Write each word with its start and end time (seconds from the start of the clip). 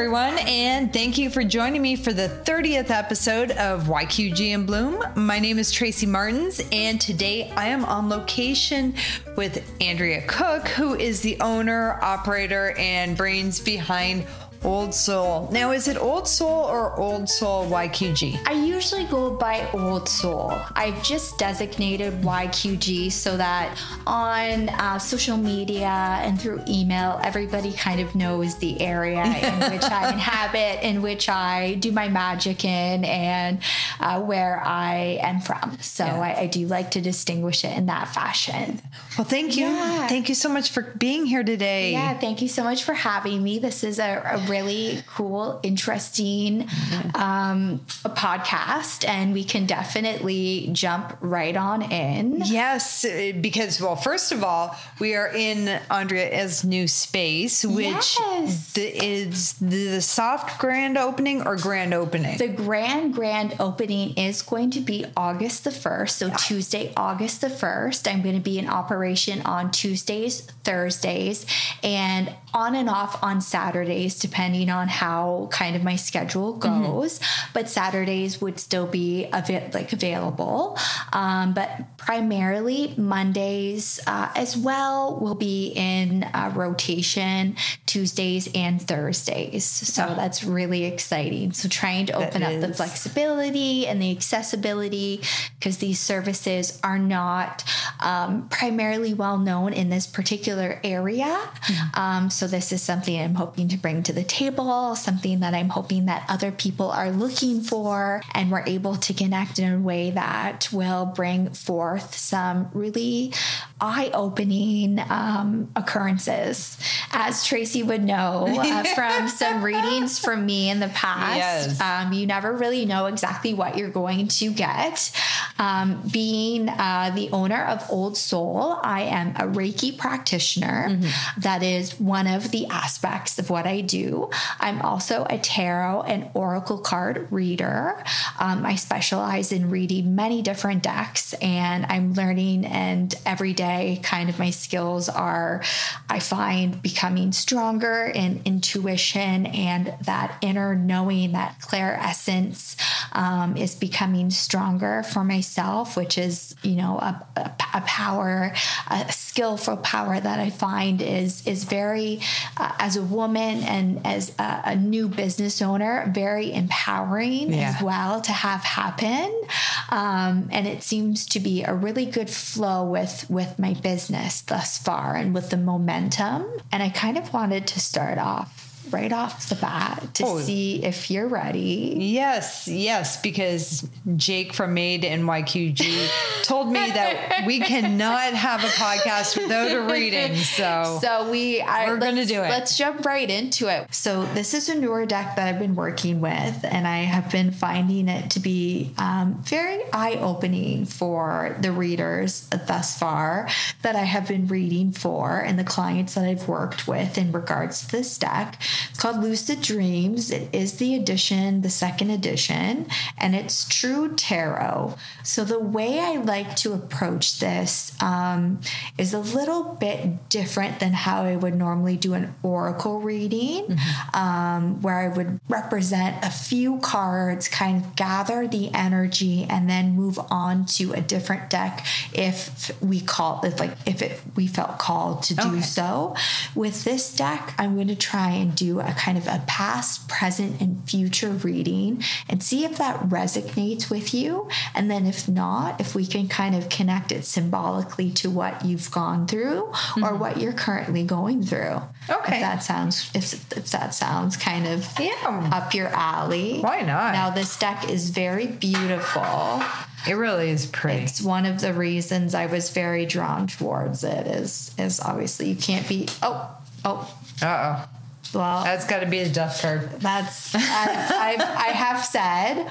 everyone, 0.00 0.38
and 0.46 0.94
thank 0.94 1.18
you 1.18 1.28
for 1.28 1.44
joining 1.44 1.82
me 1.82 1.94
for 1.94 2.14
the 2.14 2.26
30th 2.46 2.88
episode 2.88 3.50
of 3.50 3.82
YQG 3.82 4.52
in 4.52 4.64
Bloom. 4.64 5.04
My 5.14 5.38
name 5.38 5.58
is 5.58 5.70
Tracy 5.70 6.06
Martins, 6.06 6.62
and 6.72 6.98
today 6.98 7.52
I 7.54 7.66
am 7.66 7.84
on 7.84 8.08
location 8.08 8.94
with 9.36 9.62
Andrea 9.82 10.22
Cooke, 10.26 10.68
who 10.68 10.94
is 10.94 11.20
the 11.20 11.38
owner, 11.40 11.98
operator, 12.00 12.74
and 12.78 13.14
brains 13.14 13.60
behind 13.60 14.24
Old 14.62 14.94
Soul. 14.94 15.48
Now, 15.50 15.72
is 15.72 15.88
it 15.88 15.96
Old 15.96 16.28
Soul 16.28 16.64
or 16.64 16.94
Old 16.98 17.28
Soul 17.30 17.66
YQG? 17.66 18.46
I 18.46 18.52
usually 18.52 19.04
go 19.04 19.30
by 19.30 19.66
Old 19.72 20.06
Soul. 20.06 20.52
I've 20.76 21.02
just 21.02 21.38
designated 21.38 22.20
YQG 22.20 23.10
so 23.10 23.38
that 23.38 23.78
on 24.06 24.68
uh, 24.68 24.98
social 24.98 25.38
media 25.38 25.88
and 25.88 26.38
through 26.38 26.62
email, 26.68 27.18
everybody 27.22 27.72
kind 27.72 28.00
of 28.00 28.14
knows 28.14 28.58
the 28.58 28.80
area 28.82 29.22
in 29.22 29.72
which 29.72 29.84
I 29.84 30.12
inhabit, 30.12 30.86
in 30.86 31.00
which 31.00 31.30
I 31.30 31.74
do 31.74 31.90
my 31.90 32.08
magic 32.08 32.64
in, 32.64 33.04
and 33.04 33.60
uh, 33.98 34.20
where 34.20 34.60
I 34.62 35.18
am 35.22 35.40
from. 35.40 35.78
So 35.80 36.04
yeah. 36.04 36.20
I, 36.20 36.40
I, 36.40 36.46
do 36.46 36.66
like 36.66 36.90
to 36.92 37.00
distinguish 37.00 37.64
it 37.64 37.76
in 37.76 37.86
that 37.86 38.08
fashion. 38.08 38.80
Well, 39.16 39.26
thank 39.26 39.56
you. 39.56 39.66
Yeah. 39.66 40.06
Thank 40.08 40.28
you 40.28 40.34
so 40.34 40.48
much 40.48 40.70
for 40.70 40.82
being 40.82 41.26
here 41.26 41.44
today. 41.44 41.92
Yeah, 41.92 42.18
thank 42.18 42.42
you 42.42 42.48
so 42.48 42.64
much 42.64 42.84
for 42.84 42.92
having 42.92 43.42
me. 43.42 43.58
This 43.58 43.84
is 43.84 43.98
a, 43.98 44.22
a 44.24 44.49
really 44.50 45.02
cool, 45.06 45.60
interesting 45.62 46.68
um, 47.14 47.80
podcast, 48.04 49.08
and 49.08 49.32
we 49.32 49.44
can 49.44 49.66
definitely 49.66 50.68
jump 50.72 51.16
right 51.20 51.56
on 51.56 51.82
in. 51.82 52.42
Yes, 52.44 53.06
because, 53.40 53.80
well, 53.80 53.96
first 53.96 54.32
of 54.32 54.42
all, 54.42 54.76
we 54.98 55.14
are 55.14 55.28
in 55.28 55.68
Andrea's 55.90 56.64
new 56.64 56.88
space, 56.88 57.64
which 57.64 58.18
yes. 58.18 58.72
the, 58.72 59.04
is 59.04 59.52
the 59.54 60.00
soft 60.00 60.58
grand 60.58 60.98
opening 60.98 61.46
or 61.46 61.56
grand 61.56 61.94
opening? 61.94 62.36
The 62.38 62.48
grand, 62.48 63.14
grand 63.14 63.54
opening 63.60 64.14
is 64.16 64.42
going 64.42 64.70
to 64.72 64.80
be 64.80 65.06
August 65.16 65.64
the 65.64 65.70
1st. 65.70 66.10
So, 66.10 66.26
yeah. 66.26 66.36
Tuesday, 66.36 66.92
August 66.96 67.40
the 67.40 67.48
1st. 67.48 68.12
I'm 68.12 68.22
going 68.22 68.34
to 68.34 68.40
be 68.40 68.58
in 68.58 68.68
operation 68.68 69.42
on 69.42 69.70
Tuesdays, 69.70 70.40
Thursdays, 70.64 71.46
and 71.82 72.34
on 72.52 72.74
and 72.74 72.88
off 72.88 73.22
on 73.22 73.40
Saturdays, 73.40 74.18
depending 74.18 74.39
on 74.40 74.88
how 74.88 75.48
kind 75.50 75.76
of 75.76 75.82
my 75.82 75.96
schedule 75.96 76.54
mm-hmm. 76.54 76.82
goes. 76.82 77.18
Mm-hmm. 77.18 77.50
But 77.54 77.68
Saturdays 77.68 78.40
would 78.40 78.58
still 78.58 78.86
be 78.86 79.28
av- 79.32 79.74
like 79.74 79.92
available. 79.92 80.78
Um, 81.12 81.52
but 81.54 81.70
primarily 81.96 82.94
Mondays 82.96 84.00
uh, 84.06 84.30
as 84.34 84.56
well 84.56 85.18
will 85.20 85.34
be 85.34 85.72
in 85.76 86.24
uh, 86.24 86.52
rotation 86.54 87.56
Tuesdays 87.86 88.48
and 88.54 88.80
Thursdays. 88.80 89.64
So 89.64 90.08
oh. 90.08 90.14
that's 90.14 90.44
really 90.44 90.84
exciting. 90.84 91.52
So 91.52 91.68
trying 91.68 92.06
to 92.06 92.12
open 92.14 92.42
up 92.42 92.60
the 92.60 92.72
flexibility 92.72 93.86
and 93.86 94.00
the 94.00 94.10
accessibility 94.10 95.20
because 95.58 95.78
these 95.78 95.98
services 95.98 96.78
are 96.82 96.98
not 96.98 97.64
um, 98.00 98.48
primarily 98.48 99.14
well 99.14 99.38
known 99.38 99.72
in 99.72 99.90
this 99.90 100.06
particular 100.06 100.80
area. 100.84 101.24
Mm-hmm. 101.24 102.00
Um, 102.00 102.30
so 102.30 102.46
this 102.46 102.72
is 102.72 102.82
something 102.82 103.20
I'm 103.20 103.34
hoping 103.34 103.68
to 103.68 103.76
bring 103.76 104.02
to 104.04 104.12
the 104.12 104.24
table, 104.30 104.94
something 104.94 105.40
that 105.40 105.54
I'm 105.54 105.68
hoping 105.68 106.06
that 106.06 106.24
other 106.28 106.52
people 106.52 106.88
are 106.90 107.10
looking 107.10 107.62
for, 107.62 108.22
and 108.32 108.50
we're 108.50 108.64
able 108.64 108.94
to 108.94 109.12
connect 109.12 109.58
in 109.58 109.72
a 109.72 109.78
way 109.78 110.12
that 110.12 110.68
will 110.72 111.04
bring 111.04 111.50
forth 111.50 112.16
some 112.16 112.70
really 112.72 113.34
eye 113.80 114.10
opening 114.14 115.00
um, 115.10 115.70
occurrences. 115.74 116.78
As 117.10 117.44
Tracy 117.44 117.82
would 117.82 118.04
know 118.04 118.46
uh, 118.48 118.84
from 118.94 119.28
some 119.28 119.64
readings 119.64 120.20
from 120.20 120.46
me 120.46 120.70
in 120.70 120.78
the 120.78 120.88
past, 120.88 121.36
yes. 121.36 121.80
um, 121.80 122.12
you 122.12 122.26
never 122.26 122.52
really 122.52 122.86
know 122.86 123.06
exactly 123.06 123.52
what 123.52 123.76
you're 123.76 123.90
going 123.90 124.28
to 124.28 124.52
get. 124.52 125.10
Um, 125.58 126.02
being 126.10 126.68
uh, 126.68 127.10
the 127.14 127.30
owner 127.32 127.64
of 127.64 127.84
Old 127.90 128.16
Soul, 128.16 128.78
I 128.82 129.02
am 129.02 129.30
a 129.30 129.52
Reiki 129.52 129.96
practitioner. 129.98 130.88
Mm-hmm. 130.88 131.40
That 131.40 131.64
is 131.64 131.98
one 131.98 132.28
of 132.28 132.52
the 132.52 132.66
aspects 132.66 133.38
of 133.38 133.50
what 133.50 133.66
I 133.66 133.80
do. 133.80 134.19
I'm 134.58 134.82
also 134.82 135.26
a 135.28 135.38
tarot 135.38 136.02
and 136.02 136.30
oracle 136.34 136.78
card 136.78 137.26
reader. 137.30 138.02
Um, 138.38 138.66
I 138.66 138.74
specialize 138.74 139.52
in 139.52 139.70
reading 139.70 140.14
many 140.14 140.42
different 140.42 140.82
decks, 140.82 141.32
and 141.34 141.86
I'm 141.88 142.14
learning, 142.14 142.66
and 142.66 143.14
every 143.24 143.52
day, 143.52 144.00
kind 144.02 144.28
of 144.28 144.38
my 144.38 144.50
skills 144.50 145.08
are, 145.08 145.62
I 146.08 146.18
find, 146.18 146.80
becoming 146.82 147.32
stronger 147.32 148.10
in 148.14 148.42
intuition 148.44 149.46
and 149.46 149.94
that 150.02 150.36
inner 150.42 150.74
knowing, 150.74 151.32
that 151.32 151.56
clairsentience 151.60 152.76
um, 153.12 153.56
is 153.56 153.74
becoming 153.74 154.30
stronger 154.30 155.02
for 155.02 155.24
myself, 155.24 155.96
which 155.96 156.18
is, 156.18 156.54
you 156.62 156.76
know, 156.76 156.98
a, 156.98 157.26
a, 157.36 157.52
a 157.74 157.80
power, 157.82 158.52
a 158.90 159.12
skillful 159.12 159.76
power 159.78 160.18
that 160.18 160.38
I 160.40 160.50
find 160.50 161.00
is 161.00 161.46
is 161.46 161.64
very, 161.64 162.20
uh, 162.56 162.72
as 162.78 162.96
a 162.96 163.02
woman 163.02 163.62
and 163.62 164.00
as 164.10 164.32
a, 164.38 164.60
a 164.64 164.76
new 164.76 165.08
business 165.08 165.62
owner, 165.62 166.10
very 166.12 166.52
empowering 166.52 167.52
yeah. 167.52 167.74
as 167.74 167.82
well 167.82 168.20
to 168.20 168.32
have 168.32 168.62
happen. 168.62 169.42
Um, 169.90 170.48
and 170.52 170.66
it 170.66 170.82
seems 170.82 171.26
to 171.26 171.40
be 171.40 171.62
a 171.62 171.74
really 171.74 172.06
good 172.06 172.30
flow 172.30 172.84
with 172.84 173.26
with 173.28 173.58
my 173.58 173.74
business 173.74 174.42
thus 174.42 174.78
far 174.78 175.16
and 175.16 175.34
with 175.34 175.50
the 175.50 175.56
momentum. 175.56 176.46
And 176.72 176.82
I 176.82 176.88
kind 176.88 177.16
of 177.18 177.32
wanted 177.32 177.66
to 177.68 177.80
start 177.80 178.18
off 178.18 178.69
right 178.92 179.12
off 179.12 179.48
the 179.48 179.54
bat 179.54 180.14
to 180.14 180.24
oh. 180.24 180.38
see 180.40 180.84
if 180.84 181.10
you're 181.10 181.28
ready. 181.28 181.96
Yes, 181.98 182.68
yes, 182.68 183.20
because 183.20 183.88
Jake 184.16 184.52
from 184.52 184.74
Made 184.74 185.04
in 185.04 185.22
YQG 185.22 186.08
told 186.42 186.68
me 186.68 186.90
that 186.90 187.44
we 187.46 187.60
cannot 187.60 188.32
have 188.34 188.62
a 188.62 188.68
podcast 188.68 189.40
without 189.40 189.70
a 189.70 189.82
reading. 189.82 190.36
So, 190.36 190.98
so 191.00 191.30
we 191.30 191.60
are 191.60 191.96
going 191.96 192.16
to 192.16 192.24
do 192.24 192.42
it. 192.42 192.48
Let's 192.48 192.76
jump 192.76 193.04
right 193.04 193.28
into 193.28 193.68
it. 193.68 193.92
So, 193.92 194.24
this 194.34 194.54
is 194.54 194.68
a 194.68 194.74
newer 194.74 195.06
deck 195.06 195.36
that 195.36 195.48
I've 195.48 195.58
been 195.58 195.74
working 195.74 196.20
with, 196.20 196.64
and 196.64 196.86
I 196.86 196.98
have 196.98 197.30
been 197.30 197.50
finding 197.50 198.08
it 198.08 198.30
to 198.32 198.40
be 198.40 198.92
um, 198.98 199.42
very 199.42 199.80
eye 199.92 200.18
opening 200.20 200.84
for 200.84 201.56
the 201.60 201.72
readers 201.72 202.48
thus 202.66 202.98
far 202.98 203.48
that 203.82 203.96
I 203.96 204.02
have 204.02 204.28
been 204.28 204.46
reading 204.46 204.92
for 204.92 205.38
and 205.38 205.58
the 205.58 205.64
clients 205.64 206.14
that 206.14 206.24
I've 206.24 206.48
worked 206.48 206.86
with 206.86 207.18
in 207.18 207.32
regards 207.32 207.80
to 207.80 207.92
this 207.92 208.18
deck. 208.18 208.60
It's 208.88 208.98
called 208.98 209.22
Lucid 209.22 209.62
Dreams. 209.62 210.30
It 210.30 210.54
is 210.54 210.74
the 210.74 210.94
edition, 210.94 211.62
the 211.62 211.70
second 211.70 212.10
edition, 212.10 212.86
and 213.18 213.34
it's 213.34 213.68
true 213.68 214.14
tarot. 214.14 214.96
So 215.22 215.44
the 215.44 215.58
way 215.58 216.00
I 216.00 216.16
like 216.16 216.56
to 216.56 216.72
approach 216.72 217.38
this 217.40 217.92
um, 218.02 218.60
is 218.98 219.12
a 219.12 219.18
little 219.18 219.74
bit 219.74 220.28
different 220.28 220.80
than 220.80 220.92
how 220.92 221.22
I 221.22 221.36
would 221.36 221.54
normally 221.54 221.96
do 221.96 222.14
an 222.14 222.34
oracle 222.42 223.00
reading, 223.00 223.66
mm-hmm. 223.66 224.16
um, 224.16 224.82
where 224.82 224.96
I 224.96 225.08
would 225.08 225.40
represent 225.48 226.24
a 226.24 226.30
few 226.30 226.78
cards, 226.78 227.48
kind 227.48 227.84
of 227.84 227.96
gather 227.96 228.46
the 228.46 228.72
energy, 228.74 229.46
and 229.48 229.68
then 229.68 229.92
move 229.92 230.18
on 230.30 230.66
to 230.66 230.92
a 230.92 231.00
different 231.00 231.50
deck 231.50 231.84
if 232.12 232.70
we 232.80 233.00
call 233.00 233.44
it 233.44 233.58
like 233.58 233.76
if 233.86 234.02
it 234.02 234.20
we 234.36 234.46
felt 234.46 234.78
called 234.78 235.22
to 235.24 235.34
do 235.34 235.48
okay. 235.48 235.60
so. 235.60 236.14
With 236.54 236.84
this 236.84 237.14
deck, 237.14 237.54
I'm 237.58 237.74
going 237.74 237.88
to 237.88 237.96
try 237.96 238.30
and 238.30 238.54
do 238.54 238.69
a 238.78 238.92
kind 238.92 239.18
of 239.18 239.26
a 239.26 239.42
past, 239.46 240.08
present, 240.08 240.60
and 240.60 240.88
future 240.88 241.30
reading 241.30 242.02
and 242.28 242.42
see 242.42 242.64
if 242.64 242.78
that 242.78 243.00
resonates 243.08 243.90
with 243.90 244.14
you. 244.14 244.48
And 244.74 244.90
then 244.90 245.06
if 245.06 245.28
not, 245.28 245.80
if 245.80 245.94
we 245.94 246.06
can 246.06 246.28
kind 246.28 246.54
of 246.54 246.68
connect 246.68 247.10
it 247.10 247.24
symbolically 247.24 248.10
to 248.12 248.30
what 248.30 248.64
you've 248.64 248.90
gone 248.90 249.26
through 249.26 249.70
mm-hmm. 249.72 250.04
or 250.04 250.14
what 250.14 250.38
you're 250.38 250.52
currently 250.52 251.02
going 251.02 251.42
through. 251.42 251.82
Okay. 252.08 252.36
If 252.36 252.40
that 252.40 252.62
sounds 252.62 253.10
if, 253.14 253.32
if 253.56 253.70
that 253.70 253.94
sounds 253.94 254.36
kind 254.36 254.66
of 254.66 254.88
yeah. 254.98 255.50
up 255.52 255.74
your 255.74 255.88
alley. 255.88 256.60
Why 256.60 256.80
not? 256.82 257.12
Now 257.12 257.30
this 257.30 257.58
deck 257.58 257.88
is 257.88 258.10
very 258.10 258.46
beautiful. 258.46 259.62
It 260.08 260.14
really 260.14 260.50
is 260.50 260.66
pretty. 260.66 261.04
It's 261.04 261.20
one 261.20 261.44
of 261.44 261.60
the 261.60 261.74
reasons 261.74 262.34
I 262.34 262.46
was 262.46 262.70
very 262.70 263.04
drawn 263.04 263.46
towards 263.46 264.02
it 264.02 264.26
is 264.26 264.74
is 264.78 265.00
obviously 265.00 265.50
you 265.50 265.56
can't 265.56 265.86
be 265.88 266.08
oh 266.22 266.56
oh 266.84 267.14
uh 267.42 267.46
oh 267.86 267.99
well, 268.32 268.62
that's 268.64 268.86
got 268.86 269.00
to 269.00 269.06
be 269.06 269.18
a 269.18 269.28
death 269.28 269.60
card. 269.60 269.90
That's 270.00 270.54
I, 270.54 271.36
I've, 271.36 271.40
I 271.40 271.72
have 271.72 272.04
said 272.04 272.70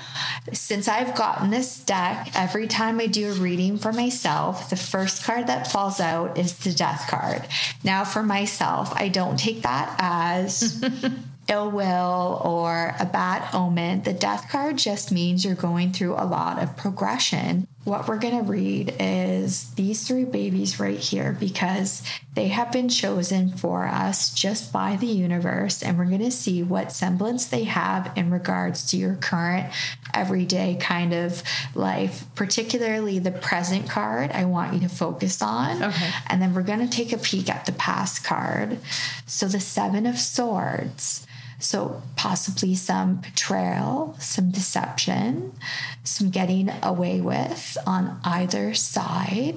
since 0.53 0.88
I've 0.88 1.15
gotten 1.15 1.50
this 1.50 1.79
deck. 1.79 2.31
Every 2.35 2.67
time 2.67 3.00
I 3.00 3.07
do 3.07 3.31
a 3.31 3.33
reading 3.33 3.77
for 3.77 3.91
myself, 3.91 4.69
the 4.69 4.75
first 4.75 5.23
card 5.23 5.47
that 5.47 5.71
falls 5.71 6.00
out 6.00 6.38
is 6.38 6.57
the 6.59 6.71
death 6.71 7.07
card. 7.09 7.45
Now, 7.83 8.03
for 8.03 8.23
myself, 8.23 8.94
I 8.95 9.09
don't 9.09 9.38
take 9.38 9.63
that 9.63 9.95
as 10.00 10.83
ill 11.50 11.71
will 11.71 12.41
or 12.44 12.95
a 13.00 13.06
bad 13.06 13.53
omen. 13.53 14.03
The 14.03 14.13
death 14.13 14.50
card 14.50 14.77
just 14.77 15.11
means 15.11 15.44
you're 15.44 15.56
going 15.56 15.91
through 15.91 16.13
a 16.13 16.25
lot 16.25 16.61
of 16.61 16.77
progression 16.77 17.67
what 17.85 18.07
we're 18.07 18.17
going 18.17 18.37
to 18.37 18.43
read 18.43 18.93
is 18.99 19.73
these 19.75 20.05
three 20.05 20.25
babies 20.25 20.79
right 20.79 20.99
here 20.99 21.35
because 21.39 22.03
they 22.33 22.49
have 22.49 22.71
been 22.71 22.89
chosen 22.89 23.49
for 23.49 23.87
us 23.87 24.33
just 24.33 24.73
by 24.73 24.97
the 24.97 25.07
universe. 25.07 25.81
And 25.81 25.97
we're 25.97 26.05
going 26.05 26.19
to 26.19 26.31
see 26.31 26.61
what 26.61 26.91
semblance 26.91 27.45
they 27.45 27.63
have 27.63 28.11
in 28.15 28.31
regards 28.31 28.85
to 28.91 28.97
your 28.97 29.15
current 29.15 29.71
everyday 30.13 30.75
kind 30.79 31.13
of 31.13 31.41
life, 31.73 32.25
particularly 32.35 33.17
the 33.17 33.31
present 33.31 33.89
card. 33.89 34.31
I 34.31 34.45
want 34.45 34.73
you 34.73 34.81
to 34.81 34.89
focus 34.89 35.41
on. 35.41 35.81
Okay. 35.81 36.11
And 36.27 36.41
then 36.41 36.53
we're 36.53 36.63
going 36.63 36.87
to 36.87 36.89
take 36.89 37.13
a 37.13 37.17
peek 37.17 37.49
at 37.49 37.65
the 37.65 37.71
past 37.71 38.25
card. 38.25 38.79
So 39.25 39.47
the 39.47 39.59
Seven 39.59 40.05
of 40.05 40.19
Swords. 40.19 41.25
So, 41.61 42.01
possibly 42.15 42.73
some 42.75 43.17
betrayal, 43.17 44.15
some 44.17 44.50
deception, 44.50 45.51
some 46.06 46.29
getting 46.29 46.71
away 46.81 47.19
with 47.19 47.77
on 47.85 48.17
either 48.23 48.73
side, 48.73 49.56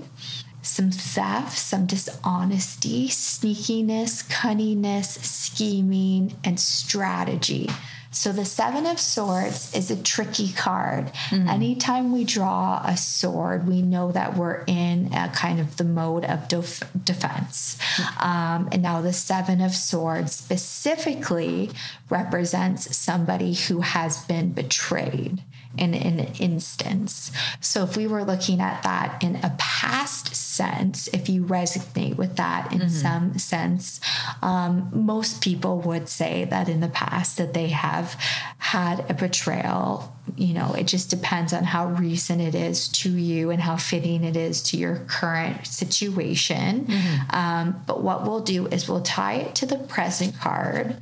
some 0.63 0.91
theft, 0.91 1.57
some 1.57 1.87
dishonesty, 1.87 3.09
sneakiness, 3.09 4.29
cunningness, 4.29 5.25
scheming, 5.25 6.37
and 6.45 6.59
strategy. 6.59 7.69
So 8.13 8.31
the 8.31 8.45
Seven 8.45 8.85
of 8.87 9.01
Swords 9.01 9.75
is 9.75 9.91
a 9.91 10.01
tricky 10.01 10.53
card. 10.53 11.07
Mm-hmm. 11.31 11.49
Anytime 11.49 12.13
we 12.13 12.25
draw 12.25 12.83
a 12.85 12.97
sword, 12.97 13.67
we 13.67 13.81
know 13.81 14.13
that 14.13 14.37
we're 14.37 14.63
in 14.67 15.13
a 15.15 15.31
kind 15.31 15.59
of 15.59 15.79
the 15.79 15.85
mode 15.85 16.25
of 16.27 16.47
def- 16.47 16.83
defense. 17.05 17.79
Mm-hmm. 17.97 18.29
Um, 18.29 18.69
and 18.71 18.83
now 18.83 19.01
the 19.01 19.15
Seven 19.15 19.63
of 19.63 19.75
Swords 19.75 20.35
specifically 20.35 21.71
represents 22.11 22.95
somebody 22.95 23.55
who 23.55 23.81
has 23.81 24.23
been 24.27 24.53
betrayed 24.53 25.43
in 25.79 25.95
an 25.95 26.21
instance. 26.39 27.33
So 27.61 27.85
if 27.85 27.97
we 27.97 28.07
were 28.07 28.25
looking 28.25 28.61
at 28.61 28.83
that 28.83 29.23
in 29.23 29.37
a 29.37 29.55
past 29.59 30.35
sense, 30.35 31.09
if 31.09 31.29
you 31.29 31.45
resonate 31.45 32.17
with 32.17 32.37
that 32.37 32.73
in 32.73 32.81
mm-hmm. 32.81 32.89
some 32.89 33.39
sense, 33.39 34.01
um, 34.43 34.91
most 34.93 35.43
people 35.43 35.81
would 35.81 36.09
say 36.09 36.45
that 36.45 36.69
in 36.69 36.81
the 36.81 36.89
past 36.89 37.39
that 37.39 37.55
they 37.55 37.69
have 37.69 38.15
had 38.59 39.11
a 39.11 39.15
betrayal. 39.15 40.15
You 40.37 40.55
know, 40.55 40.75
it 40.75 40.85
just 40.85 41.11
depends 41.11 41.53
on 41.53 41.65
how 41.65 41.89
recent 41.89 42.41
it 42.41 42.55
is 42.55 42.89
to 42.89 43.11
you 43.11 43.51
and 43.51 43.61
how 43.61 43.77
fitting 43.77 44.25
it 44.25 44.37
is 44.37 44.63
to 44.65 44.77
your 44.77 44.97
current 45.09 45.67
situation. 45.67 46.87
Mm-hmm. 46.87 47.37
Um, 47.37 47.83
but 47.87 48.03
what 48.03 48.25
we'll 48.25 48.41
do 48.41 48.67
is 48.69 48.89
we'll 48.89 49.03
tie 49.03 49.35
it 49.35 49.55
to 49.57 49.67
the 49.67 49.79
present 49.79 50.39
card, 50.39 50.97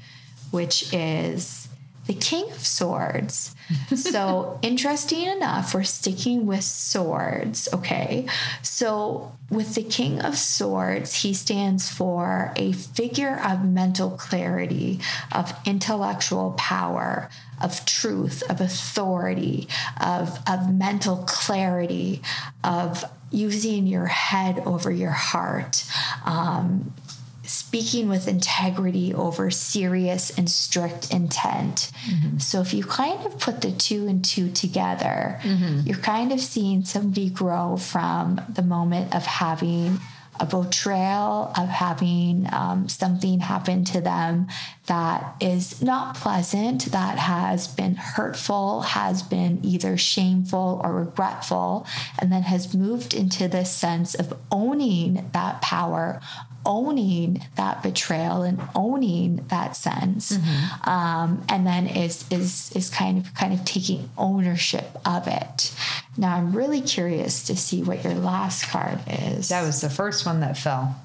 which 0.50 0.93
is 0.93 1.60
the 2.11 2.17
King 2.17 2.51
of 2.51 2.67
Swords. 2.67 3.55
so, 3.95 4.59
interesting 4.62 5.27
enough, 5.27 5.73
we're 5.73 5.85
sticking 5.85 6.45
with 6.45 6.65
swords, 6.65 7.69
okay? 7.73 8.27
So, 8.62 9.31
with 9.49 9.77
the 9.77 9.85
King 9.85 10.21
of 10.21 10.37
Swords, 10.37 11.23
he 11.23 11.33
stands 11.33 11.89
for 11.89 12.53
a 12.57 12.73
figure 12.73 13.41
of 13.45 13.65
mental 13.65 14.11
clarity, 14.11 14.99
of 15.31 15.55
intellectual 15.65 16.51
power, 16.59 17.31
of 17.62 17.87
truth, 17.87 18.43
of 18.51 18.61
authority, 18.61 19.69
of, 20.01 20.41
of 20.49 20.75
mental 20.75 21.19
clarity, 21.29 22.23
of 22.65 23.05
using 23.31 23.87
your 23.87 24.07
head 24.07 24.59
over 24.67 24.91
your 24.91 25.12
heart, 25.12 25.85
um, 26.25 26.93
speaking 27.50 28.08
with 28.08 28.29
integrity 28.29 29.12
over 29.12 29.50
serious 29.50 30.31
and 30.38 30.49
strict 30.49 31.12
intent. 31.12 31.91
Mm-hmm. 32.08 32.38
So 32.38 32.61
if 32.61 32.73
you 32.73 32.85
kind 32.85 33.26
of 33.26 33.38
put 33.38 33.61
the 33.61 33.73
two 33.73 34.06
and 34.06 34.25
two 34.25 34.50
together, 34.50 35.41
mm-hmm. 35.43 35.81
you're 35.87 35.99
kind 35.99 36.32
of 36.32 36.41
seeing 36.41 36.85
somebody 36.85 37.29
grow 37.29 37.76
from 37.76 38.41
the 38.49 38.62
moment 38.62 39.14
of 39.14 39.26
having 39.26 39.99
a 40.41 40.47
betrayal, 40.47 41.52
of 41.56 41.69
having 41.69 42.49
um, 42.50 42.88
something 42.88 43.41
happen 43.41 43.85
to 43.85 44.00
them 44.00 44.49
that 44.87 45.37
is 45.38 45.82
not 45.82 46.17
pleasant, 46.17 46.87
that 46.87 47.19
has 47.19 47.69
been 47.69 47.94
hurtful, 47.94 48.81
has 48.81 49.23
been 49.23 49.61
either 49.62 49.99
shameful 49.99 50.81
or 50.82 50.94
regretful, 50.94 51.87
and 52.19 52.32
then 52.32 52.43
has 52.43 52.75
moved 52.75 53.12
into 53.12 53.49
this 53.49 53.70
sense 53.70 54.14
of 54.14 54.32
owning 54.50 55.29
that 55.32 55.61
power, 55.61 56.20
owning 56.65 57.45
that 57.57 57.83
betrayal 57.83 58.43
and 58.43 58.61
owning 58.75 59.45
that 59.49 59.77
sense 59.77 60.37
mm-hmm. 60.37 60.91
um, 60.91 61.45
and 61.49 61.67
then 61.67 61.87
is 61.87 62.25
is 62.31 62.71
is 62.75 62.91
kind 62.91 63.19
of 63.19 63.35
kind 63.35 63.53
of 63.53 63.65
taking 63.65 64.11
ownership 64.19 64.99
of 65.07 65.27
it. 65.27 65.75
Now 66.17 66.37
i'm 66.37 66.53
really 66.55 66.81
curious 66.81 67.45
to 67.45 67.57
see 67.57 67.83
what 67.83 68.05
your 68.05 68.15
last 68.15 68.69
card 68.69 69.01
is. 69.07 69.49
That 69.49 69.62
was 69.62 69.81
the 69.81 69.91
first 69.91 70.27
one 70.27 70.41
that 70.41 70.57
fell. 70.59 70.97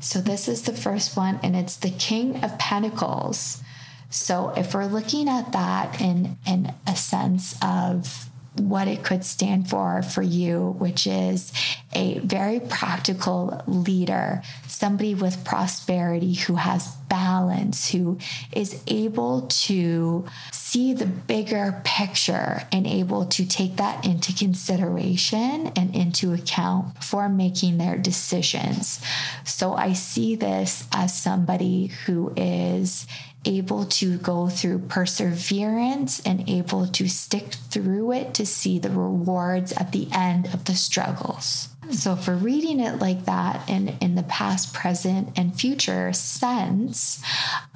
So 0.00 0.20
this 0.20 0.46
is 0.46 0.62
the 0.62 0.72
first 0.72 1.16
one 1.16 1.40
and 1.42 1.56
it's 1.56 1.76
the 1.76 1.90
king 1.90 2.42
of 2.44 2.58
pentacles. 2.58 3.62
So 4.10 4.52
if 4.56 4.74
we're 4.74 4.86
looking 4.86 5.28
at 5.28 5.52
that 5.52 6.00
in 6.00 6.38
in 6.46 6.72
a 6.86 6.94
sense 6.94 7.56
of 7.62 8.30
what 8.60 8.88
it 8.88 9.04
could 9.04 9.24
stand 9.24 9.68
for 9.68 10.02
for 10.02 10.22
you, 10.22 10.74
which 10.78 11.06
is 11.06 11.52
a 11.94 12.18
very 12.20 12.60
practical 12.60 13.62
leader, 13.66 14.42
somebody 14.66 15.14
with 15.14 15.44
prosperity 15.44 16.34
who 16.34 16.56
has 16.56 16.94
balance, 17.08 17.90
who 17.90 18.18
is 18.52 18.82
able 18.86 19.42
to 19.42 20.26
see 20.52 20.92
the 20.92 21.06
bigger 21.06 21.80
picture 21.84 22.62
and 22.72 22.86
able 22.86 23.24
to 23.26 23.46
take 23.46 23.76
that 23.76 24.04
into 24.04 24.32
consideration 24.34 25.72
and 25.76 25.94
into 25.94 26.32
account 26.32 26.94
before 26.94 27.28
making 27.28 27.78
their 27.78 27.96
decisions. 27.96 29.00
So 29.44 29.74
I 29.74 29.92
see 29.92 30.36
this 30.36 30.86
as 30.92 31.16
somebody 31.16 31.86
who 32.04 32.32
is 32.36 33.06
able 33.46 33.86
to 33.86 34.18
go 34.18 34.48
through 34.48 34.80
perseverance 34.80 36.20
and 36.20 36.48
able 36.48 36.86
to 36.86 37.08
stick 37.08 37.54
through 37.70 38.12
it 38.12 38.34
to 38.34 38.44
see 38.44 38.78
the 38.78 38.90
rewards 38.90 39.72
at 39.72 39.92
the 39.92 40.08
end 40.12 40.46
of 40.52 40.64
the 40.64 40.74
struggles. 40.74 41.68
So, 41.90 42.16
for 42.16 42.34
reading 42.34 42.80
it 42.80 42.98
like 42.98 43.26
that 43.26 43.68
in, 43.68 43.96
in 44.00 44.16
the 44.16 44.24
past, 44.24 44.74
present, 44.74 45.30
and 45.36 45.58
future 45.58 46.12
sense, 46.12 47.22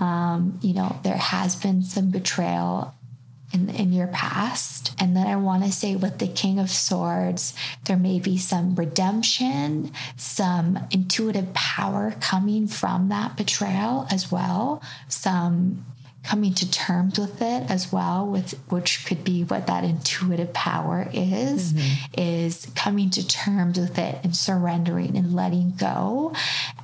um, 0.01 0.59
you 0.63 0.75
know, 0.75 0.99
there 1.05 1.17
has 1.17 1.55
been 1.55 1.85
some 1.85 2.11
betrayal 2.11 2.93
in, 3.53 3.69
in 3.71 3.93
your 3.93 4.07
past. 4.09 4.95
And 4.99 5.17
then 5.17 5.27
I 5.27 5.37
want 5.37 5.65
to 5.65 5.73
say 5.73 5.97
with 5.97 6.19
the 6.19 6.29
King 6.29 6.59
of 6.59 6.71
Swords, 6.71 7.55
there 7.85 7.97
may 7.97 8.21
be 8.21 8.39
some 8.39 8.75
redemption, 8.75 9.93
some 10.17 10.79
intuitive 10.91 11.53
power 11.55 12.15
coming 12.21 12.67
from 12.67 13.09
that 13.09 13.37
betrayal 13.37 14.07
as 14.11 14.31
well, 14.31 14.83
some 15.09 15.85
coming 16.23 16.53
to 16.53 16.71
terms 16.71 17.19
with 17.19 17.41
it 17.41 17.71
as 17.71 17.91
well 17.91 18.27
with 18.27 18.53
which 18.69 19.07
could 19.07 19.25
be 19.25 19.43
what 19.45 19.67
that 19.67 19.85
intuitive 19.85 20.53
power 20.53 21.09
is 21.15 21.73
mm-hmm. 21.73 22.21
is 22.21 22.67
coming 22.75 23.09
to 23.09 23.27
terms 23.27 23.79
with 23.79 23.99
it 23.99 24.19
and 24.23 24.37
surrendering 24.37 25.17
and 25.17 25.35
letting 25.35 25.73
go 25.73 26.33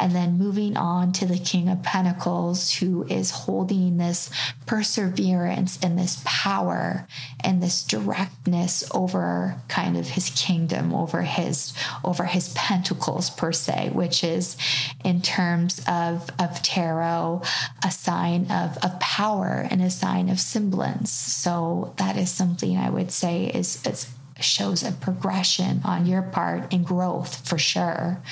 and 0.00 0.14
then 0.14 0.38
moving 0.38 0.76
on 0.76 1.12
to 1.12 1.26
the 1.26 1.38
king 1.38 1.69
of 1.69 1.83
pentacles 1.83 2.73
who 2.75 3.05
is 3.09 3.31
holding 3.31 3.99
this 3.99 4.31
perseverance 4.64 5.78
and 5.83 5.99
this 5.99 6.23
power 6.25 7.07
and 7.45 7.62
this 7.62 7.85
directness 7.85 8.88
over 8.95 9.61
kind 9.69 9.99
of 9.99 10.09
his 10.09 10.31
kingdom 10.31 10.95
over 10.95 11.23
his 11.23 11.75
over 12.02 12.25
his 12.25 12.49
pentacles 12.55 13.28
per 13.31 13.52
se 13.52 13.90
which 13.93 14.25
is 14.25 14.57
in 15.05 15.21
terms 15.21 15.83
of 15.87 16.31
of 16.38 16.62
tarot 16.62 17.43
a 17.85 17.90
sign 17.90 18.50
of 18.50 18.78
of 18.78 18.99
power 18.99 19.25
power 19.26 19.66
and 19.71 19.83
a 19.83 19.90
sign 19.90 20.28
of 20.28 20.38
semblance. 20.38 21.11
So 21.11 21.95
that 21.97 22.16
is 22.16 22.30
something 22.30 22.76
I 22.76 22.90
would 22.90 23.11
say 23.11 23.47
is, 23.47 23.85
is 23.85 24.09
shows 24.38 24.85
a 24.85 24.92
progression 24.92 25.80
on 25.85 26.06
your 26.06 26.23
part 26.23 26.73
and 26.73 26.87
growth 26.87 27.49
for 27.49 27.59
sure. 27.59 28.23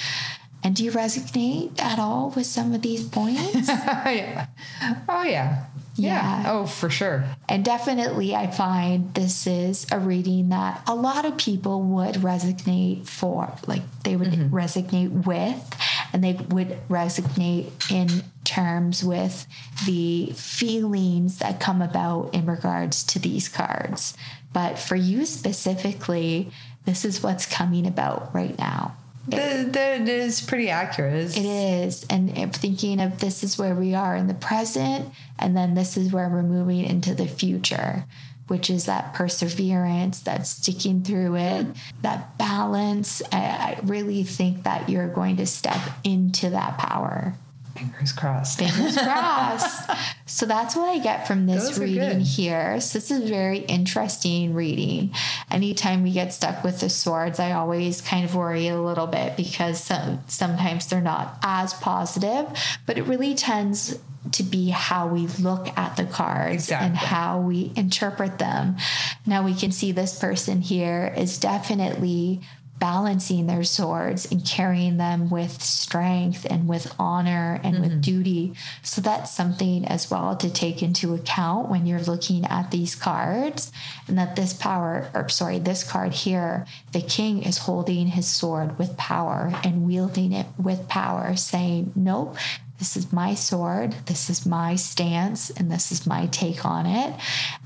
And 0.62 0.76
do 0.76 0.84
you 0.84 0.92
resonate 0.92 1.80
at 1.80 1.98
all 1.98 2.32
with 2.36 2.46
some 2.46 2.72
of 2.74 2.82
these 2.82 3.06
points? 3.08 3.68
yeah. 3.68 4.46
Oh 5.08 5.24
yeah. 5.24 5.64
Yeah. 5.96 6.42
yeah. 6.42 6.52
Oh, 6.52 6.66
for 6.66 6.90
sure. 6.90 7.24
And 7.48 7.64
definitely, 7.64 8.34
I 8.34 8.50
find 8.50 9.14
this 9.14 9.46
is 9.46 9.86
a 9.92 9.98
reading 9.98 10.48
that 10.48 10.82
a 10.88 10.94
lot 10.94 11.24
of 11.24 11.36
people 11.36 11.82
would 11.82 12.16
resonate 12.16 13.06
for. 13.06 13.52
Like, 13.66 13.82
they 14.02 14.16
would 14.16 14.32
mm-hmm. 14.32 14.54
resonate 14.54 15.24
with, 15.24 15.76
and 16.12 16.24
they 16.24 16.32
would 16.32 16.76
resonate 16.88 17.70
in 17.92 18.24
terms 18.44 19.02
with 19.02 19.46
the 19.86 20.32
feelings 20.34 21.38
that 21.38 21.60
come 21.60 21.82
about 21.82 22.34
in 22.34 22.46
regards 22.46 23.02
to 23.04 23.18
these 23.18 23.48
cards. 23.48 24.16
But 24.52 24.78
for 24.78 24.96
you 24.96 25.26
specifically, 25.26 26.50
this 26.84 27.04
is 27.04 27.22
what's 27.22 27.46
coming 27.46 27.86
about 27.86 28.34
right 28.34 28.56
now. 28.58 28.96
The, 29.26 30.04
the, 30.04 30.44
pretty 30.46 30.68
accurate. 30.68 31.36
It 31.36 31.46
is. 31.46 32.04
And 32.10 32.54
thinking 32.54 33.00
of 33.00 33.20
this 33.20 33.42
is 33.42 33.56
where 33.58 33.74
we 33.74 33.94
are 33.94 34.14
in 34.14 34.26
the 34.26 34.34
present, 34.34 35.08
and 35.38 35.56
then 35.56 35.74
this 35.74 35.96
is 35.96 36.12
where 36.12 36.28
we're 36.28 36.42
moving 36.42 36.84
into 36.84 37.14
the 37.14 37.26
future. 37.26 38.04
which 38.48 38.68
is 38.68 38.84
that 38.86 39.14
perseverance, 39.14 40.20
that 40.20 40.46
sticking 40.46 41.02
through 41.02 41.36
it, 41.36 41.66
that 42.02 42.36
balance. 42.36 43.22
I, 43.32 43.38
I 43.38 43.80
really 43.84 44.22
think 44.22 44.64
that 44.64 44.88
you're 44.88 45.08
going 45.08 45.36
to 45.38 45.46
step 45.46 45.80
into 46.02 46.50
that 46.50 46.78
power. 46.78 47.34
Fingers 47.76 48.12
crossed. 48.12 48.58
Fingers 48.58 48.96
crossed. 48.96 49.90
so 50.26 50.46
that's 50.46 50.76
what 50.76 50.88
I 50.88 50.98
get 50.98 51.26
from 51.26 51.46
this 51.46 51.70
Those 51.70 51.80
reading 51.80 52.20
here. 52.20 52.80
So 52.80 52.98
this 52.98 53.10
is 53.10 53.24
a 53.24 53.26
very 53.26 53.58
interesting 53.58 54.54
reading. 54.54 55.12
Anytime 55.50 56.02
we 56.02 56.12
get 56.12 56.32
stuck 56.32 56.62
with 56.62 56.80
the 56.80 56.88
swords, 56.88 57.40
I 57.40 57.52
always 57.52 58.00
kind 58.00 58.24
of 58.24 58.34
worry 58.34 58.68
a 58.68 58.80
little 58.80 59.08
bit 59.08 59.36
because 59.36 59.82
some, 59.82 60.22
sometimes 60.28 60.86
they're 60.86 61.00
not 61.00 61.38
as 61.42 61.74
positive, 61.74 62.46
but 62.86 62.96
it 62.96 63.02
really 63.02 63.34
tends 63.34 63.98
to 64.32 64.42
be 64.42 64.70
how 64.70 65.06
we 65.06 65.26
look 65.26 65.68
at 65.76 65.96
the 65.96 66.04
cards 66.04 66.70
and 66.70 66.96
how 66.96 67.40
we 67.40 67.72
interpret 67.76 68.38
them. 68.38 68.76
Now 69.26 69.44
we 69.44 69.54
can 69.54 69.70
see 69.70 69.92
this 69.92 70.18
person 70.18 70.60
here 70.60 71.12
is 71.16 71.38
definitely 71.38 72.40
balancing 72.84 73.46
their 73.46 73.64
swords 73.64 74.30
and 74.30 74.44
carrying 74.44 74.98
them 74.98 75.30
with 75.30 75.62
strength 75.62 76.46
and 76.50 76.68
with 76.68 76.94
honor 76.98 77.58
and 77.64 77.80
with 77.80 77.92
mm-hmm. 77.92 78.00
duty. 78.02 78.52
So 78.82 79.00
that's 79.00 79.30
something 79.30 79.86
as 79.86 80.10
well 80.10 80.36
to 80.36 80.52
take 80.52 80.82
into 80.82 81.14
account 81.14 81.70
when 81.70 81.86
you're 81.86 82.02
looking 82.02 82.44
at 82.44 82.70
these 82.70 82.94
cards. 82.94 83.72
And 84.06 84.18
that 84.18 84.36
this 84.36 84.52
power, 84.52 85.08
or 85.14 85.30
sorry, 85.30 85.58
this 85.58 85.82
card 85.82 86.12
here, 86.12 86.66
the 86.92 87.00
king 87.00 87.42
is 87.42 87.56
holding 87.56 88.08
his 88.08 88.28
sword 88.28 88.78
with 88.78 88.98
power 88.98 89.50
and 89.64 89.86
wielding 89.86 90.34
it 90.34 90.48
with 90.58 90.86
power, 90.86 91.36
saying, 91.36 91.90
Nope, 91.96 92.36
this 92.78 92.98
is 92.98 93.14
my 93.14 93.32
sword, 93.34 93.92
this 94.04 94.28
is 94.28 94.44
my 94.44 94.74
stance, 94.74 95.48
and 95.48 95.72
this 95.72 95.90
is 95.90 96.06
my 96.06 96.26
take 96.26 96.66
on 96.66 96.84
it. 96.84 97.14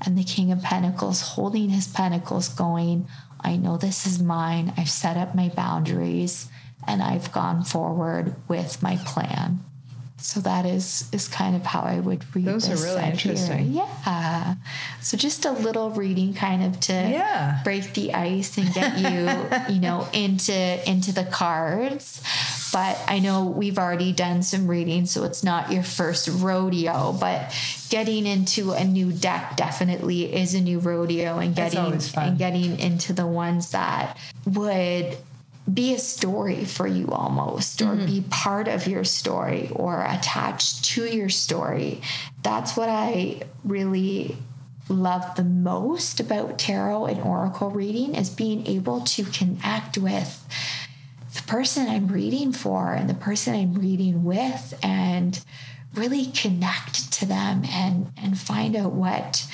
And 0.05 0.17
the 0.17 0.23
King 0.23 0.49
of 0.53 0.61
Pentacles 0.61 1.21
holding 1.21 1.69
his 1.71 1.89
pentacles, 1.89 2.47
going, 2.47 3.05
I 3.41 3.55
know 3.55 3.77
this 3.77 4.05
is 4.05 4.21
mine. 4.21 4.73
I've 4.77 4.89
set 4.89 5.17
up 5.17 5.35
my 5.35 5.49
boundaries 5.49 6.49
and 6.87 7.01
I've 7.01 7.31
gone 7.31 7.63
forward 7.63 8.35
with 8.47 8.81
my 8.81 8.97
plan. 8.97 9.63
So 10.21 10.39
that 10.41 10.65
is 10.65 11.07
is 11.11 11.27
kind 11.27 11.55
of 11.55 11.65
how 11.65 11.81
I 11.81 11.99
would 11.99 12.23
read 12.35 12.45
Those 12.45 12.67
are 12.67 12.71
this 12.71 12.83
really 12.83 12.95
set 12.95 13.17
here. 13.19 13.31
interesting. 13.31 13.71
Yeah. 13.73 14.55
So 15.01 15.17
just 15.17 15.45
a 15.45 15.51
little 15.51 15.89
reading 15.91 16.33
kind 16.33 16.63
of 16.63 16.79
to 16.81 16.93
Yeah. 16.93 17.61
break 17.63 17.93
the 17.93 18.13
ice 18.13 18.57
and 18.57 18.71
get 18.73 18.97
you, 18.99 19.73
you 19.73 19.79
know, 19.81 20.07
into 20.13 20.53
into 20.89 21.11
the 21.13 21.23
cards. 21.25 22.21
But 22.71 22.99
I 23.07 23.17
know 23.17 23.45
we've 23.45 23.79
already 23.79 24.11
done 24.11 24.43
some 24.43 24.67
reading, 24.67 25.07
so 25.07 25.23
it's 25.23 25.43
not 25.43 25.71
your 25.71 25.81
first 25.83 26.27
rodeo. 26.27 27.13
But 27.19 27.51
getting 27.89 28.27
into 28.27 28.73
a 28.73 28.83
new 28.83 29.11
deck 29.11 29.55
definitely 29.57 30.31
is 30.35 30.53
a 30.53 30.61
new 30.61 30.77
rodeo, 30.79 31.39
and 31.39 31.55
getting 31.55 31.93
and 32.17 32.37
getting 32.37 32.77
into 32.79 33.13
the 33.13 33.25
ones 33.25 33.71
that 33.71 34.17
would 34.45 35.17
be 35.73 35.93
a 35.93 35.99
story 35.99 36.65
for 36.65 36.87
you 36.87 37.07
almost 37.09 37.81
or 37.81 37.95
mm-hmm. 37.95 38.05
be 38.05 38.21
part 38.29 38.67
of 38.67 38.87
your 38.87 39.03
story 39.03 39.69
or 39.73 40.03
attached 40.03 40.85
to 40.85 41.05
your 41.05 41.29
story. 41.29 42.01
That's 42.41 42.77
what 42.77 42.89
i 42.89 43.41
really 43.63 44.37
love 44.87 45.35
the 45.35 45.43
most 45.43 46.19
about 46.19 46.57
tarot 46.57 47.05
and 47.05 47.21
oracle 47.21 47.69
reading 47.69 48.15
is 48.15 48.29
being 48.29 48.65
able 48.65 49.01
to 49.01 49.23
connect 49.25 49.97
with 49.97 50.43
the 51.35 51.41
person 51.43 51.87
I'm 51.87 52.07
reading 52.07 52.51
for 52.51 52.93
and 52.93 53.09
the 53.09 53.13
person 53.13 53.53
I'm 53.53 53.75
reading 53.75 54.23
with 54.23 54.77
and 54.81 55.39
really 55.93 56.25
connect 56.27 57.11
to 57.13 57.25
them 57.25 57.63
and 57.69 58.11
and 58.17 58.37
find 58.37 58.75
out 58.75 58.93
what 58.93 59.47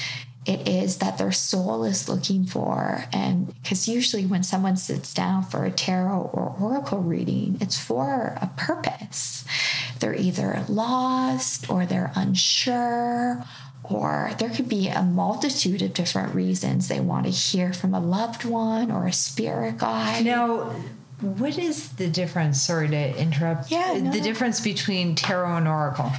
it 0.46 0.68
is 0.68 0.98
that 0.98 1.18
their 1.18 1.32
soul 1.32 1.84
is 1.84 2.08
looking 2.08 2.46
for 2.46 3.06
and 3.12 3.48
because 3.62 3.88
usually 3.88 4.26
when 4.26 4.44
someone 4.44 4.78
sits 4.78 5.14
down 5.14 5.44
for 5.44 5.66
a 5.66 5.72
tarot 5.72 6.30
or 6.34 6.56
oracle 6.60 7.00
reading 7.00 7.58
it's 7.60 7.80
for 7.80 8.38
a 8.42 8.50
purpose 8.58 9.44
they're 10.00 10.16
either 10.16 10.64
lost 10.70 11.70
or 11.70 11.86
they're 11.86 12.12
unsure 12.16 13.44
or 13.84 14.32
there 14.40 14.50
could 14.50 14.68
be 14.70 14.88
a 14.88 15.04
multitude 15.04 15.82
of 15.82 15.94
different 15.94 16.34
reasons 16.34 16.88
they 16.88 17.00
want 17.00 17.26
to 17.26 17.32
hear 17.32 17.74
from 17.74 17.94
a 17.94 18.00
loved 18.00 18.46
one 18.46 18.92
or 18.92 19.06
a 19.08 19.14
spirit 19.14 19.78
guide 19.78 20.26
Now, 20.26 20.74
what 21.22 21.58
is 21.58 21.94
the 21.94 22.08
difference? 22.10 22.62
Sorry 22.62 22.90
to 22.90 23.18
interrupt. 23.18 23.72
Yeah, 23.72 23.98
no, 24.00 24.12
the 24.12 24.20
difference 24.20 24.60
between 24.60 25.16
tarot 25.16 25.58
and 25.58 25.68
oracle. 25.68 26.12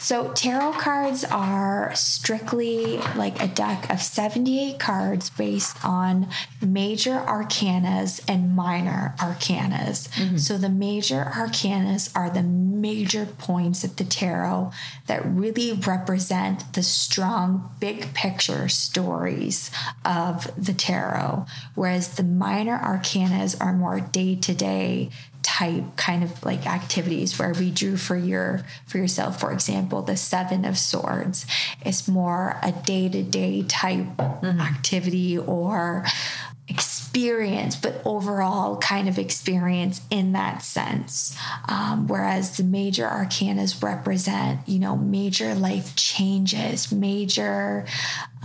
So, 0.00 0.32
tarot 0.32 0.74
cards 0.74 1.24
are 1.24 1.92
strictly 1.96 2.98
like 3.16 3.42
a 3.42 3.48
deck 3.48 3.90
of 3.90 4.00
78 4.00 4.78
cards 4.78 5.28
based 5.28 5.76
on 5.84 6.28
major 6.64 7.24
arcanas 7.26 8.22
and 8.28 8.54
minor 8.54 9.16
arcanas. 9.18 10.08
Mm-hmm. 10.10 10.36
So, 10.36 10.56
the 10.56 10.68
major 10.68 11.32
arcanas 11.34 12.16
are 12.16 12.30
the 12.30 12.44
major 12.44 13.26
points 13.26 13.82
of 13.82 13.96
the 13.96 14.04
tarot 14.04 14.70
that 15.08 15.26
really 15.26 15.72
represent 15.72 16.72
the 16.74 16.82
strong, 16.84 17.70
big 17.80 18.14
picture 18.14 18.68
stories 18.68 19.72
of 20.04 20.48
the 20.56 20.74
tarot, 20.74 21.44
whereas 21.74 22.14
the 22.14 22.22
minor 22.22 22.78
arcanas 22.78 23.60
are 23.60 23.72
more 23.72 23.98
day 23.98 24.36
to 24.36 24.54
day 24.54 25.10
type 25.42 25.96
kind 25.96 26.22
of 26.22 26.44
like 26.44 26.66
activities 26.66 27.38
where 27.38 27.52
we 27.52 27.70
drew 27.70 27.96
for 27.96 28.16
your 28.16 28.64
for 28.86 28.98
yourself. 28.98 29.40
For 29.40 29.52
example 29.52 30.02
the 30.02 30.16
seven 30.16 30.64
of 30.64 30.78
swords. 30.78 31.46
Is 31.84 32.08
more 32.08 32.58
a 32.62 32.72
day-to-day 32.72 33.64
type 33.68 34.06
mm-hmm. 34.16 34.60
activity 34.60 35.38
or 35.38 36.04
experience 36.68 37.74
but 37.76 38.00
overall 38.04 38.76
kind 38.78 39.08
of 39.08 39.18
experience 39.18 40.00
in 40.10 40.32
that 40.32 40.62
sense 40.62 41.36
um, 41.68 42.06
whereas 42.06 42.56
the 42.58 42.62
major 42.62 43.06
arcanas 43.06 43.82
represent 43.82 44.60
you 44.66 44.78
know 44.78 44.96
major 44.96 45.54
life 45.54 45.96
changes 45.96 46.92
major 46.92 47.86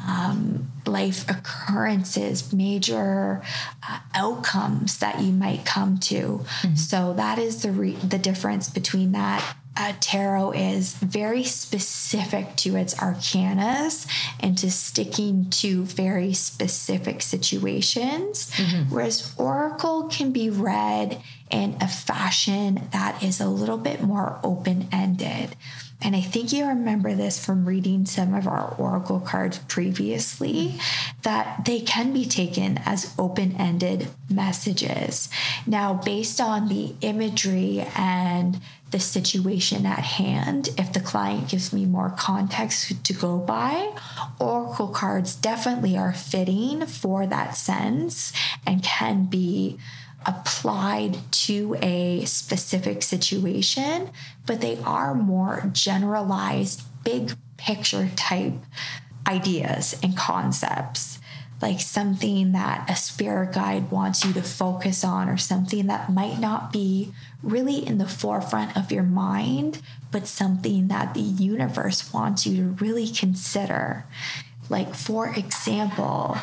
um, 0.07 0.71
life 0.85 1.29
occurrences, 1.29 2.51
major 2.51 3.41
uh, 3.87 3.99
outcomes 4.13 4.97
that 4.99 5.21
you 5.21 5.31
might 5.31 5.65
come 5.65 5.97
to. 5.97 6.43
So 6.75 7.13
that 7.13 7.39
is 7.39 7.61
the 7.61 7.71
re- 7.71 7.95
the 7.95 8.17
difference 8.17 8.69
between 8.69 9.13
that. 9.13 9.55
Uh, 9.75 9.93
tarot 9.99 10.51
is 10.51 10.93
very 10.93 11.43
specific 11.43 12.55
to 12.55 12.75
its 12.75 12.93
arcanas 12.95 14.05
and 14.39 14.55
to 14.57 14.69
sticking 14.69 15.49
to 15.49 15.83
very 15.83 16.31
specific 16.31 17.21
situations, 17.23 18.51
whereas 18.89 19.33
oracle 19.37 20.03
can 20.03 20.31
be 20.31 20.49
read 20.49 21.19
in 21.49 21.75
a 21.81 21.87
fashion 21.87 22.87
that 22.91 23.21
is 23.23 23.39
a 23.39 23.47
little 23.47 23.77
bit 23.77 24.01
more 24.01 24.39
open 24.43 24.87
ended. 24.91 25.55
And 26.03 26.15
I 26.15 26.21
think 26.21 26.51
you 26.51 26.67
remember 26.67 27.13
this 27.13 27.43
from 27.43 27.65
reading 27.65 28.05
some 28.05 28.33
of 28.33 28.47
our 28.47 28.75
oracle 28.77 29.21
cards 29.21 29.59
previously 29.59 30.75
that 31.21 31.65
they 31.65 31.79
can 31.79 32.11
be 32.13 32.25
taken 32.25 32.79
as 32.85 33.13
open 33.17 33.55
ended 33.57 34.09
messages. 34.29 35.29
Now, 35.65 35.93
based 35.93 36.41
on 36.41 36.67
the 36.67 36.93
imagery 37.01 37.85
and 37.95 38.59
the 38.91 38.99
situation 38.99 39.85
at 39.85 39.99
hand, 39.99 40.69
if 40.77 40.93
the 40.93 40.99
client 40.99 41.49
gives 41.49 41.73
me 41.73 41.85
more 41.85 42.13
context 42.15 43.03
to 43.03 43.13
go 43.13 43.39
by, 43.39 43.91
oracle 44.39 44.89
cards 44.89 45.35
definitely 45.35 45.97
are 45.97 46.13
fitting 46.13 46.85
for 46.85 47.25
that 47.25 47.55
sense 47.55 48.33
and 48.67 48.83
can 48.83 49.25
be 49.25 49.79
applied 50.25 51.17
to 51.31 51.75
a 51.81 52.25
specific 52.25 53.01
situation, 53.03 54.09
but 54.45 54.61
they 54.61 54.77
are 54.83 55.13
more 55.13 55.69
generalized, 55.71 56.81
big 57.03 57.33
picture 57.57 58.09
type 58.15 58.53
ideas 59.27 59.99
and 60.03 60.17
concepts. 60.17 61.19
Like 61.61 61.79
something 61.79 62.51
that 62.51 62.89
a 62.89 62.95
spirit 62.95 63.53
guide 63.53 63.89
wants 63.89 64.25
you 64.25 64.33
to 64.33 64.41
focus 64.41 65.03
on, 65.05 65.29
or 65.29 65.37
something 65.37 65.87
that 65.87 66.11
might 66.11 66.37
not 66.37 66.73
be 66.73 67.13
really 67.41 67.85
in 67.87 67.99
the 67.99 68.07
forefront 68.07 68.75
of 68.75 68.91
your 68.91 69.03
mind, 69.03 69.81
but 70.11 70.27
something 70.27 70.89
that 70.89 71.13
the 71.13 71.21
universe 71.21 72.11
wants 72.11 72.45
you 72.45 72.57
to 72.57 72.83
really 72.83 73.07
consider. 73.07 74.05
Like, 74.67 74.93
for 74.93 75.29
example, 75.29 76.37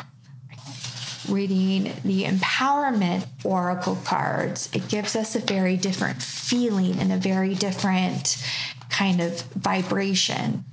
reading 1.29 1.93
the 2.03 2.23
empowerment 2.23 3.25
oracle 3.43 3.97
cards, 4.03 4.69
it 4.73 4.87
gives 4.87 5.15
us 5.15 5.35
a 5.35 5.39
very 5.39 5.77
different 5.77 6.21
feeling 6.21 6.99
and 6.99 7.11
a 7.11 7.17
very 7.17 7.55
different 7.55 8.43
kind 8.89 9.21
of 9.21 9.41
vibration. 9.41 10.65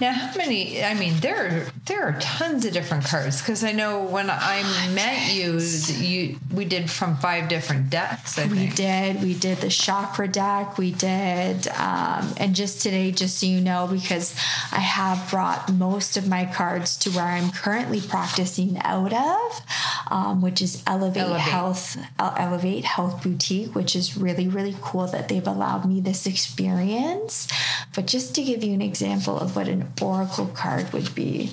Now, 0.00 0.12
how 0.12 0.34
many? 0.34 0.82
I 0.82 0.94
mean, 0.94 1.20
there 1.20 1.46
are 1.46 1.66
there 1.84 2.02
are 2.04 2.18
tons 2.20 2.64
of 2.64 2.72
different 2.72 3.04
cards 3.04 3.40
because 3.42 3.62
I 3.62 3.72
know 3.72 4.02
when 4.02 4.30
I 4.30 4.62
met 4.94 5.32
you, 5.34 5.58
you 5.58 6.38
we 6.54 6.64
did 6.64 6.90
from 6.90 7.16
five 7.18 7.48
different 7.48 7.90
decks. 7.90 8.38
I 8.38 8.46
we 8.46 8.56
think. 8.56 8.76
did. 8.76 9.22
We 9.22 9.34
did 9.34 9.58
the 9.58 9.68
chakra 9.68 10.26
deck. 10.26 10.78
We 10.78 10.92
did, 10.92 11.68
um, 11.68 12.32
and 12.38 12.54
just 12.54 12.80
today, 12.80 13.10
just 13.10 13.38
so 13.38 13.46
you 13.46 13.60
know, 13.60 13.88
because 13.90 14.34
I 14.72 14.80
have 14.80 15.30
brought 15.30 15.70
most 15.72 16.16
of 16.16 16.26
my 16.26 16.46
cards 16.46 16.96
to 16.98 17.10
where 17.10 17.26
I'm 17.26 17.50
currently 17.50 18.00
practicing 18.00 18.78
out 18.78 19.12
of, 19.12 19.62
um, 20.10 20.40
which 20.40 20.62
is 20.62 20.82
Elevate, 20.86 21.22
Elevate. 21.22 21.40
Health, 21.40 21.98
Elevate 22.18 22.84
Health 22.86 23.22
Boutique, 23.22 23.74
which 23.74 23.94
is 23.94 24.16
really 24.16 24.48
really 24.48 24.76
cool 24.80 25.06
that 25.08 25.28
they've 25.28 25.46
allowed 25.46 25.84
me 25.84 26.00
this 26.00 26.26
experience. 26.26 27.48
But 27.94 28.06
just 28.06 28.34
to 28.36 28.42
give 28.42 28.64
you 28.64 28.72
an 28.72 28.80
example 28.82 29.38
of 29.38 29.56
what 29.56 29.68
an 29.68 29.89
oracle 30.00 30.46
card 30.46 30.92
would 30.92 31.14
be. 31.14 31.52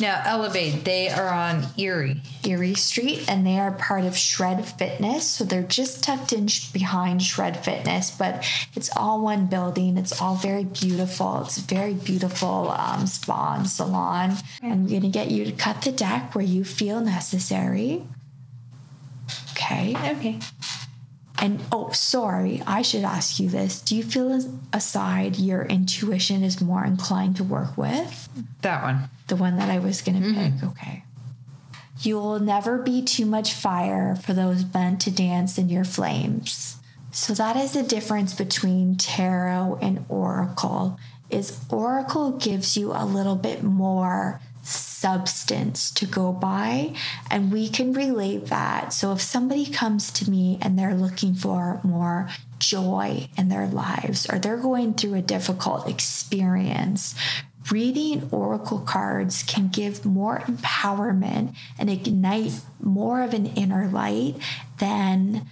Now, 0.00 0.20
Elevate, 0.24 0.84
they 0.84 1.08
are 1.08 1.28
on 1.28 1.64
Erie. 1.78 2.20
Erie 2.44 2.74
Street, 2.74 3.24
and 3.28 3.46
they 3.46 3.58
are 3.58 3.70
part 3.70 4.04
of 4.04 4.16
Shred 4.16 4.66
Fitness. 4.66 5.24
So 5.24 5.44
they're 5.44 5.62
just 5.62 6.02
tucked 6.02 6.32
in 6.32 6.48
sh- 6.48 6.70
behind 6.72 7.22
Shred 7.22 7.64
Fitness, 7.64 8.10
but 8.10 8.44
it's 8.74 8.94
all 8.96 9.22
one 9.22 9.46
building. 9.46 9.96
It's 9.96 10.20
all 10.20 10.34
very 10.34 10.64
beautiful. 10.64 11.42
It's 11.42 11.56
a 11.56 11.62
very 11.62 11.94
beautiful 11.94 12.74
um, 12.76 13.06
spa 13.06 13.54
and 13.56 13.68
salon. 13.68 14.34
I'm 14.62 14.86
going 14.86 15.02
to 15.02 15.08
get 15.08 15.30
you 15.30 15.44
to 15.44 15.52
cut 15.52 15.82
the 15.82 15.92
deck 15.92 16.34
where 16.34 16.44
you 16.44 16.64
feel 16.64 17.00
necessary. 17.00 18.02
Okay. 19.52 19.96
Okay. 20.16 20.40
And 21.38 21.60
oh, 21.70 21.90
sorry, 21.90 22.62
I 22.66 22.82
should 22.82 23.04
ask 23.04 23.38
you 23.38 23.48
this. 23.48 23.80
Do 23.80 23.94
you 23.94 24.02
feel 24.02 24.32
as 24.32 24.48
a 24.72 24.80
side 24.80 25.36
your 25.36 25.64
intuition 25.64 26.42
is 26.42 26.60
more 26.60 26.84
inclined 26.84 27.36
to 27.36 27.44
work 27.44 27.76
with? 27.76 28.28
That 28.62 28.82
one. 28.82 29.10
The 29.28 29.36
one 29.36 29.56
that 29.58 29.68
I 29.68 29.78
was 29.78 30.00
going 30.00 30.20
to 30.20 30.28
mm-hmm. 30.28 30.58
pick. 30.58 30.68
Okay. 30.70 31.04
You 32.00 32.16
will 32.16 32.40
never 32.40 32.78
be 32.78 33.02
too 33.02 33.26
much 33.26 33.52
fire 33.52 34.16
for 34.16 34.32
those 34.32 34.64
meant 34.72 35.00
to 35.02 35.10
dance 35.10 35.58
in 35.58 35.68
your 35.68 35.84
flames. 35.84 36.76
So 37.10 37.32
that 37.34 37.56
is 37.56 37.72
the 37.72 37.82
difference 37.82 38.34
between 38.34 38.96
tarot 38.96 39.78
and 39.80 40.04
oracle. 40.08 40.98
Is 41.30 41.58
oracle 41.70 42.32
gives 42.32 42.76
you 42.76 42.92
a 42.92 43.04
little 43.04 43.36
bit 43.36 43.62
more 43.62 44.40
substance 44.66 45.90
to 45.92 46.06
go 46.06 46.32
by 46.32 46.94
and 47.30 47.52
we 47.52 47.68
can 47.68 47.92
relate 47.92 48.46
that. 48.46 48.92
So 48.92 49.12
if 49.12 49.20
somebody 49.20 49.66
comes 49.66 50.10
to 50.12 50.30
me 50.30 50.58
and 50.60 50.78
they're 50.78 50.94
looking 50.94 51.34
for 51.34 51.80
more 51.84 52.28
joy 52.58 53.28
in 53.36 53.48
their 53.48 53.66
lives 53.66 54.26
or 54.30 54.38
they're 54.38 54.56
going 54.56 54.94
through 54.94 55.14
a 55.14 55.22
difficult 55.22 55.88
experience, 55.88 57.14
reading 57.70 58.28
oracle 58.30 58.80
cards 58.80 59.42
can 59.42 59.68
give 59.68 60.04
more 60.04 60.38
empowerment 60.40 61.54
and 61.78 61.90
ignite 61.90 62.60
more 62.80 63.22
of 63.22 63.34
an 63.34 63.46
inner 63.46 63.88
light 63.88 64.34
than 64.78 65.46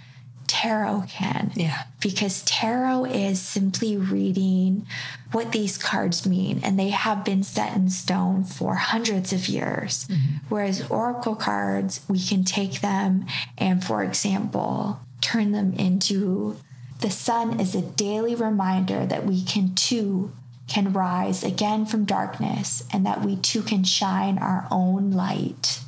tarot 0.47 1.05
can. 1.09 1.51
Yeah. 1.55 1.83
Because 1.99 2.43
tarot 2.43 3.05
is 3.05 3.41
simply 3.41 3.97
reading 3.97 4.85
what 5.31 5.51
these 5.51 5.77
cards 5.77 6.25
mean, 6.25 6.61
and 6.63 6.79
they 6.79 6.89
have 6.89 7.25
been 7.25 7.43
set 7.43 7.75
in 7.75 7.89
stone 7.89 8.43
for 8.43 8.75
hundreds 8.75 9.33
of 9.33 9.47
years. 9.47 10.07
Mm-hmm. 10.07 10.37
Whereas 10.49 10.89
oracle 10.89 11.35
cards, 11.35 12.01
we 12.07 12.19
can 12.19 12.43
take 12.43 12.81
them 12.81 13.25
and, 13.57 13.83
for 13.83 14.03
example, 14.03 14.99
turn 15.21 15.51
them 15.51 15.73
into 15.73 16.57
the 17.01 17.11
sun 17.11 17.59
is 17.59 17.75
a 17.75 17.81
daily 17.81 18.35
reminder 18.35 19.05
that 19.05 19.25
we 19.25 19.43
can 19.43 19.75
too 19.75 20.31
can 20.67 20.93
rise 20.93 21.43
again 21.43 21.85
from 21.85 22.05
darkness 22.05 22.83
and 22.91 23.05
that 23.05 23.23
we 23.23 23.35
too 23.35 23.61
can 23.61 23.83
shine 23.83 24.37
our 24.39 24.67
own 24.71 25.11
light. 25.11 25.79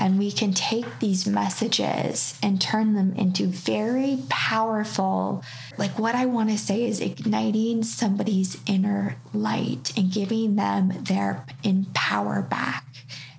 And 0.00 0.18
we 0.18 0.32
can 0.32 0.54
take 0.54 0.98
these 0.98 1.26
messages 1.26 2.38
and 2.42 2.58
turn 2.58 2.94
them 2.94 3.12
into 3.16 3.46
very 3.46 4.22
powerful, 4.30 5.44
like 5.76 5.98
what 5.98 6.14
I 6.14 6.24
want 6.24 6.48
to 6.48 6.56
say 6.56 6.84
is 6.86 7.00
igniting 7.00 7.82
somebody's 7.82 8.56
inner 8.66 9.16
light 9.34 9.92
and 9.98 10.10
giving 10.10 10.56
them 10.56 11.04
their 11.04 11.44
in 11.62 11.84
power 11.92 12.40
back. 12.40 12.86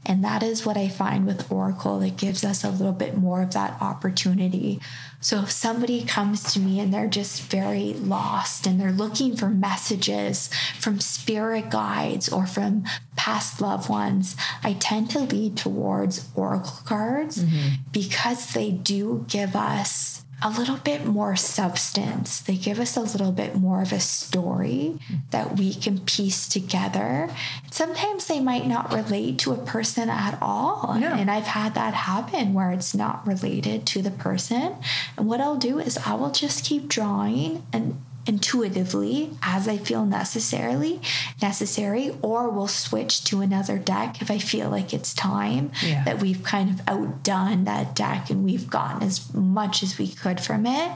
And 0.06 0.24
that 0.24 0.44
is 0.44 0.64
what 0.64 0.78
I 0.78 0.88
find 0.88 1.26
with 1.26 1.52
Oracle 1.52 2.00
that 2.00 2.18
gives 2.18 2.44
us 2.44 2.64
a 2.64 2.70
little 2.70 2.94
bit 2.94 3.18
more 3.18 3.42
of 3.42 3.54
that 3.54 3.82
opportunity. 3.82 4.80
So 5.22 5.44
if 5.44 5.52
somebody 5.52 6.04
comes 6.04 6.52
to 6.54 6.60
me 6.60 6.80
and 6.80 6.92
they're 6.92 7.08
just 7.08 7.44
very 7.44 7.94
lost 7.94 8.66
and 8.66 8.82
they're 8.82 8.92
looking 8.92 9.38
for 9.38 9.50
messages 9.50 10.50
from 10.80 11.00
spirit 11.00 11.70
guides 11.70 12.28
or 12.28 12.48
from 12.48 12.84
past 13.16 13.62
loved 13.62 13.88
ones, 13.88 14.36
I 14.64 14.74
tend 14.74 15.12
to 15.12 15.20
lead 15.20 15.58
towards 15.58 16.28
Oracle 16.36 16.80
cards 16.86 17.44
mm-hmm. 17.44 17.84
because 17.92 18.54
they 18.54 18.72
do 18.72 19.26
give 19.30 19.56
us 19.56 20.26
a 20.42 20.50
little 20.50 20.78
bit 20.78 21.06
more 21.06 21.36
substance. 21.36 22.40
They 22.42 22.56
give 22.58 22.80
us 22.80 22.98
a 22.98 23.02
little 23.02 23.32
bit 23.32 23.56
more 23.56 23.82
of 23.82 23.92
a 23.94 24.00
story 24.00 25.00
that 25.30 25.58
we 25.58 25.74
can 25.74 26.00
piece 26.00 26.48
together. 26.48 27.30
Sometimes 27.70 28.28
they 28.28 28.40
might 28.40 28.66
not 28.68 28.92
relate 28.92 29.38
to 29.40 29.52
a 29.52 29.58
person 29.58 30.10
at 30.10 30.38
all. 30.42 30.96
And 31.14 31.30
I've 31.30 31.48
had 31.48 31.76
that 31.76 31.94
happen 31.94 32.54
where 32.54 32.72
it's 32.72 32.96
not 32.96 33.26
related 33.28 33.86
to 33.88 34.02
the 34.02 34.12
person. 34.12 34.76
And 35.18 35.28
what 35.28 35.42
I'll 35.42 35.58
do 35.58 35.80
is 35.80 35.98
I 36.00 36.16
will 36.16 36.32
just 36.32 36.66
keep 36.66 36.88
drawing 36.88 37.64
and 37.72 38.02
intuitively 38.32 39.30
as 39.42 39.68
I 39.68 39.78
feel 39.78 40.06
necessarily 40.06 41.02
necessary 41.42 42.16
or 42.22 42.50
we'll 42.50 42.68
switch 42.68 43.24
to 43.26 43.42
another 43.42 43.78
deck 43.78 44.22
if 44.22 44.30
I 44.32 44.38
feel 44.40 44.70
like 44.70 44.94
it's 44.94 45.14
time 45.14 45.72
Yeah. 45.84 46.04
that 46.06 46.22
we've 46.22 46.44
kind 46.44 46.70
of 46.70 46.82
outdone 46.88 47.66
that 47.66 47.96
deck 47.96 48.30
and 48.30 48.44
we've 48.44 48.70
gotten 48.70 49.04
as 49.04 49.34
much 49.34 49.84
as 49.84 49.98
we 49.98 50.08
could 50.08 50.40
from 50.40 50.66
it 50.66 50.92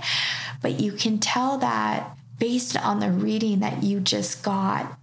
but 0.61 0.79
you 0.79 0.91
can 0.93 1.19
tell 1.19 1.57
that 1.59 2.17
based 2.39 2.75
on 2.77 2.99
the 2.99 3.11
reading 3.11 3.59
that 3.59 3.83
you 3.83 3.99
just 3.99 4.43
got 4.43 4.97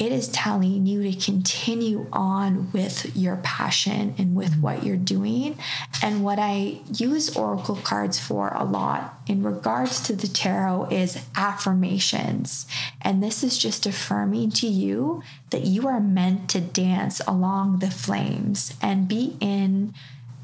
it 0.00 0.12
is 0.12 0.28
telling 0.28 0.86
you 0.86 1.02
to 1.02 1.12
continue 1.12 2.06
on 2.10 2.72
with 2.72 3.14
your 3.14 3.36
passion 3.36 4.14
and 4.16 4.34
with 4.34 4.52
mm-hmm. 4.52 4.62
what 4.62 4.82
you're 4.82 4.96
doing. 4.96 5.58
And 6.02 6.24
what 6.24 6.38
I 6.38 6.80
use 6.96 7.36
oracle 7.36 7.76
cards 7.76 8.18
for 8.18 8.48
a 8.54 8.64
lot 8.64 9.20
in 9.26 9.42
regards 9.42 10.00
to 10.04 10.16
the 10.16 10.26
tarot 10.26 10.86
is 10.90 11.22
affirmations. 11.36 12.66
And 13.02 13.22
this 13.22 13.44
is 13.44 13.58
just 13.58 13.84
affirming 13.84 14.52
to 14.52 14.66
you 14.66 15.22
that 15.50 15.66
you 15.66 15.86
are 15.86 16.00
meant 16.00 16.48
to 16.50 16.62
dance 16.62 17.20
along 17.28 17.80
the 17.80 17.90
flames 17.90 18.74
and 18.80 19.06
be 19.06 19.36
in 19.38 19.92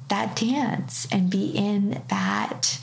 that 0.09 0.37
dance 0.37 1.09
and 1.11 1.31
be 1.31 1.47
in 1.49 2.03
that 2.09 2.79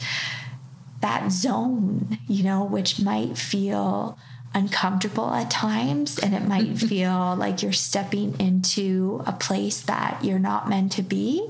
that 1.01 1.31
zone, 1.33 2.17
you 2.27 2.43
know, 2.43 2.63
which 2.63 2.99
might 2.99 3.37
feel 3.37 4.17
uncomfortable 4.53 5.33
at 5.33 5.49
times 5.49 6.19
and 6.19 6.33
it 6.33 6.47
might 6.47 6.77
feel 6.89 7.35
like 7.35 7.61
you're 7.61 7.71
stepping 7.73 8.39
into 8.39 9.23
a 9.25 9.31
place 9.31 9.81
that 9.81 10.23
you're 10.23 10.39
not 10.39 10.69
meant 10.69 10.91
to 10.93 11.01
be. 11.01 11.49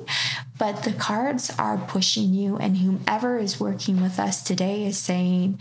But 0.58 0.84
the 0.84 0.94
cards 0.94 1.52
are 1.58 1.78
pushing 1.78 2.34
you, 2.34 2.58
and 2.58 2.78
whomever 2.78 3.38
is 3.38 3.60
working 3.60 4.02
with 4.02 4.20
us 4.20 4.44
today 4.44 4.86
is 4.86 4.98
saying, 4.98 5.60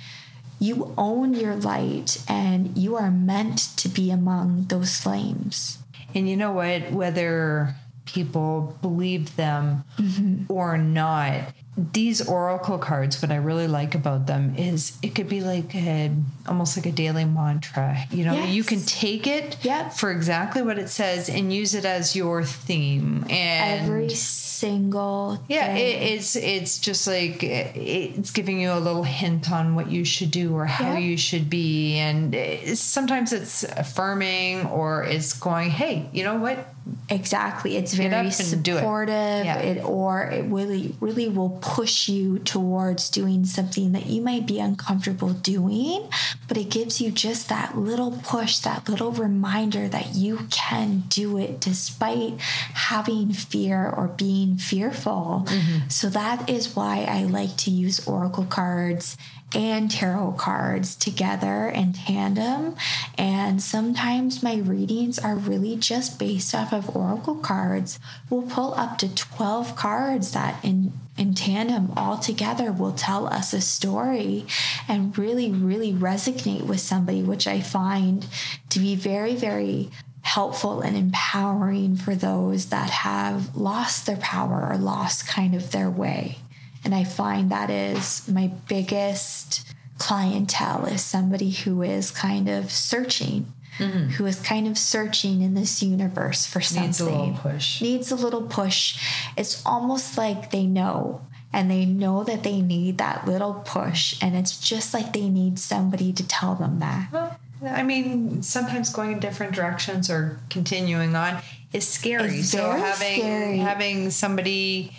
you 0.63 0.95
own 0.97 1.35
your 1.35 1.57
light 1.57 2.23
and 2.29 2.79
you 2.79 2.95
are 2.95 3.11
meant 3.11 3.59
to 3.79 3.89
be 3.89 4.13
among 4.13 4.67
those 4.67 4.97
flames. 4.97 5.79
And 6.15 6.29
you 6.29 6.37
know 6.37 6.53
what? 6.53 6.93
Whether 6.93 7.75
people 8.05 8.79
believe 8.81 9.35
them 9.35 9.85
mm-hmm. 9.99 10.53
or 10.53 10.79
not, 10.79 11.53
these 11.75 12.21
oracle 12.29 12.77
cards, 12.77 13.23
what 13.23 13.31
I 13.33 13.37
really 13.37 13.67
like 13.67 13.95
about 13.95 14.27
them 14.27 14.55
is 14.57 14.99
it 15.03 15.15
could 15.15 15.29
be 15.29 15.41
like 15.41 15.75
a 15.75 16.11
almost 16.47 16.77
like 16.77 16.85
a 16.85 16.93
daily 16.93 17.25
mantra. 17.25 17.97
You 18.11 18.27
know, 18.27 18.45
you 18.45 18.63
can 18.63 18.81
take 18.83 19.27
it 19.27 19.57
Yep. 19.63 19.95
for 19.95 20.11
exactly 20.11 20.61
what 20.61 20.79
it 20.79 20.91
says 20.91 21.31
and 21.31 21.51
use 21.53 21.75
it 21.75 21.87
as 21.87 22.15
your 22.15 22.45
theme. 22.45 23.25
And 23.31 23.81
Every 23.85 24.11
single 24.11 25.43
yeah, 25.49 25.75
it, 25.75 26.13
it's 26.13 26.37
it's 26.37 26.79
just 26.79 27.07
like 27.07 27.43
it- 27.43 27.75
it's 27.77 28.31
giving 28.31 28.61
you 28.61 28.73
a 28.73 28.79
little 28.79 29.05
hint 29.05 29.51
on 29.51 29.75
what 29.75 29.91
you 29.91 30.05
should 30.05 30.31
do 30.31 30.55
or 30.55 30.67
how 30.67 30.93
Yeah. 30.93 30.99
you 30.99 31.17
should 31.17 31.49
be, 31.49 31.97
and 31.99 32.35
it's, 32.35 32.81
sometimes 32.81 33.33
it's 33.33 33.65
affirming 33.65 34.67
or 34.67 35.05
it's 35.05 35.33
going, 35.33 35.71
hey, 35.71 36.09
you 36.13 36.23
know 36.23 36.37
what? 36.37 36.72
Exactly. 37.09 37.77
It's 37.77 37.95
very 37.95 38.11
do 38.11 38.29
it. 38.29 38.33
supportive. 38.33 39.45
Yeah. 39.45 39.59
It 39.59 39.85
or 39.85 40.25
it 40.25 40.45
really 40.45 40.97
really 41.01 41.29
will 41.29 41.59
push 41.61 42.09
you 42.09 42.39
towards 42.41 43.11
doing 43.11 43.45
something 43.45 43.93
that 43.93 44.07
you 44.07 44.23
might 44.23 44.47
be 44.47 44.59
uncomfortable 44.59 45.33
doing, 45.33 46.09
but 46.49 46.57
it 46.57 46.71
gives 46.71 47.01
you 47.01 47.11
just 47.11 47.49
that 47.49 47.77
little 47.77 48.19
push, 48.25 48.59
that 48.59 48.89
little 48.89 49.13
reminder 49.13 49.89
that 49.89 50.15
you 50.15 50.47
can 50.51 51.05
do 51.09 51.39
it 51.39 51.61
despite 51.61 52.41
having 52.41 53.33
fear 53.33 53.89
or 53.89 54.09
being 54.09 54.57
fearful. 54.57 55.45
Mm-hmm. 55.47 55.89
So 55.89 56.09
that 56.11 56.49
is 56.49 56.75
why 56.75 57.05
I 57.09 57.25
like 57.25 57.57
to 57.59 57.71
use 57.71 58.07
oracle 58.07 58.45
cards 58.45 59.17
and 59.55 59.91
tarot 59.91 60.33
cards 60.33 60.97
together 60.97 61.69
in 61.69 61.93
tandem. 61.93 62.77
And 63.19 63.63
sometimes 63.63 64.43
my 64.43 64.57
readings 64.57 65.19
are 65.19 65.37
really 65.37 65.77
just 65.77 66.19
based 66.19 66.55
off 66.55 66.73
of 66.73 66.95
oracle 66.97 67.37
cards. 67.37 67.99
We'll 68.31 68.43
pull 68.43 68.75
up 68.75 68.99
to 68.99 69.15
12 69.15 69.77
cards 69.77 70.33
that 70.33 70.63
in 70.65 70.93
in 71.19 71.35
tandem 71.35 71.93
all 71.95 72.17
together 72.17 72.73
will 72.73 72.93
tell 72.93 73.27
us 73.27 73.53
a 73.53 73.61
story 73.61 74.47
and 74.89 75.17
really 75.19 75.51
really 75.51 75.93
resonate 75.93 76.63
with 76.63 76.81
somebody 76.81 77.23
which 77.23 77.47
i 77.47 77.61
find 77.61 78.27
to 78.71 78.79
be 78.79 78.95
very 78.95 79.35
very 79.35 79.91
helpful 80.23 80.81
and 80.81 80.97
empowering 80.97 81.97
for 81.97 82.15
those 82.15 82.67
that 82.67 82.89
have 82.89 83.55
lost 83.55 84.07
their 84.07 84.17
power 84.17 84.69
or 84.71 84.79
lost 84.79 85.27
kind 85.27 85.55
of 85.55 85.71
their 85.71 85.91
way 85.91 86.39
and 86.85 86.95
I 86.95 87.05
find 87.05 87.51
that 87.51 87.71
is 87.71 88.27
my 88.29 88.49
biggest 88.69 89.67
clientele 89.99 90.87
is 90.87 91.03
somebody 91.05 91.51
who 91.51 91.83
is 91.83 92.11
kind 92.11 92.49
of 92.49 92.71
searching, 92.71 93.53
mm-hmm. 93.79 94.09
who 94.09 94.27
is 94.27 94.41
kind 94.41 94.67
of 94.67 94.77
searching 94.77 95.43
in 95.43 95.55
this 95.55 95.83
universe 95.83 96.47
for 96.47 96.61
something. 96.61 96.87
Needs 96.87 97.01
a 97.01 97.05
little 97.05 97.39
push. 97.41 97.83
Needs 97.83 98.11
a 98.11 98.17
little 98.17 98.43
push. 98.43 98.99
It's 99.37 99.65
almost 99.65 100.19
like 100.19 100.51
they 100.51 100.67
know 100.67 101.21
and 101.53 101.71
they 101.71 101.85
know 101.85 102.25
that 102.25 102.43
they 102.43 102.61
need 102.61 102.99
that 102.99 103.27
little 103.27 103.63
push 103.65 104.17
and 104.21 104.35
it's 104.35 104.59
just 104.59 104.93
like 104.93 105.13
they 105.13 105.29
need 105.29 105.59
somebody 105.59 106.13
to 106.15 106.27
tell 106.27 106.55
them 106.55 106.81
that. 106.81 107.09
Well, 107.13 107.39
I 107.65 107.85
mean, 107.85 108.43
sometimes 108.43 108.91
going 108.91 109.13
in 109.13 109.21
different 109.21 109.55
directions 109.55 110.11
or 110.11 110.41
continuing 110.51 111.15
on 111.15 111.41
is 111.73 111.87
scary. 111.87 112.43
So 112.43 112.71
having 112.73 113.21
scary. 113.21 113.59
having 113.59 114.11
somebody 114.11 114.93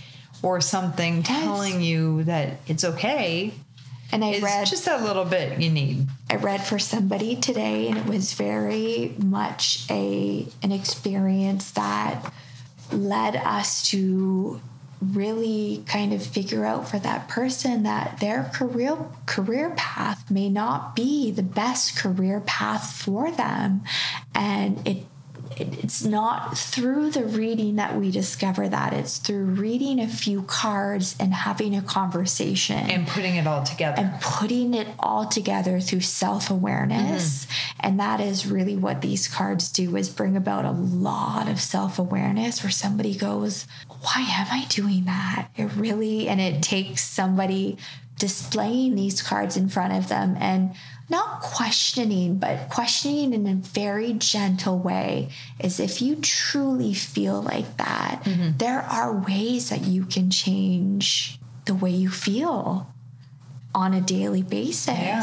or 0.44 0.62
something 0.62 1.18
yes. 1.18 1.28
telling 1.28 1.82
you 1.82 2.24
that 2.26 2.58
it's 2.68 2.84
okay. 2.84 3.54
And 4.12 4.24
I 4.24 4.40
read 4.40 4.68
just 4.68 4.88
a 4.88 4.98
little 4.98 5.26
bit 5.26 5.60
you 5.60 5.72
need. 5.72 6.06
I 6.30 6.36
read 6.36 6.64
for 6.64 6.78
somebody 6.78 7.36
today, 7.36 7.88
and 7.88 7.98
it 7.98 8.06
was 8.06 8.34
very 8.34 9.16
much 9.18 9.88
a 9.90 10.46
an 10.62 10.72
experience 10.72 11.72
that 11.72 12.32
led 12.92 13.36
us 13.36 13.88
to 13.90 14.62
really 15.02 15.84
kind 15.88 16.14
of 16.14 16.26
figure 16.26 16.64
out 16.64 16.88
for 16.88 17.00
that 17.00 17.28
person 17.28 17.84
that 17.84 18.20
their 18.20 18.52
career 18.54 18.98
career 19.26 19.72
path 19.76 20.30
may 20.30 20.48
not 20.48 20.96
be 20.96 21.32
the 21.32 21.44
best 21.44 21.98
career 21.98 22.40
path 22.40 22.94
for 22.94 23.32
them 23.32 23.82
and 24.34 24.88
it 24.88 25.04
it's 25.58 26.04
not 26.04 26.58
through 26.58 27.12
the 27.12 27.24
reading 27.24 27.76
that 27.78 27.96
we 27.96 28.12
discover 28.12 28.68
that. 28.70 28.94
It's 28.94 29.18
through 29.18 29.46
reading 29.46 30.00
a 30.00 30.08
few 30.08 30.44
cards 30.44 31.16
and 31.20 31.34
having 31.34 31.76
a 31.76 31.82
conversation 31.82 32.90
and 32.90 33.08
putting 33.08 33.36
it 33.36 33.48
all 33.48 33.64
together. 33.64 34.02
And 34.02 34.22
putting 34.22 34.74
it 34.74 34.88
all 35.00 35.28
together 35.28 35.80
through 35.80 36.02
self-awareness. 36.02 37.46
Mm-hmm. 37.46 37.80
And 37.88 38.00
that 38.00 38.20
is 38.20 38.46
really 38.46 38.76
what 38.76 39.02
these 39.02 39.28
cards 39.28 39.72
do 39.72 39.96
is 39.96 40.10
bring 40.10 40.36
about 40.36 40.66
a 40.66 40.72
lot 40.72 41.48
of 41.48 41.60
self-awareness 41.60 42.64
where 42.64 42.72
somebody 42.72 43.16
goes, 43.16 43.68
"Why 43.88 44.22
am 44.22 44.48
I 44.52 44.66
doing 44.70 45.06
that?" 45.06 45.50
It 45.56 45.72
really 45.76 46.28
and 46.28 46.42
it 46.42 46.62
takes 46.62 47.04
somebody 47.04 47.78
displaying 48.18 48.96
these 48.96 49.22
cards 49.22 49.58
in 49.58 49.68
front 49.68 49.92
of 49.94 50.08
them 50.08 50.38
and 50.40 50.76
not 51.14 51.42
questioning, 51.42 52.38
but 52.40 52.70
questioning 52.70 53.34
in 53.34 53.46
a 53.46 53.54
very 53.54 54.14
gentle 54.14 54.80
way, 54.80 55.30
is 55.60 55.80
if 55.80 56.02
you 56.02 56.16
truly 56.16 56.94
feel 56.94 57.40
like 57.40 57.78
that, 57.78 58.22
mm-hmm. 58.24 58.58
there 58.58 58.82
are 58.82 59.16
ways 59.16 59.70
that 59.70 59.82
you 59.86 60.06
can 60.06 60.32
change 60.32 61.40
the 61.66 61.76
way 61.76 61.92
you 61.92 62.10
feel 62.10 62.92
on 63.76 63.94
a 63.94 64.02
daily 64.02 64.42
basis. 64.42 64.98
Yeah. 64.98 65.22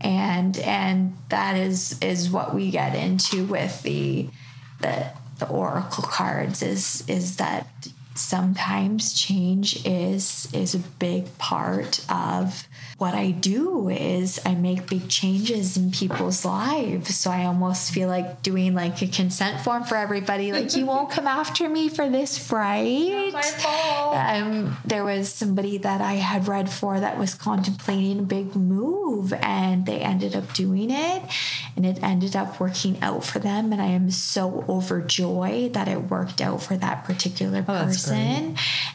And 0.00 0.58
and 0.58 1.16
that 1.28 1.56
is 1.56 1.96
is 2.00 2.28
what 2.28 2.54
we 2.54 2.70
get 2.70 2.94
into 2.94 3.44
with 3.44 3.82
the 3.82 4.28
the 4.80 5.06
the 5.38 5.48
oracle 5.48 6.04
cards 6.04 6.62
is 6.62 7.04
is 7.08 7.36
that 7.36 7.66
sometimes 8.20 9.12
change 9.12 9.84
is 9.86 10.48
is 10.52 10.74
a 10.74 10.78
big 10.78 11.36
part 11.38 12.04
of 12.08 12.68
what 13.00 13.14
I 13.14 13.30
do 13.30 13.88
is 13.88 14.38
I 14.44 14.54
make 14.54 14.86
big 14.90 15.08
changes 15.08 15.78
in 15.78 15.90
people's 15.90 16.44
lives. 16.44 17.16
So 17.16 17.30
I 17.30 17.46
almost 17.46 17.92
feel 17.92 18.08
like 18.08 18.42
doing 18.42 18.74
like 18.74 19.00
a 19.00 19.06
consent 19.06 19.62
form 19.62 19.84
for 19.84 19.96
everybody. 19.96 20.52
Like 20.52 20.76
you 20.76 20.84
won't 20.84 21.10
come 21.10 21.26
after 21.26 21.66
me 21.66 21.88
for 21.88 22.10
this, 22.10 22.52
right? 22.52 23.32
my 23.32 23.40
fault. 23.40 24.16
Um, 24.16 24.76
there 24.84 25.02
was 25.02 25.32
somebody 25.32 25.78
that 25.78 26.02
I 26.02 26.14
had 26.14 26.46
read 26.46 26.68
for 26.68 27.00
that 27.00 27.18
was 27.18 27.34
contemplating 27.34 28.18
a 28.18 28.22
big 28.22 28.54
move, 28.54 29.32
and 29.32 29.86
they 29.86 30.00
ended 30.00 30.36
up 30.36 30.52
doing 30.52 30.90
it, 30.90 31.22
and 31.76 31.86
it 31.86 32.02
ended 32.02 32.36
up 32.36 32.60
working 32.60 33.00
out 33.02 33.24
for 33.24 33.38
them. 33.38 33.72
And 33.72 33.80
I 33.80 33.86
am 33.86 34.10
so 34.10 34.64
overjoyed 34.68 35.72
that 35.72 35.88
it 35.88 36.10
worked 36.10 36.42
out 36.42 36.62
for 36.62 36.76
that 36.76 37.04
particular 37.04 37.64
oh, 37.66 37.84
person. 37.84 38.09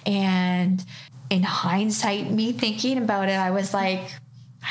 And 0.06 0.84
in 1.30 1.44
hindsight, 1.44 2.32
me 2.32 2.52
thinking 2.52 2.98
about 2.98 3.30
it, 3.30 3.38
I 3.38 3.52
was 3.52 3.74
like, 3.74 4.02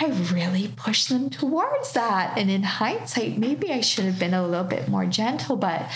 I 0.00 0.06
really 0.32 0.68
pushed 0.76 1.08
them 1.08 1.30
towards 1.30 1.92
that. 1.92 2.36
And 2.36 2.50
in 2.50 2.62
hindsight, 2.62 3.38
maybe 3.38 3.72
I 3.72 3.80
should 3.80 4.04
have 4.04 4.18
been 4.18 4.34
a 4.34 4.46
little 4.46 4.64
bit 4.64 4.88
more 4.88 5.06
gentle, 5.06 5.56
but 5.56 5.88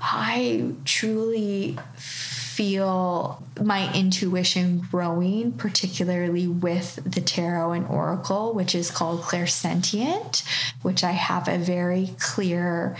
I 0.00 0.72
truly 0.84 1.78
feel 1.96 3.42
my 3.62 3.92
intuition 3.94 4.80
growing, 4.90 5.52
particularly 5.52 6.46
with 6.48 6.96
the 7.04 7.20
tarot 7.20 7.72
and 7.72 7.86
oracle, 7.86 8.52
which 8.52 8.74
is 8.74 8.90
called 8.90 9.20
clairsentient, 9.20 10.42
which 10.82 11.04
I 11.04 11.12
have 11.12 11.48
a 11.48 11.56
very 11.56 12.10
clear 12.18 12.96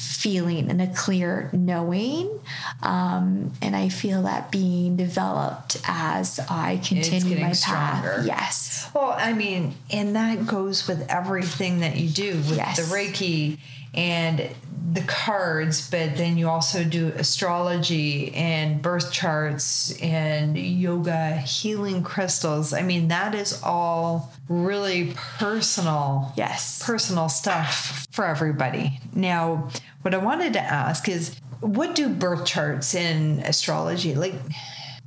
feeling 0.00 0.70
and 0.70 0.80
a 0.80 0.86
clear 0.86 1.50
knowing. 1.52 2.40
Um, 2.82 3.52
and 3.60 3.76
I 3.76 3.90
feel 3.90 4.22
that 4.22 4.50
being 4.50 4.96
developed 4.96 5.80
as 5.86 6.40
I 6.48 6.80
continue 6.82 7.36
my 7.36 7.48
path. 7.48 7.56
Stronger. 7.56 8.22
Yes. 8.24 8.90
Well, 8.94 9.14
I 9.16 9.34
mean, 9.34 9.74
and 9.90 10.16
that 10.16 10.46
goes 10.46 10.88
with 10.88 11.06
everything 11.10 11.80
that 11.80 11.96
you 11.96 12.08
do 12.08 12.32
with 12.32 12.56
yes. 12.56 12.76
the 12.76 12.94
Reiki 12.94 13.58
and 13.94 14.50
the 14.92 15.02
cards, 15.02 15.88
but 15.88 16.16
then 16.16 16.36
you 16.36 16.48
also 16.48 16.82
do 16.82 17.08
astrology 17.16 18.34
and 18.34 18.82
birth 18.82 19.12
charts 19.12 19.96
and 20.00 20.58
yoga, 20.58 21.36
healing 21.36 22.02
crystals. 22.02 22.72
I 22.72 22.82
mean, 22.82 23.08
that 23.08 23.34
is 23.34 23.60
all 23.62 24.32
really 24.48 25.12
personal. 25.14 26.32
Yes. 26.36 26.82
Personal 26.84 27.28
stuff 27.28 28.06
for 28.10 28.24
everybody. 28.24 28.98
Now, 29.14 29.68
what 30.02 30.14
I 30.14 30.18
wanted 30.18 30.54
to 30.54 30.60
ask 30.60 31.08
is 31.08 31.36
what 31.60 31.94
do 31.94 32.08
birth 32.08 32.46
charts 32.46 32.94
in 32.94 33.40
astrology 33.40 34.14
like 34.14 34.34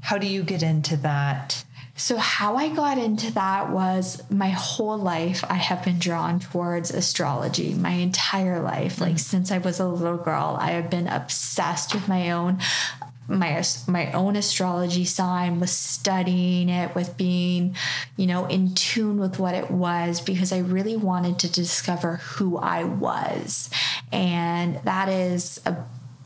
how 0.01 0.17
do 0.17 0.27
you 0.27 0.43
get 0.43 0.61
into 0.61 0.95
that 0.97 1.63
so, 1.95 2.17
how 2.17 2.55
I 2.55 2.69
got 2.69 2.97
into 2.97 3.31
that 3.33 3.69
was 3.69 4.23
my 4.31 4.49
whole 4.49 4.97
life, 4.97 5.43
I 5.47 5.55
have 5.55 5.83
been 5.83 5.99
drawn 5.99 6.39
towards 6.39 6.89
astrology 6.89 7.75
my 7.75 7.91
entire 7.91 8.59
life. 8.59 8.99
Like, 8.99 9.11
mm-hmm. 9.11 9.17
since 9.17 9.51
I 9.51 9.59
was 9.59 9.79
a 9.79 9.87
little 9.87 10.17
girl, 10.17 10.57
I 10.59 10.71
have 10.71 10.89
been 10.89 11.07
obsessed 11.07 11.93
with 11.93 12.07
my 12.07 12.31
own 12.31 12.59
my 13.27 13.63
my 13.87 14.11
own 14.11 14.35
astrology 14.35 15.05
sign 15.05 15.59
was 15.59 15.71
studying 15.71 16.67
it 16.67 16.93
with 16.93 17.15
being 17.15 17.73
you 18.17 18.27
know 18.27 18.45
in 18.47 18.73
tune 18.73 19.17
with 19.17 19.39
what 19.39 19.55
it 19.55 19.71
was 19.71 20.19
because 20.19 20.51
I 20.51 20.57
really 20.57 20.97
wanted 20.97 21.39
to 21.39 21.49
discover 21.49 22.17
who 22.17 22.57
I 22.57 22.83
was 22.83 23.69
and 24.11 24.77
that 24.83 25.07
is 25.07 25.61
a 25.65 25.77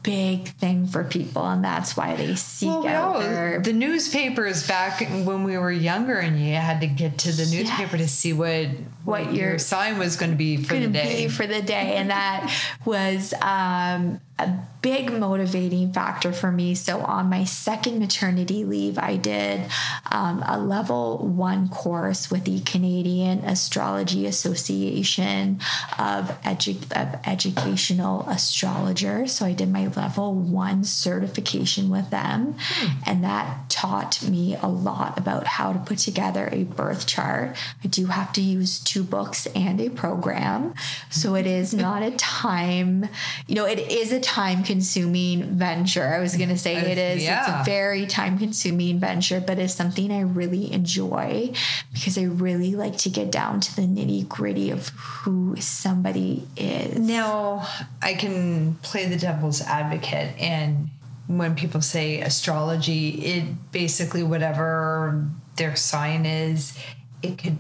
big 0.08 0.48
thing 0.48 0.88
for 0.88 1.04
people, 1.04 1.46
and 1.46 1.62
that's 1.62 1.98
why 1.98 2.16
they 2.16 2.34
seek 2.36 2.70
well, 2.70 2.88
out 2.88 3.20
their... 3.20 3.60
the 3.60 3.74
newspapers 3.74 4.66
back 4.66 5.02
when 5.02 5.44
we 5.44 5.58
were 5.58 5.70
younger, 5.70 6.18
and 6.18 6.40
you 6.40 6.56
had 6.56 6.80
to 6.80 6.88
get 6.88 7.18
to 7.18 7.32
the 7.34 7.46
newspaper 7.46 7.98
yes. 7.98 8.06
to 8.06 8.08
see 8.08 8.32
what 8.32 8.68
what, 9.04 9.26
what 9.26 9.34
your, 9.34 9.50
your 9.50 9.60
sign 9.60 9.98
was 9.98 10.16
going 10.16 10.32
to 10.32 10.38
be 10.38 10.56
for 10.56 10.80
the 10.80 10.88
day. 10.88 11.28
for 11.28 11.46
the 11.46 11.62
day, 11.62 11.96
and 11.98 12.10
that 12.10 12.50
was 12.86 13.34
um, 13.42 14.22
a 14.40 14.60
big 14.82 15.12
motivating 15.12 15.92
factor 15.92 16.32
for 16.32 16.52
me. 16.52 16.76
So, 16.76 17.02
on 17.02 17.30
my 17.30 17.44
second 17.44 18.00
maternity 18.00 18.64
leave, 18.64 18.98
I 18.98 19.18
did 19.18 19.70
um, 20.12 20.44
a 20.48 20.60
level 20.60 21.18
one 21.18 21.70
course 21.70 22.30
with 22.30 22.46
the 22.46 22.62
Canadian 22.62 23.40
Astrology 23.40 24.26
Association 24.26 25.60
of, 25.98 26.30
edu- 26.44 26.92
of 26.92 27.20
Educational 27.26 28.22
Astrologers. 28.30 29.34
So, 29.34 29.46
I 29.46 29.54
did 29.54 29.70
my 29.70 29.88
level 29.88 30.34
one 30.34 30.84
certification 30.84 31.90
with 31.90 32.10
them, 32.12 32.56
hmm. 32.58 33.00
and 33.06 33.24
that 33.24 33.70
taught 33.70 34.22
me 34.24 34.56
a 34.62 34.68
lot 34.68 35.18
about 35.18 35.48
how 35.48 35.74
to 35.74 35.80
put 35.80 35.98
together 35.98 36.50
a 36.52 36.64
birth 36.64 37.08
chart. 37.08 37.56
I 37.84 37.88
do 37.88 38.06
have 38.06 38.32
to 38.34 38.42
use 38.42 38.80
two 38.80 39.04
books 39.04 39.48
and 39.48 39.82
a 39.82 39.90
program. 39.90 40.76
So, 41.10 41.36
it 41.36 41.48
is 41.48 41.74
not 41.88 42.04
a 42.04 42.12
time, 42.12 43.10
you 43.48 43.56
know, 43.56 43.66
it 43.66 43.80
is 43.80 44.14
a 44.14 44.27
time 44.28 44.62
consuming 44.62 45.56
venture. 45.58 46.04
I 46.06 46.20
was 46.20 46.36
going 46.36 46.50
to 46.50 46.58
say 46.58 46.76
uh, 46.76 46.86
it 46.86 46.98
is. 46.98 47.24
Yeah. 47.24 47.40
It's 47.40 47.50
a 47.50 47.72
very 47.72 48.06
time 48.06 48.38
consuming 48.38 49.00
venture, 49.00 49.40
but 49.40 49.58
it's 49.58 49.74
something 49.74 50.12
I 50.12 50.20
really 50.20 50.72
enjoy 50.72 51.54
because 51.94 52.18
I 52.18 52.24
really 52.24 52.76
like 52.76 52.98
to 53.00 53.10
get 53.10 53.32
down 53.32 53.62
to 53.62 53.76
the 53.76 53.84
nitty 53.84 54.28
gritty 54.28 54.70
of 54.70 54.90
who 54.90 55.56
somebody 55.56 56.46
is. 56.58 57.00
Now, 57.00 57.68
I 58.02 58.16
can 58.16 58.76
play 58.82 59.06
the 59.06 59.18
devil's 59.18 59.62
advocate, 59.62 60.38
and 60.38 60.90
when 61.28 61.56
people 61.56 61.82
say 61.82 62.20
astrology, 62.20 63.10
it 63.10 63.72
basically 63.72 64.24
whatever 64.24 65.26
their 65.56 65.78
sign 65.78 66.26
is, 66.26 66.78
it 67.24 67.38
could 67.38 67.58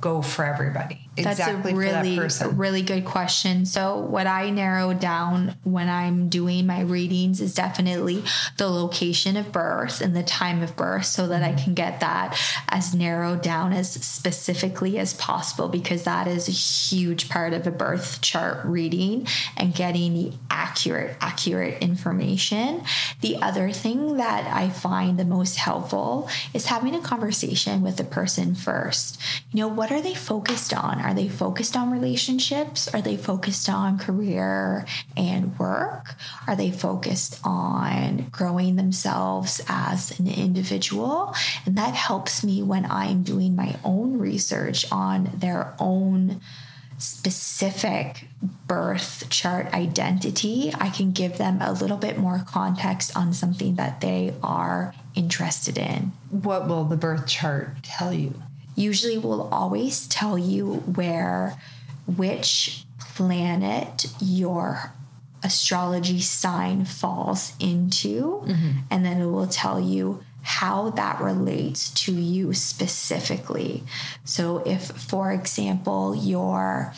go 0.00 0.22
for 0.22 0.44
everybody. 0.44 1.03
That's 1.16 1.38
a 1.38 1.56
really, 1.56 1.72
for 1.72 1.84
that 1.92 2.06
a 2.06 2.16
person. 2.16 2.56
really 2.56 2.82
good 2.82 3.04
question. 3.04 3.64
So, 3.66 3.98
what 3.98 4.26
I 4.26 4.50
narrow 4.50 4.92
down 4.94 5.54
when 5.62 5.88
I'm 5.88 6.28
doing 6.28 6.66
my 6.66 6.80
readings 6.80 7.40
is 7.40 7.54
definitely 7.54 8.24
the 8.56 8.68
location 8.68 9.36
of 9.36 9.52
birth 9.52 10.00
and 10.00 10.16
the 10.16 10.22
time 10.24 10.62
of 10.62 10.74
birth 10.74 11.06
so 11.06 11.28
that 11.28 11.44
Mm-hmm. 11.44 11.58
I 11.58 11.62
can 11.62 11.74
get 11.74 12.00
that 12.00 12.38
as 12.68 12.94
narrowed 12.94 13.42
down 13.42 13.72
as 13.72 13.92
specifically 13.92 14.98
as 14.98 15.14
possible 15.14 15.68
because 15.68 16.04
that 16.04 16.26
is 16.26 16.48
a 16.48 16.52
huge 16.52 17.28
part 17.28 17.52
of 17.52 17.66
a 17.66 17.70
birth 17.70 18.20
chart 18.20 18.64
reading 18.64 19.26
and 19.56 19.74
getting 19.74 20.14
the 20.14 20.32
accurate, 20.50 21.16
accurate 21.20 21.82
information. 21.82 22.82
The 23.20 23.36
other 23.42 23.70
thing 23.70 24.16
that 24.16 24.46
I 24.52 24.70
find 24.70 25.18
the 25.18 25.24
most 25.24 25.56
helpful 25.56 26.28
is 26.52 26.66
having 26.66 26.94
a 26.94 27.00
conversation 27.00 27.82
with 27.82 27.96
the 27.96 28.04
person 28.04 28.54
first. 28.54 29.20
You 29.52 29.60
know, 29.60 29.68
what 29.68 29.92
are 29.92 30.00
they 30.00 30.14
focused 30.14 30.72
on? 30.72 31.00
Are 31.04 31.12
they 31.12 31.28
focused 31.28 31.76
on 31.76 31.90
relationships? 31.90 32.88
Are 32.88 33.02
they 33.02 33.16
focused 33.16 33.68
on 33.68 33.98
career 33.98 34.86
and 35.16 35.56
work? 35.58 36.14
Are 36.46 36.56
they 36.56 36.70
focused 36.70 37.38
on 37.44 38.28
growing 38.32 38.76
themselves 38.76 39.60
as 39.68 40.18
an 40.18 40.26
individual? 40.26 41.34
And 41.66 41.76
that 41.76 41.94
helps 41.94 42.42
me 42.42 42.62
when 42.62 42.90
I'm 42.90 43.22
doing 43.22 43.54
my 43.54 43.76
own 43.84 44.18
research 44.18 44.90
on 44.90 45.30
their 45.34 45.74
own 45.78 46.40
specific 46.96 48.26
birth 48.66 49.28
chart 49.28 49.72
identity, 49.74 50.72
I 50.74 50.88
can 50.88 51.12
give 51.12 51.38
them 51.38 51.60
a 51.60 51.72
little 51.72 51.96
bit 51.96 52.18
more 52.18 52.42
context 52.46 53.16
on 53.16 53.34
something 53.34 53.74
that 53.74 54.00
they 54.00 54.32
are 54.42 54.94
interested 55.14 55.76
in. 55.76 56.12
what 56.30 56.66
will 56.66 56.84
the 56.84 56.96
birth 56.96 57.26
chart 57.26 57.82
tell 57.82 58.12
you? 58.12 58.34
Usually, 58.76 59.18
will 59.18 59.48
always 59.52 60.06
tell 60.08 60.36
you 60.36 60.74
where, 60.74 61.56
which 62.06 62.84
planet 62.98 64.06
your 64.20 64.92
astrology 65.42 66.20
sign 66.20 66.84
falls 66.84 67.52
into, 67.60 68.42
mm-hmm. 68.46 68.70
and 68.90 69.04
then 69.04 69.20
it 69.20 69.26
will 69.26 69.46
tell 69.46 69.80
you 69.80 70.24
how 70.42 70.90
that 70.90 71.20
relates 71.20 71.90
to 71.90 72.12
you 72.12 72.52
specifically. 72.52 73.82
So, 74.24 74.58
if, 74.66 74.82
for 74.82 75.32
example, 75.32 76.14
your 76.14 76.92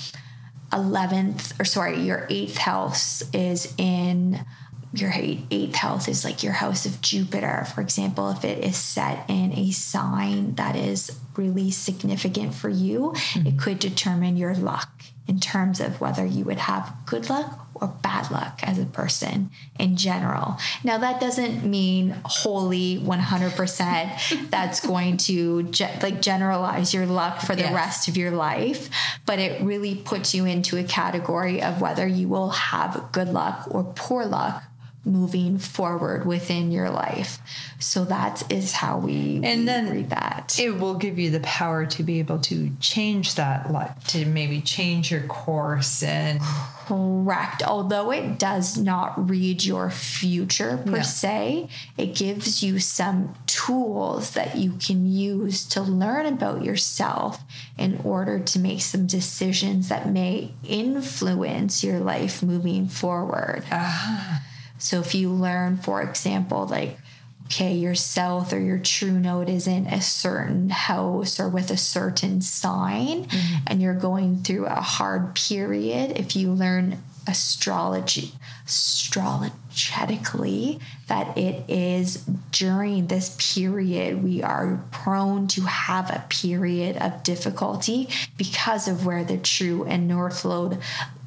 11th 0.73 1.59
or 1.61 1.65
sorry 1.65 2.01
your 2.01 2.27
eighth 2.29 2.57
house 2.57 3.23
is 3.33 3.73
in 3.79 4.45
your 4.93 5.13
eighth 5.15 5.75
house 5.75 6.09
is 6.09 6.25
like 6.25 6.43
your 6.43 6.53
house 6.53 6.87
of 6.87 7.01
jupiter 7.01 7.67
for 7.75 7.81
example 7.81 8.31
if 8.31 8.45
it 8.45 8.65
is 8.65 8.77
set 8.77 9.29
in 9.29 9.53
a 9.53 9.71
sign 9.71 10.55
that 10.55 10.77
is 10.77 11.19
really 11.37 11.71
significant 11.71 12.55
for 12.55 12.69
you 12.69 13.11
it 13.11 13.17
mm-hmm. 13.17 13.59
could 13.59 13.79
determine 13.79 14.37
your 14.37 14.55
luck 14.55 14.91
in 15.27 15.41
terms 15.41 15.81
of 15.81 16.01
whether 16.01 16.25
you 16.25 16.45
would 16.45 16.59
have 16.59 16.95
good 17.05 17.29
luck 17.29 17.66
or 17.81 17.89
bad 18.03 18.31
luck 18.31 18.61
as 18.63 18.79
a 18.79 18.85
person 18.87 19.51
in 19.79 19.97
general. 19.97 20.57
Now, 20.85 20.99
that 20.99 21.21
doesn't 21.21 21.65
mean 21.65 22.17
wholly 22.25 22.99
100% 22.99 24.51
that's 24.51 24.81
going 24.87 25.17
to 25.19 25.65
ge- 25.65 25.83
like 26.03 26.21
generalize 26.21 26.93
your 26.95 27.07
luck 27.07 27.41
for 27.41 27.55
the 27.55 27.63
Yes. 27.63 27.75
rest 27.75 28.09
of 28.09 28.17
your 28.17 28.31
life, 28.31 28.89
but 29.27 29.39
it 29.39 29.61
really 29.63 29.95
puts 29.95 30.35
you 30.35 30.45
into 30.45 30.77
a 30.79 30.85
category 30.85 31.63
of 31.63 31.81
whether 31.81 32.07
you 32.07 32.29
will 32.29 32.51
have 32.51 33.09
good 33.13 33.29
luck 33.29 33.67
or 33.71 33.85
poor 33.85 34.25
luck 34.25 34.63
moving 35.07 35.57
forward 35.57 36.27
within 36.27 36.71
your 36.71 36.91
life. 36.91 37.39
So 37.79 38.05
that 38.07 38.51
is 38.53 38.73
how 38.73 38.99
we, 38.99 39.41
And 39.45 39.67
then 39.67 39.91
read 39.91 40.11
that. 40.11 40.59
It 40.59 40.79
will 40.79 40.97
give 40.97 41.19
you 41.19 41.31
the 41.31 41.41
power 41.41 41.87
to 41.87 42.03
be 42.03 42.19
able 42.19 42.41
to 42.41 42.71
change 42.81 43.37
that 43.37 43.71
life, 43.73 43.93
to 44.09 44.27
maybe 44.27 44.61
change 44.61 45.11
your 45.11 45.23
course 45.23 46.03
and 46.03 46.41
Correct. 46.87 47.65
Although 47.65 48.13
it 48.13 48.39
does 48.39 48.79
not 48.79 49.29
read 49.29 49.65
your 49.65 49.91
future 49.91 50.77
per 50.85 50.99
No. 50.99 51.03
se, 51.03 51.69
it 51.99 52.15
gives 52.15 52.63
you 52.63 52.79
some 52.79 53.35
tools 53.47 54.31
that 54.33 54.57
you 54.57 54.73
can 54.79 55.05
use 55.05 55.65
to 55.67 55.83
learn 55.83 56.27
about 56.27 56.63
yourself 56.65 57.43
in 57.77 58.01
order 58.05 58.39
to 58.39 58.59
make 58.61 58.83
some 58.83 59.07
decisions 59.09 59.89
that 59.89 60.09
may 60.13 60.53
influence 60.63 61.83
your 61.83 61.99
life 61.99 62.41
moving 62.41 62.87
forward. 62.87 63.65
Ah. 63.73 64.43
So 64.79 65.01
if 65.01 65.15
you 65.15 65.31
learn, 65.31 65.79
for 65.79 66.03
example, 66.03 66.67
like, 66.67 66.99
okay, 67.47 67.75
your 67.75 67.95
south 67.95 68.53
or 68.53 68.61
your 68.61 68.79
true 68.79 69.13
node 69.13 69.49
is 69.49 69.67
in 69.67 69.87
a 69.87 70.03
certain 70.03 70.71
house 70.71 71.39
or 71.39 71.49
with 71.49 71.71
a 71.71 71.77
certain 71.77 72.41
sign, 72.41 73.27
mm-hmm. 73.27 73.57
and 73.67 73.81
you're 73.81 73.95
going 73.95 74.43
through 74.43 74.67
a 74.67 74.81
hard 74.81 75.35
period, 75.35 76.19
if 76.19 76.35
you 76.35 76.53
learn 76.53 76.99
astrology, 77.29 78.33
astrologically, 78.65 80.81
that 81.09 81.37
it 81.39 81.69
is 81.69 82.25
during 82.51 83.07
this 83.07 83.37
period 83.39 84.23
we 84.23 84.43
are 84.43 84.85
prone 84.91 85.47
to 85.49 85.63
have 85.63 86.11
a 86.11 86.25
period 86.29 86.97
of 86.97 87.23
difficulty 87.23 88.09
because 88.37 88.89
of 88.89 89.07
where 89.07 89.25
the 89.25 89.39
true 89.39 89.85
and 89.85 90.09
north 90.09 90.45
node 90.45 90.79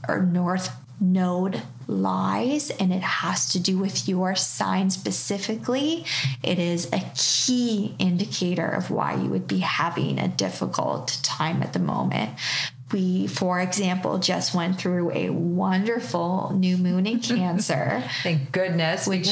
or 0.07 0.21
north 0.21 0.69
node 0.99 1.61
lies 1.87 2.69
and 2.71 2.93
it 2.93 3.01
has 3.01 3.49
to 3.49 3.59
do 3.59 3.77
with 3.77 4.07
your 4.07 4.35
sign 4.35 4.89
specifically 4.89 6.05
it 6.43 6.59
is 6.59 6.87
a 6.93 7.01
key 7.15 7.95
indicator 7.99 8.67
of 8.67 8.91
why 8.91 9.15
you 9.15 9.29
would 9.29 9.47
be 9.47 9.59
having 9.59 10.19
a 10.19 10.27
difficult 10.27 11.17
time 11.23 11.63
at 11.63 11.73
the 11.73 11.79
moment. 11.79 12.31
We 12.91 13.27
for 13.27 13.59
example 13.59 14.17
just 14.17 14.53
went 14.55 14.79
through 14.79 15.11
a 15.11 15.29
wonderful 15.29 16.51
new 16.55 16.77
moon 16.77 17.05
in 17.07 17.19
cancer. 17.21 18.03
Thank 18.23 18.51
goodness 18.51 19.07
Which- 19.07 19.29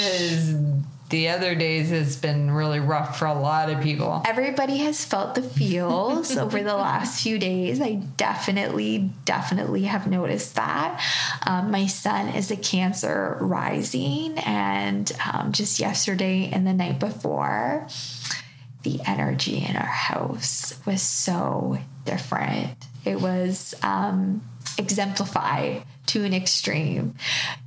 the 1.09 1.29
other 1.29 1.55
days 1.55 1.89
has 1.89 2.17
been 2.17 2.51
really 2.51 2.79
rough 2.79 3.17
for 3.17 3.25
a 3.25 3.33
lot 3.33 3.69
of 3.69 3.81
people. 3.81 4.21
everybody 4.25 4.77
has 4.77 5.05
felt 5.05 5.35
the 5.35 5.41
feels 5.41 6.35
over 6.37 6.61
the 6.61 6.75
last 6.75 7.23
few 7.23 7.39
days. 7.39 7.79
I 7.79 7.95
definitely, 8.17 9.09
definitely 9.23 9.83
have 9.83 10.07
noticed 10.07 10.55
that. 10.55 11.01
Um, 11.45 11.71
my 11.71 11.87
son 11.87 12.29
is 12.29 12.51
a 12.51 12.57
Cancer 12.57 13.37
rising, 13.39 14.37
and 14.39 15.09
um, 15.31 15.51
just 15.53 15.79
yesterday 15.79 16.49
and 16.51 16.67
the 16.67 16.73
night 16.73 16.99
before, 16.99 17.87
the 18.83 18.99
energy 19.05 19.65
in 19.67 19.75
our 19.75 19.85
house 19.85 20.77
was 20.85 21.01
so 21.01 21.77
different. 22.05 22.85
It 23.05 23.21
was 23.21 23.73
um, 23.83 24.41
exemplified 24.77 25.83
to 26.07 26.23
an 26.23 26.33
extreme 26.33 27.15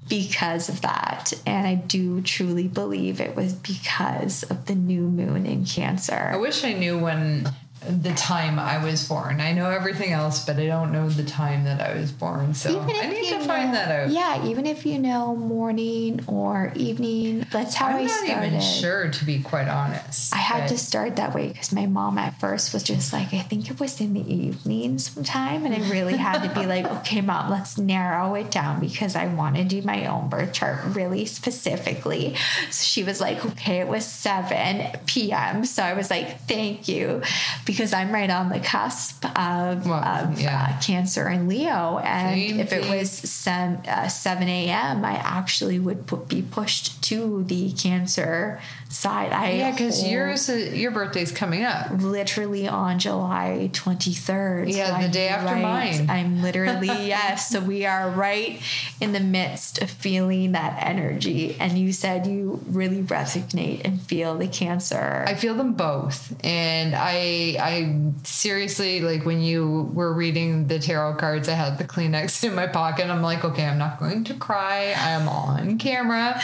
because 0.08 0.68
of 0.68 0.80
that. 0.82 1.32
And 1.46 1.66
I 1.66 1.74
do 1.74 2.20
truly 2.20 2.68
believe 2.68 3.20
it 3.20 3.36
was 3.36 3.52
because 3.52 4.42
of 4.44 4.66
the 4.66 4.74
new 4.74 5.02
moon 5.02 5.46
in 5.46 5.64
Cancer. 5.64 6.30
I 6.32 6.36
wish 6.36 6.64
I 6.64 6.72
knew 6.72 6.98
when 6.98 7.48
the 7.88 8.12
time 8.12 8.58
I 8.58 8.84
was 8.84 9.08
born. 9.08 9.40
I 9.40 9.52
know 9.52 9.70
everything 9.70 10.12
else, 10.12 10.44
but 10.44 10.56
I 10.58 10.66
don't 10.66 10.92
know 10.92 11.08
the 11.08 11.24
time 11.24 11.64
that 11.64 11.80
I 11.80 11.98
was 11.98 12.12
born. 12.12 12.54
So 12.54 12.80
I 12.80 13.06
need 13.08 13.30
to 13.30 13.40
find 13.40 13.74
that 13.74 13.90
out. 13.90 14.10
Yeah, 14.10 14.46
even 14.46 14.66
if 14.66 14.84
you 14.84 14.98
know 14.98 15.34
morning 15.34 16.20
or 16.26 16.72
evening, 16.76 17.46
that's 17.50 17.74
how 17.74 17.86
I'm 17.86 17.96
I 17.96 18.02
not 18.02 18.10
started. 18.10 18.46
even 18.48 18.60
sure, 18.60 19.10
to 19.10 19.24
be 19.24 19.42
quite 19.42 19.68
honest. 19.68 20.34
I 20.34 20.38
had 20.38 20.68
to 20.68 20.78
start 20.78 21.16
that 21.16 21.34
way 21.34 21.48
because 21.48 21.72
my 21.72 21.86
mom 21.86 22.18
at 22.18 22.38
first 22.38 22.74
was 22.74 22.82
just 22.82 23.12
like, 23.12 23.32
I 23.32 23.40
think 23.40 23.70
it 23.70 23.80
was 23.80 24.00
in 24.00 24.12
the 24.12 24.32
evening 24.32 24.98
sometime. 24.98 25.64
And 25.64 25.74
I 25.74 25.90
really 25.90 26.16
had 26.16 26.42
to 26.42 26.60
be 26.60 26.66
like, 26.66 26.84
okay, 26.84 27.22
mom, 27.22 27.50
let's 27.50 27.78
narrow 27.78 28.34
it 28.34 28.50
down 28.50 28.80
because 28.80 29.16
I 29.16 29.26
want 29.26 29.56
to 29.56 29.64
do 29.64 29.80
my 29.82 30.06
own 30.06 30.28
birth 30.28 30.52
chart 30.52 30.80
really 30.94 31.24
specifically. 31.24 32.36
So 32.70 32.84
she 32.84 33.04
was 33.04 33.20
like, 33.20 33.44
okay, 33.44 33.78
it 33.80 33.88
was 33.88 34.04
7 34.04 35.00
p.m. 35.06 35.64
So 35.64 35.82
I 35.82 35.94
was 35.94 36.10
like, 36.10 36.40
thank 36.42 36.86
you. 36.86 37.22
Because 37.70 37.92
I'm 37.92 38.10
right 38.10 38.30
on 38.30 38.48
the 38.48 38.58
cusp 38.58 39.24
of, 39.38 39.86
Well, 39.86 40.02
of 40.04 40.40
yeah. 40.40 40.74
uh, 40.76 40.80
Cancer 40.82 41.26
and 41.26 41.48
Leo. 41.48 41.98
And 41.98 42.40
Same 42.40 42.58
if 42.58 42.72
it 42.72 42.88
was 42.88 43.08
sem- 43.10 43.80
uh, 43.86 44.08
7 44.08 44.48
a.m., 44.48 45.04
I 45.04 45.12
actually 45.12 45.78
would 45.78 46.06
pu- 46.08 46.24
be 46.26 46.42
pushed 46.42 47.00
to 47.04 47.44
the 47.44 47.70
Cancer 47.72 48.60
side. 48.88 49.32
I 49.32 49.52
Yeah, 49.52 49.70
because 49.70 50.04
yours, 50.04 50.50
uh, 50.50 50.54
your 50.54 50.90
birthday's 50.90 51.30
coming 51.30 51.62
up. 51.62 51.90
literally 52.00 52.66
on 52.66 52.98
July 52.98 53.70
23rd. 53.72 54.72
Yeah, 54.74 54.90
the 54.98 55.04
I'm 55.04 55.10
day 55.12 55.28
after 55.28 55.54
right- 55.54 55.62
mine. 55.62 56.10
I'm 56.10 56.42
literally, 56.42 56.88
yes. 57.06 57.48
So 57.50 57.60
we 57.60 57.86
are 57.86 58.10
right 58.10 58.60
in 59.00 59.12
the 59.12 59.20
midst 59.20 59.80
of 59.80 59.90
feeling 59.90 60.52
that 60.52 60.76
energy. 60.84 61.56
And 61.60 61.78
you 61.78 61.92
said 61.92 62.26
you 62.26 62.60
really 62.66 63.02
resonate 63.02 63.82
and 63.84 64.00
feel 64.02 64.36
the 64.36 64.48
cancer. 64.48 65.24
I 65.26 65.34
feel 65.34 65.54
them 65.54 65.74
both, 65.74 66.34
and 66.44 66.94
I, 66.96 67.56
I 67.60 68.12
seriously 68.24 69.00
like 69.00 69.24
when 69.24 69.40
you 69.40 69.90
were 69.94 70.12
reading 70.12 70.66
the 70.66 70.78
tarot 70.78 71.16
cards. 71.16 71.48
I 71.48 71.54
had 71.54 71.78
the 71.78 71.84
Kleenex 71.84 72.44
in 72.48 72.54
my 72.54 72.66
pocket. 72.66 73.06
I'm 73.06 73.22
like, 73.22 73.44
okay, 73.44 73.64
I'm 73.64 73.78
not 73.78 73.98
going 73.98 74.24
to 74.24 74.34
cry. 74.34 74.94
I 74.96 75.10
am 75.10 75.28
on 75.28 75.78
camera, 75.78 76.40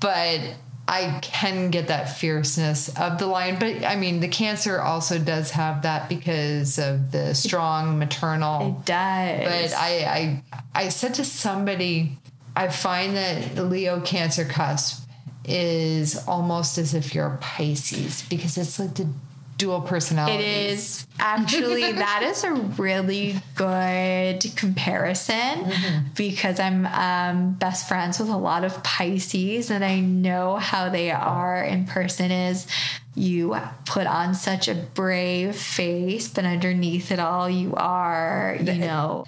but 0.00 0.40
I 0.90 1.20
can 1.22 1.70
get 1.70 1.86
that 1.86 2.16
fierceness 2.16 2.88
of 2.98 3.18
the 3.18 3.26
lion. 3.26 3.58
But 3.60 3.84
I 3.84 3.94
mean, 3.94 4.18
the 4.18 4.28
Cancer 4.28 4.80
also 4.80 5.18
does 5.20 5.52
have 5.52 5.82
that 5.82 6.08
because 6.08 6.80
of 6.80 7.12
the 7.12 7.32
strong 7.34 7.98
maternal. 7.98 8.76
it 8.80 8.86
does. 8.86 9.70
But 9.70 9.78
I, 9.78 10.42
I 10.74 10.84
I 10.86 10.88
said 10.88 11.14
to 11.14 11.24
somebody, 11.24 12.18
I 12.56 12.68
find 12.68 13.16
that 13.16 13.54
Leo 13.54 14.00
Cancer 14.00 14.44
cusp 14.44 15.06
is 15.44 16.26
almost 16.26 16.76
as 16.76 16.92
if 16.92 17.14
you're 17.14 17.34
a 17.34 17.38
Pisces 17.38 18.22
because 18.28 18.58
it's 18.58 18.78
like 18.78 18.94
the 18.94 19.08
dual 19.60 19.82
personality. 19.82 20.42
It 20.42 20.72
is 20.72 21.06
actually 21.18 21.92
that 21.92 22.22
is 22.24 22.42
a 22.44 22.52
really 22.52 23.36
good 23.54 24.44
comparison 24.56 25.70
because 26.16 26.58
I'm 26.58 26.86
um, 26.86 27.52
best 27.52 27.86
friends 27.86 28.18
with 28.18 28.30
a 28.30 28.36
lot 28.36 28.64
of 28.64 28.82
Pisces 28.82 29.70
and 29.70 29.84
I 29.84 30.00
know 30.00 30.56
how 30.56 30.88
they 30.88 31.10
are 31.10 31.62
in 31.62 31.84
person. 31.84 32.30
Is 32.30 32.66
you 33.14 33.54
put 33.84 34.06
on 34.06 34.34
such 34.34 34.66
a 34.66 34.74
brave 34.74 35.54
face, 35.54 36.26
but 36.28 36.46
underneath 36.46 37.12
it 37.12 37.18
all, 37.20 37.50
you 37.50 37.74
are 37.74 38.56
you 38.58 38.74
know 38.74 39.26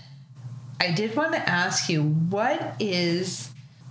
I 0.80 0.90
did 0.90 1.14
want 1.14 1.34
to 1.34 1.48
ask 1.48 1.88
you, 1.88 2.02
what 2.02 2.74
is 2.80 3.50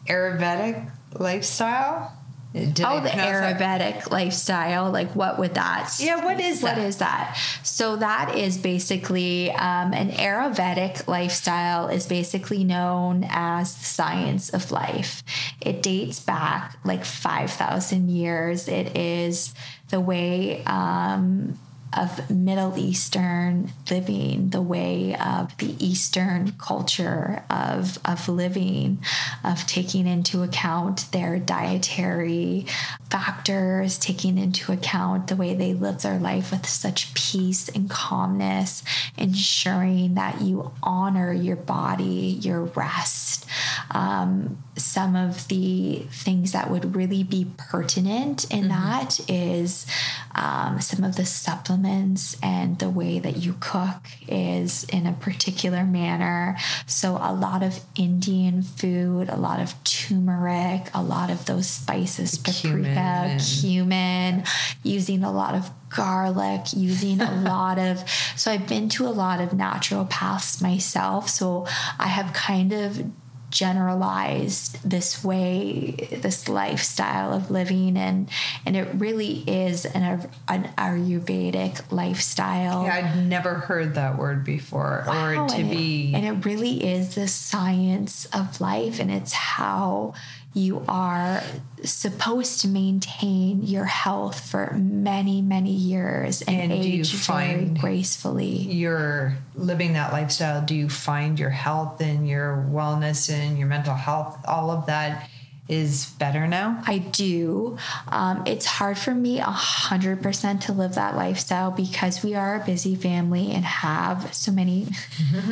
Ayurvedic 0.09 0.91
lifestyle? 1.13 2.17
Did 2.53 2.81
oh 2.81 2.99
the 2.99 3.09
Ayurvedic 3.09 4.11
lifestyle. 4.11 4.91
Like 4.91 5.15
what 5.15 5.39
would 5.39 5.53
that? 5.53 5.93
Yeah, 5.99 6.23
what 6.25 6.39
is 6.41 6.61
What 6.61 6.75
that? 6.75 6.85
is 6.85 6.97
that? 6.97 7.37
So 7.63 7.95
that 7.95 8.35
is 8.37 8.57
basically 8.57 9.51
um, 9.51 9.93
an 9.93 10.11
Ayurvedic 10.11 11.07
lifestyle 11.07 11.87
is 11.87 12.05
basically 12.07 12.63
known 12.65 13.25
as 13.29 13.73
the 13.75 13.85
science 13.85 14.49
of 14.49 14.69
life. 14.71 15.23
It 15.61 15.81
dates 15.81 16.19
back 16.19 16.77
like 16.83 17.05
five 17.05 17.51
thousand 17.51 18.09
years. 18.09 18.67
It 18.67 18.97
is 18.97 19.53
the 19.89 20.01
way 20.01 20.63
um, 20.65 21.57
of 21.93 22.29
Middle 22.29 22.77
Eastern 22.77 23.71
living, 23.89 24.49
the 24.49 24.61
way 24.61 25.15
of 25.15 25.55
the 25.57 25.75
Eastern 25.85 26.53
culture 26.53 27.43
of, 27.49 27.99
of 28.05 28.29
living, 28.29 29.03
of 29.43 29.65
taking 29.67 30.07
into 30.07 30.43
account 30.43 31.11
their 31.11 31.37
dietary 31.39 32.65
factors, 33.11 33.99
taking 33.99 34.37
into 34.37 34.71
account 34.71 35.27
the 35.27 35.35
way 35.35 35.53
they 35.53 35.73
live 35.73 36.01
their 36.01 36.17
life 36.17 36.51
with 36.51 36.65
such 36.65 37.13
peace 37.13 37.67
and 37.67 37.89
calmness, 37.89 38.83
ensuring 39.17 40.15
that 40.15 40.41
you 40.41 40.71
honor 40.81 41.33
your 41.33 41.57
body, 41.57 42.39
your 42.41 42.61
rest. 42.63 43.45
Um, 43.91 44.63
some 44.77 45.17
of 45.17 45.49
the 45.49 46.07
things 46.09 46.53
that 46.53 46.71
would 46.71 46.95
really 46.95 47.23
be 47.23 47.47
pertinent 47.57 48.49
in 48.49 48.69
that 48.69 49.19
is 49.29 49.85
um, 50.33 50.79
some 50.79 51.03
of 51.03 51.17
the 51.17 51.25
supplements 51.25 52.37
and 52.41 52.79
the 52.79 52.89
way 52.89 53.19
that 53.19 53.37
you 53.37 53.57
cook 53.59 54.01
is 54.29 54.85
in 54.85 55.05
a 55.05 55.11
particular 55.11 55.83
manner. 55.83 56.57
So, 56.85 57.17
a 57.21 57.33
lot 57.33 57.61
of 57.61 57.81
Indian 57.95 58.61
food, 58.61 59.27
a 59.27 59.35
lot 59.35 59.59
of 59.59 59.81
turmeric, 59.83 60.89
a 60.93 61.03
lot 61.03 61.29
of 61.29 61.45
those 61.45 61.67
spices, 61.67 62.37
Cumin 62.37 63.00
paprika, 63.01 63.43
cumin, 63.61 64.43
using 64.83 65.23
a 65.23 65.31
lot 65.31 65.55
of 65.55 65.69
garlic, 65.89 66.61
using 66.73 67.21
a 67.21 67.31
lot 67.41 67.77
of. 67.79 68.03
So, 68.35 68.51
I've 68.51 68.67
been 68.67 68.89
to 68.89 69.05
a 69.07 69.09
lot 69.09 69.39
of 69.41 69.49
naturopaths 69.49 70.61
myself. 70.61 71.29
So, 71.29 71.65
I 71.99 72.07
have 72.07 72.33
kind 72.33 72.71
of 72.73 73.03
generalized 73.49 74.77
this 74.89 75.23
way 75.25 75.91
this 76.21 76.47
lifestyle 76.47 77.33
of 77.33 77.51
living 77.51 77.97
and 77.97 78.29
and 78.65 78.77
it 78.77 78.87
really 78.95 79.39
is 79.45 79.83
an, 79.85 80.29
an 80.47 80.69
ayurvedic 80.77 81.91
lifestyle 81.91 82.83
Yeah, 82.85 83.11
I'd 83.13 83.27
never 83.27 83.55
heard 83.55 83.95
that 83.95 84.17
word 84.17 84.45
before, 84.45 85.03
Wow, 85.05 85.43
or 85.43 85.47
to 85.49 85.55
and 85.55 85.69
it- 85.71 85.75
be. 85.75 86.13
and 86.15 86.25
it 86.25 86.45
really 86.45 86.83
is 86.83 87.15
the 87.15 87.27
science 87.27 88.25
of 88.27 88.61
life 88.61 88.99
and 89.01 89.11
it's 89.11 89.33
how 89.33 90.13
you 90.53 90.83
are 90.87 91.41
supposed 91.83 92.61
to 92.61 92.67
maintain 92.67 93.63
your 93.63 93.85
health 93.85 94.39
for 94.49 94.73
many 94.73 95.41
many 95.41 95.71
years 95.71 96.41
and, 96.43 96.71
And 96.71 96.81
do 96.83 96.89
you 96.89 96.99
age 96.99 97.13
very 97.13 97.65
gracefully 97.65 98.47
you're 98.47 99.37
living 99.55 99.93
that 99.93 100.11
lifestyle, 100.11 100.61
do 100.61 100.75
you 100.75 100.89
find 100.89 101.39
your 101.39 101.49
health 101.49 102.01
and 102.01 102.27
your 102.27 102.67
wellness 102.69 103.31
and 103.31 103.57
your 103.57 103.67
mental 103.67 103.95
health, 103.95 104.37
all 104.47 104.71
of 104.71 104.85
that 104.87 105.29
is 105.67 106.07
better 106.19 106.47
now? 106.47 106.83
I 106.85 106.97
do. 106.97 107.77
Um, 108.07 108.43
it's 108.45 108.65
hard 108.65 108.97
for 108.97 109.15
me 109.15 109.39
a 109.39 109.45
hundred 109.45 110.21
percent 110.21 110.63
to 110.63 110.73
live 110.73 110.95
that 110.95 111.15
lifestyle 111.15 111.71
because 111.71 112.23
we 112.23 112.35
are 112.35 112.61
a 112.61 112.65
busy 112.65 112.95
family 112.95 113.51
and 113.51 113.63
have 113.63 114.33
so 114.33 114.51
many, 114.51 114.87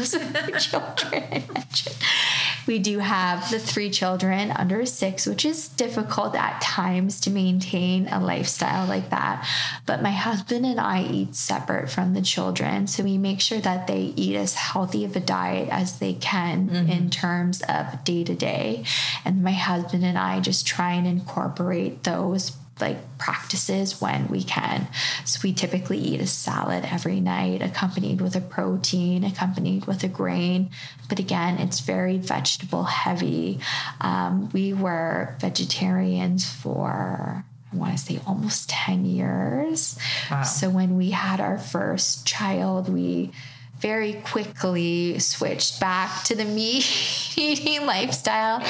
so 0.03 0.19
many 0.31 0.53
children. 0.59 1.43
We 2.67 2.79
do 2.79 2.99
have 2.99 3.49
the 3.49 3.59
three 3.59 3.89
children 3.89 4.51
under 4.51 4.85
six, 4.85 5.25
which 5.25 5.45
is 5.45 5.69
difficult 5.69 6.35
at 6.35 6.61
times 6.61 7.19
to 7.21 7.29
maintain 7.29 8.07
a 8.07 8.19
lifestyle 8.19 8.87
like 8.87 9.09
that. 9.09 9.47
But 9.85 10.01
my 10.01 10.11
husband 10.11 10.65
and 10.65 10.79
I 10.79 11.03
eat 11.03 11.35
separate 11.35 11.89
from 11.89 12.13
the 12.13 12.21
children. 12.21 12.87
So 12.87 13.03
we 13.03 13.17
make 13.17 13.41
sure 13.41 13.59
that 13.59 13.87
they 13.87 14.13
eat 14.15 14.35
as 14.35 14.55
healthy 14.55 15.05
of 15.05 15.15
a 15.15 15.19
diet 15.19 15.69
as 15.69 15.99
they 15.99 16.13
can 16.13 16.69
mm-hmm. 16.69 16.91
in 16.91 17.09
terms 17.09 17.61
of 17.67 18.03
day 18.03 18.23
to 18.23 18.35
day. 18.35 18.83
And 19.25 19.43
my 19.43 19.51
husband 19.51 20.03
and 20.03 20.17
I 20.17 20.39
just 20.39 20.67
try 20.67 20.93
and 20.93 21.07
incorporate 21.07 22.03
those 22.03 22.51
like 22.81 23.17
practices 23.17 24.01
when 24.01 24.27
we 24.27 24.43
can. 24.43 24.87
So 25.25 25.39
we 25.43 25.53
typically 25.53 25.97
eat 25.97 26.21
a 26.21 26.27
salad 26.27 26.85
every 26.85 27.19
night, 27.19 27.61
accompanied 27.61 28.21
with 28.21 28.35
a 28.35 28.41
protein, 28.41 29.23
accompanied 29.23 29.85
with 29.85 30.03
a 30.03 30.07
grain. 30.07 30.71
But 31.07 31.19
again, 31.19 31.57
it's 31.57 31.79
very 31.79 32.17
vegetable 32.17 32.83
heavy. 32.83 33.59
Um, 34.01 34.49
we 34.51 34.73
were 34.73 35.35
vegetarians 35.39 36.49
for 36.49 37.45
I 37.71 37.75
want 37.75 37.97
to 37.97 38.03
say 38.03 38.19
almost 38.25 38.69
10 38.69 39.05
years. 39.05 39.97
Wow. 40.31 40.41
So 40.41 40.69
when 40.71 40.97
we 40.97 41.11
had 41.11 41.39
our 41.39 41.59
first 41.59 42.25
child, 42.25 42.89
we 42.89 43.31
very 43.79 44.13
quickly 44.13 45.17
switched 45.19 45.79
back 45.79 46.23
to 46.25 46.35
the 46.35 46.45
meat 46.59 46.85
eating 47.37 47.85
lifestyle. 47.85 48.61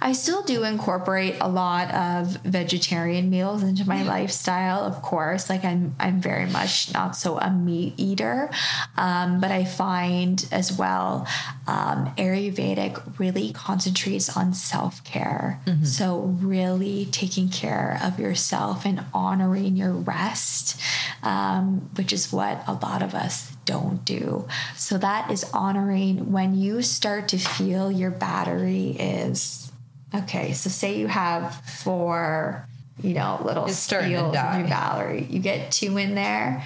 I 0.00 0.12
still 0.12 0.42
do 0.42 0.64
incorporate 0.64 1.36
a 1.40 1.48
lot 1.48 1.92
of 1.92 2.36
vegetarian 2.44 3.30
meals 3.30 3.62
into 3.62 3.86
my 3.86 4.02
lifestyle, 4.02 4.84
of 4.84 5.02
course. 5.02 5.50
Like 5.50 5.64
I'm 5.64 5.94
I'm 5.98 6.20
very 6.20 6.46
much 6.46 6.92
not 6.92 7.16
so 7.16 7.38
a 7.38 7.50
meat 7.50 7.94
eater. 7.96 8.50
Um, 8.96 9.40
but 9.40 9.50
I 9.50 9.64
find 9.64 10.46
as 10.50 10.76
well 10.76 11.26
um, 11.66 12.12
Ayurvedic 12.16 13.18
really 13.18 13.52
concentrates 13.52 14.36
on 14.36 14.54
self-care. 14.54 15.60
So 15.84 16.20
really 16.40 17.06
taking 17.06 17.48
care 17.48 17.98
of 18.02 18.18
yourself 18.18 18.84
and 18.84 19.04
honoring 19.12 19.76
your 19.76 19.92
rest, 19.92 20.80
um, 21.22 21.90
which 21.96 22.12
is 22.12 22.32
what 22.32 22.62
a 22.66 22.74
lot 22.74 23.02
of 23.02 23.14
us 23.14 23.53
don't 23.64 24.04
do. 24.04 24.46
So 24.76 24.98
that 24.98 25.30
is 25.30 25.44
honoring 25.52 26.32
when 26.32 26.54
you 26.54 26.82
start 26.82 27.28
to 27.28 27.38
feel 27.38 27.90
your 27.90 28.10
battery 28.10 28.96
is 28.98 29.72
okay. 30.14 30.52
So 30.52 30.70
say 30.70 30.98
you 30.98 31.06
have 31.06 31.54
four, 31.82 32.66
you 33.02 33.14
know, 33.14 33.40
little 33.44 33.66
It's 33.66 33.90
in 33.92 34.10
your 34.10 34.32
battery. 34.68 35.26
You 35.28 35.40
get 35.40 35.72
two 35.72 35.96
in 35.96 36.14
there. 36.14 36.64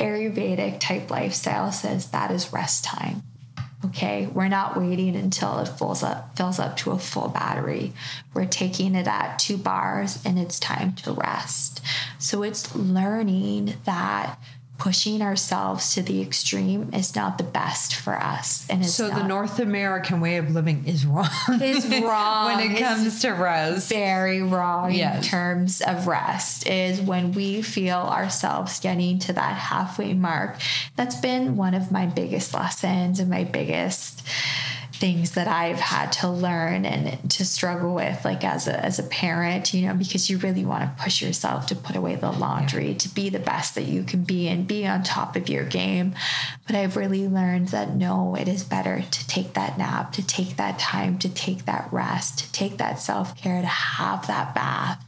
Ayurvedic 0.00 0.80
type 0.80 1.10
lifestyle 1.10 1.70
says 1.70 2.10
that 2.10 2.30
is 2.30 2.52
rest 2.52 2.84
time. 2.84 3.22
Okay, 3.82 4.26
we're 4.26 4.48
not 4.48 4.76
waiting 4.78 5.16
until 5.16 5.58
it 5.60 5.68
fills 5.68 6.02
up 6.02 6.36
fills 6.36 6.58
up 6.58 6.76
to 6.78 6.90
a 6.90 6.98
full 6.98 7.28
battery. 7.28 7.94
We're 8.34 8.44
taking 8.44 8.94
it 8.94 9.06
at 9.06 9.38
two 9.38 9.56
bars 9.56 10.22
and 10.24 10.38
it's 10.38 10.60
time 10.60 10.92
to 10.96 11.12
rest. 11.12 11.80
So 12.18 12.42
it's 12.42 12.74
learning 12.74 13.76
that 13.84 14.38
pushing 14.80 15.20
ourselves 15.22 15.94
to 15.94 16.02
the 16.02 16.20
extreme 16.22 16.90
is 16.94 17.14
not 17.14 17.36
the 17.38 17.44
best 17.44 17.94
for 17.94 18.14
us. 18.18 18.66
And 18.70 18.84
so 18.84 19.08
not, 19.08 19.18
the 19.20 19.28
North 19.28 19.58
American 19.60 20.20
way 20.20 20.38
of 20.38 20.50
living 20.50 20.84
is 20.86 21.04
wrong. 21.06 21.28
Is 21.60 21.86
wrong 22.02 22.46
when 22.56 22.70
it 22.72 22.78
comes 22.78 23.20
to 23.20 23.30
rest. 23.30 23.88
Very 23.90 24.42
wrong 24.42 24.92
Yes. 24.92 25.16
in 25.18 25.22
terms 25.30 25.80
of 25.82 26.06
rest 26.06 26.66
is 26.66 27.00
when 27.00 27.32
we 27.32 27.60
feel 27.62 27.98
ourselves 27.98 28.80
getting 28.80 29.18
to 29.20 29.32
that 29.34 29.56
halfway 29.56 30.14
mark. 30.14 30.56
That's 30.96 31.16
been 31.20 31.56
one 31.56 31.74
of 31.74 31.92
my 31.92 32.06
biggest 32.06 32.54
lessons 32.54 33.20
and 33.20 33.28
my 33.30 33.44
biggest 33.44 34.22
things 35.00 35.32
that 35.32 35.48
I've 35.48 35.80
had 35.80 36.12
to 36.12 36.28
learn 36.28 36.84
and 36.84 37.30
to 37.30 37.44
struggle 37.44 37.94
with 37.94 38.22
like 38.22 38.44
as 38.44 38.68
a 38.68 38.84
as 38.84 38.98
a 38.98 39.02
parent, 39.02 39.72
you 39.72 39.88
know, 39.88 39.94
because 39.94 40.28
you 40.28 40.36
really 40.38 40.64
want 40.64 40.84
to 40.84 41.02
push 41.02 41.22
yourself 41.22 41.66
to 41.66 41.74
put 41.74 41.96
away 41.96 42.16
the 42.16 42.30
laundry, 42.30 42.94
to 42.94 43.08
be 43.08 43.30
the 43.30 43.38
best 43.38 43.74
that 43.74 43.84
you 43.84 44.02
can 44.02 44.24
be 44.24 44.46
and 44.46 44.66
be 44.66 44.86
on 44.86 45.02
top 45.02 45.36
of 45.36 45.48
your 45.48 45.64
game. 45.64 46.14
But 46.66 46.76
I've 46.76 46.96
really 46.96 47.26
learned 47.26 47.68
that 47.68 47.96
no, 47.96 48.36
it 48.36 48.46
is 48.46 48.62
better 48.62 49.02
to 49.10 49.26
take 49.26 49.54
that 49.54 49.78
nap, 49.78 50.12
to 50.12 50.26
take 50.26 50.56
that 50.56 50.78
time, 50.78 51.18
to 51.20 51.28
take 51.30 51.64
that 51.64 51.88
rest, 51.90 52.40
to 52.40 52.52
take 52.52 52.76
that 52.76 53.00
self-care, 53.00 53.62
to 53.62 53.66
have 53.66 54.26
that 54.26 54.54
bath. 54.54 55.02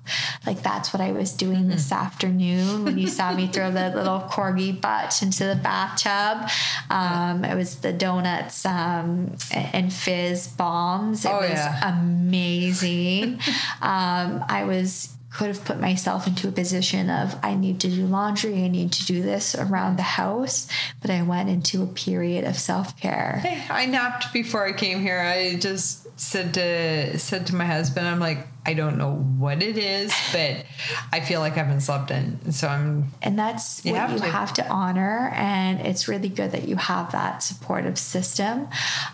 Like 0.47 0.63
that's 0.63 0.93
what 0.95 1.03
I 1.03 1.13
was 1.13 1.33
doing 1.33 1.69
this 1.69 1.93
afternoon 1.93 2.85
when 2.85 2.99
you 2.99 3.09
saw 3.09 3.35
me 3.35 3.47
throw 3.47 3.71
the 3.71 3.91
little 3.95 4.21
corgi 4.21 4.81
butt 4.81 5.21
into 5.23 5.45
the 5.45 5.55
bathtub. 5.57 6.49
Um, 6.89 7.45
it 7.45 7.55
was 7.55 7.77
the 7.77 7.93
donuts 7.93 8.65
um, 8.65 9.37
and 9.53 9.82
fizz 9.91 10.49
bombs. 10.49 11.25
It 11.25 11.31
Oh, 11.31 11.41
was 11.41 11.51
yeah. 11.51 11.97
amazing. 11.99 13.35
um, 13.83 14.45
I 14.49 14.65
was 14.67 15.09
could 15.33 15.47
have 15.49 15.65
put 15.65 15.81
myself 15.81 16.27
into 16.27 16.47
a 16.47 16.53
position 16.53 17.09
of 17.09 17.35
I 17.43 17.55
need 17.55 17.81
to 17.81 17.89
do 17.89 18.05
laundry, 18.05 18.65
I 18.65 18.69
need 18.69 18.93
to 18.93 19.07
do 19.07 19.23
this 19.23 19.55
around 19.55 19.97
the 19.97 20.03
house, 20.03 20.69
but 21.01 21.11
I 21.11 21.23
went 21.23 21.49
into 21.49 21.83
a 21.83 21.87
period 21.87 22.45
of 22.45 22.59
self 22.59 22.99
care. 23.01 23.41
Hey, 23.43 23.65
I 23.71 23.87
napped 23.87 24.33
before 24.35 24.67
I 24.67 24.73
came 24.73 25.01
here. 25.01 25.19
I 25.21 25.57
just 25.57 26.07
said 26.21 26.53
to 26.55 27.19
said 27.19 27.47
to 27.47 27.55
my 27.55 27.65
husband, 27.65 28.07
I'm 28.07 28.21
like, 28.21 28.47
I 28.65 28.75
don't 28.75 28.97
know 28.97 29.15
what 29.17 29.61
it 29.63 29.77
is, 29.77 30.15
but 30.33 30.65
I 31.13 31.21
feel 31.21 31.41
like 31.41 31.55
I 31.55 31.65
haven't 31.65 31.81
slept 31.81 32.11
in. 32.13 32.53
So 32.53 32.69
I'm 32.69 33.09
And 33.21 33.37
that's 33.39 33.85
You 33.85 33.93
what 33.93 34.01
have 34.03 34.13
you 34.13 34.19
to. 34.21 34.25
have 34.27 34.53
to 34.55 34.69
honor. 34.69 35.33
And 35.35 35.81
it's 35.81 36.07
really 36.07 36.29
good 36.29 36.53
that 36.53 36.69
you 36.69 36.77
have 36.77 37.11
that 37.13 37.43
supportive 37.43 37.99
system. 37.99 38.69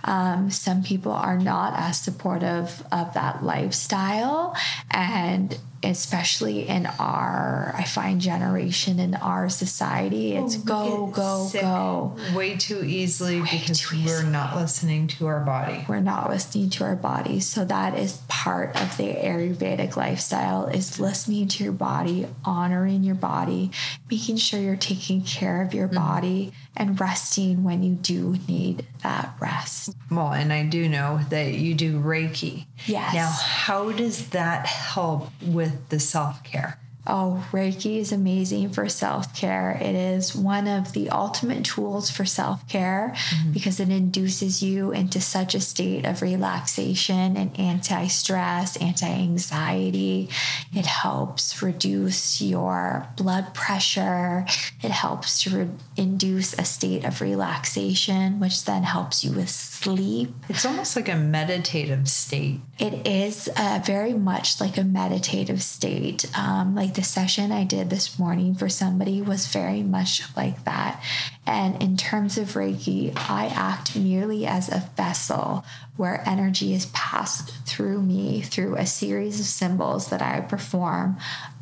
Um, 0.05 0.51
some 0.51 0.83
people 0.83 1.13
are 1.13 1.39
not 1.39 1.73
as 1.79 1.99
supportive 1.99 2.83
of 2.93 3.15
that 3.15 3.43
lifestyle. 3.43 4.55
And 4.91 5.59
especially 5.85 6.67
in 6.69 6.87
our, 6.99 7.73
I 7.77 7.85
find, 7.85 8.21
generation, 8.21 8.99
in 8.99 9.15
our 9.15 9.49
society, 9.49 10.35
it's 10.35 10.57
go, 10.57 11.07
go, 11.07 11.49
go. 11.53 12.17
way 12.35 12.57
too 12.57 12.83
easily 12.85 13.41
because 13.41 13.81
too 13.83 13.97
we're 13.97 14.03
easily. 14.03 14.31
not 14.31 14.57
listening 14.57 15.07
to 15.07 15.27
our 15.29 15.39
body. 15.45 15.85
we're 15.89 16.01
not 16.01 16.31
listening 16.31 16.69
to 16.71 16.83
our 16.85 16.97
body 16.97 17.39
So 17.39 17.65
that 17.65 17.97
is 17.97 18.19
part 18.27 18.75
of 18.81 18.97
the 18.97 19.17
Ayurvedic 19.39 19.97
lifestyle 19.97 20.67
is 20.67 20.99
listening 21.01 21.49
to 21.49 21.65
your 21.65 21.73
body, 21.73 22.27
honoring 22.45 23.05
your 23.05 23.15
body, 23.15 23.71
making 24.11 24.37
sure 24.37 24.61
you're 24.61 24.77
taking 24.77 25.23
care 25.23 25.63
of 25.63 25.73
your 25.73 25.89
mm-hmm. 25.89 25.97
body 25.97 26.53
and 26.77 27.01
resting 27.01 27.65
when 27.65 27.83
you 27.83 27.95
do 27.95 28.37
need 28.49 28.87
that 29.03 29.35
rest. 29.41 29.95
Well, 30.11 30.33
and 30.33 30.53
I 30.53 30.65
do 30.65 30.89
know 30.89 31.21
that 31.31 31.55
you 31.55 31.75
do 31.75 32.01
Reiki. 32.01 32.67
Yes. 32.87 33.15
Now, 33.15 33.31
how 33.31 33.93
does 33.93 34.31
that 34.31 34.67
help 34.67 35.31
with 35.43 35.89
the 35.89 36.01
self 36.01 36.43
care? 36.45 36.79
Oh, 37.09 37.43
Reiki 37.53 37.97
is 37.97 38.13
amazing 38.13 38.69
for 38.69 38.87
self 38.89 39.35
care. 39.35 39.79
It 39.81 39.95
is 39.95 40.37
one 40.37 40.69
of 40.69 40.93
the 40.93 41.09
ultimate 41.09 41.65
tools 41.65 42.11
for 42.11 42.27
self 42.27 42.69
care 42.69 43.15
because 43.51 43.81
it 43.81 43.89
induces 43.89 44.63
you 44.63 44.93
into 44.93 45.19
such 45.19 45.55
a 45.55 45.61
state 45.61 46.05
of 46.05 46.21
relaxation 46.21 47.37
and 47.39 47.59
anti 47.59 48.09
stress, 48.09 48.77
anti 48.77 49.09
anxiety. 49.09 50.29
It 50.75 50.85
helps 50.85 51.63
reduce 51.63 52.43
your 52.43 53.09
blood 53.17 53.55
pressure. 53.55 54.45
It 54.83 54.91
helps 54.91 55.43
to 55.45 55.51
re- 55.51 55.71
induce 55.97 56.53
a 56.59 56.65
state 56.65 57.05
of 57.05 57.23
relaxation, 57.23 58.39
which 58.39 58.67
then 58.67 58.83
helps 58.83 59.25
you 59.25 59.33
with 59.33 59.49
sleep. 59.49 60.35
It's 60.51 60.67
almost 60.67 60.95
like 60.95 61.09
a 61.09 61.17
meditative 61.17 62.07
state. 62.09 62.61
It 62.79 63.07
is 63.07 63.49
uh, 63.57 63.81
very 63.83 64.13
much 64.13 64.61
like 64.61 64.77
a 64.77 64.85
meditative 64.85 65.63
state. 65.63 66.27
Um, 66.39 66.75
like 66.75 66.98
the 66.99 67.05
session 67.05 67.53
I 67.53 67.63
did 67.63 67.91
this 67.91 68.19
morning 68.19 68.57
for 68.57 68.69
somebody 68.69 69.23
was 69.23 69.47
very 69.47 69.85
much 69.85 70.25
like 70.37 70.65
that. 70.65 71.01
And 71.47 71.81
in 71.81 71.97
terms 71.97 72.37
of 72.37 72.55
Reiki, 72.55 73.17
I 73.31 73.47
act 73.55 73.95
merely 73.95 74.45
as 74.45 74.69
a 74.69 74.91
vessel 74.97 75.65
where 75.97 76.29
energy 76.29 76.75
is 76.75 76.87
passed 76.87 77.55
through 77.65 78.03
me 78.03 78.41
through 78.41 78.75
a 78.75 78.85
series 78.85 79.39
of 79.39 79.47
symbols 79.47 80.11
that 80.11 80.21
I 80.21 80.41
perform. 80.41 81.19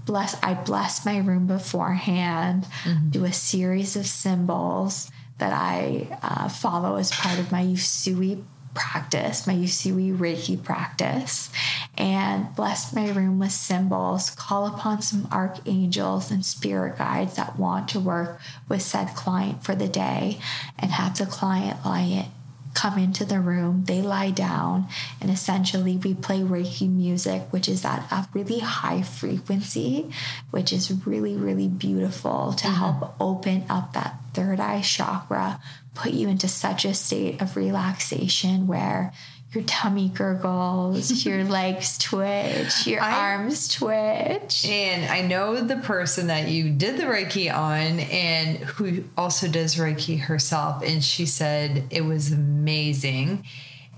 Bless, 0.06 0.42
I 0.42 0.54
bless 0.54 1.04
my 1.04 1.18
room 1.18 1.46
beforehand, 1.46 2.66
do 3.10 3.26
a 3.26 3.32
series 3.32 3.94
of 3.94 4.06
symbols 4.06 5.10
that 5.36 5.52
I 5.52 6.18
uh, 6.22 6.48
follow 6.48 6.96
as 6.96 7.12
part 7.12 7.38
of 7.38 7.52
my 7.52 7.62
Usui 7.62 8.42
practice, 8.76 9.46
my 9.46 9.54
Usui 9.54 10.16
Reiki 10.16 10.62
practice, 10.62 11.50
and 11.98 12.54
bless 12.54 12.92
my 12.92 13.10
room 13.10 13.40
with 13.40 13.50
symbols, 13.50 14.30
call 14.30 14.66
upon 14.66 15.02
some 15.02 15.26
archangels 15.32 16.30
and 16.30 16.44
spirit 16.44 16.98
guides 16.98 17.34
that 17.34 17.58
want 17.58 17.88
to 17.88 17.98
work 17.98 18.40
with 18.68 18.82
said 18.82 19.08
client 19.16 19.64
for 19.64 19.74
the 19.74 19.88
day, 19.88 20.38
and 20.78 20.92
have 20.92 21.18
the 21.18 21.26
client 21.26 21.84
lie 21.84 22.28
come 22.76 22.98
into 22.98 23.24
the 23.24 23.40
room, 23.40 23.84
they 23.86 24.02
lie 24.02 24.30
down, 24.30 24.86
and 25.18 25.30
essentially 25.30 25.96
we 25.96 26.12
play 26.12 26.40
Reiki 26.40 26.88
music, 26.88 27.42
which 27.50 27.68
is 27.68 27.86
at 27.86 28.06
a 28.12 28.28
really 28.34 28.58
high 28.58 29.00
frequency, 29.00 30.10
which 30.50 30.74
is 30.74 30.92
really, 31.06 31.34
really 31.34 31.68
beautiful 31.68 32.52
to 32.52 32.66
mm-hmm. 32.66 32.76
help 32.76 33.16
open 33.18 33.64
up 33.70 33.94
that 33.94 34.20
third 34.36 34.60
eye 34.60 34.82
chakra, 34.82 35.60
put 35.94 36.12
you 36.12 36.28
into 36.28 36.46
such 36.46 36.84
a 36.84 36.92
state 36.92 37.40
of 37.40 37.56
relaxation 37.56 38.66
where 38.66 39.12
your 39.52 39.64
tummy 39.64 40.10
gurgles, 40.10 41.24
your 41.26 41.42
legs 41.44 41.96
twitch, 41.96 42.86
your 42.86 43.00
I- 43.00 43.32
arms 43.32 43.68
twitch. 43.68 44.66
And 44.66 45.10
I 45.10 45.22
know 45.22 45.60
the 45.62 45.78
person 45.78 46.26
that 46.26 46.48
you 46.48 46.70
did 46.70 46.98
the 46.98 47.04
Reiki 47.04 47.52
on 47.52 47.98
and 48.00 48.58
who 48.58 49.04
also 49.16 49.48
does 49.48 49.76
Reiki 49.76 50.20
herself. 50.20 50.82
And 50.84 51.02
she 51.02 51.24
said 51.24 51.84
it 51.90 52.02
was 52.02 52.30
amazing. 52.30 53.46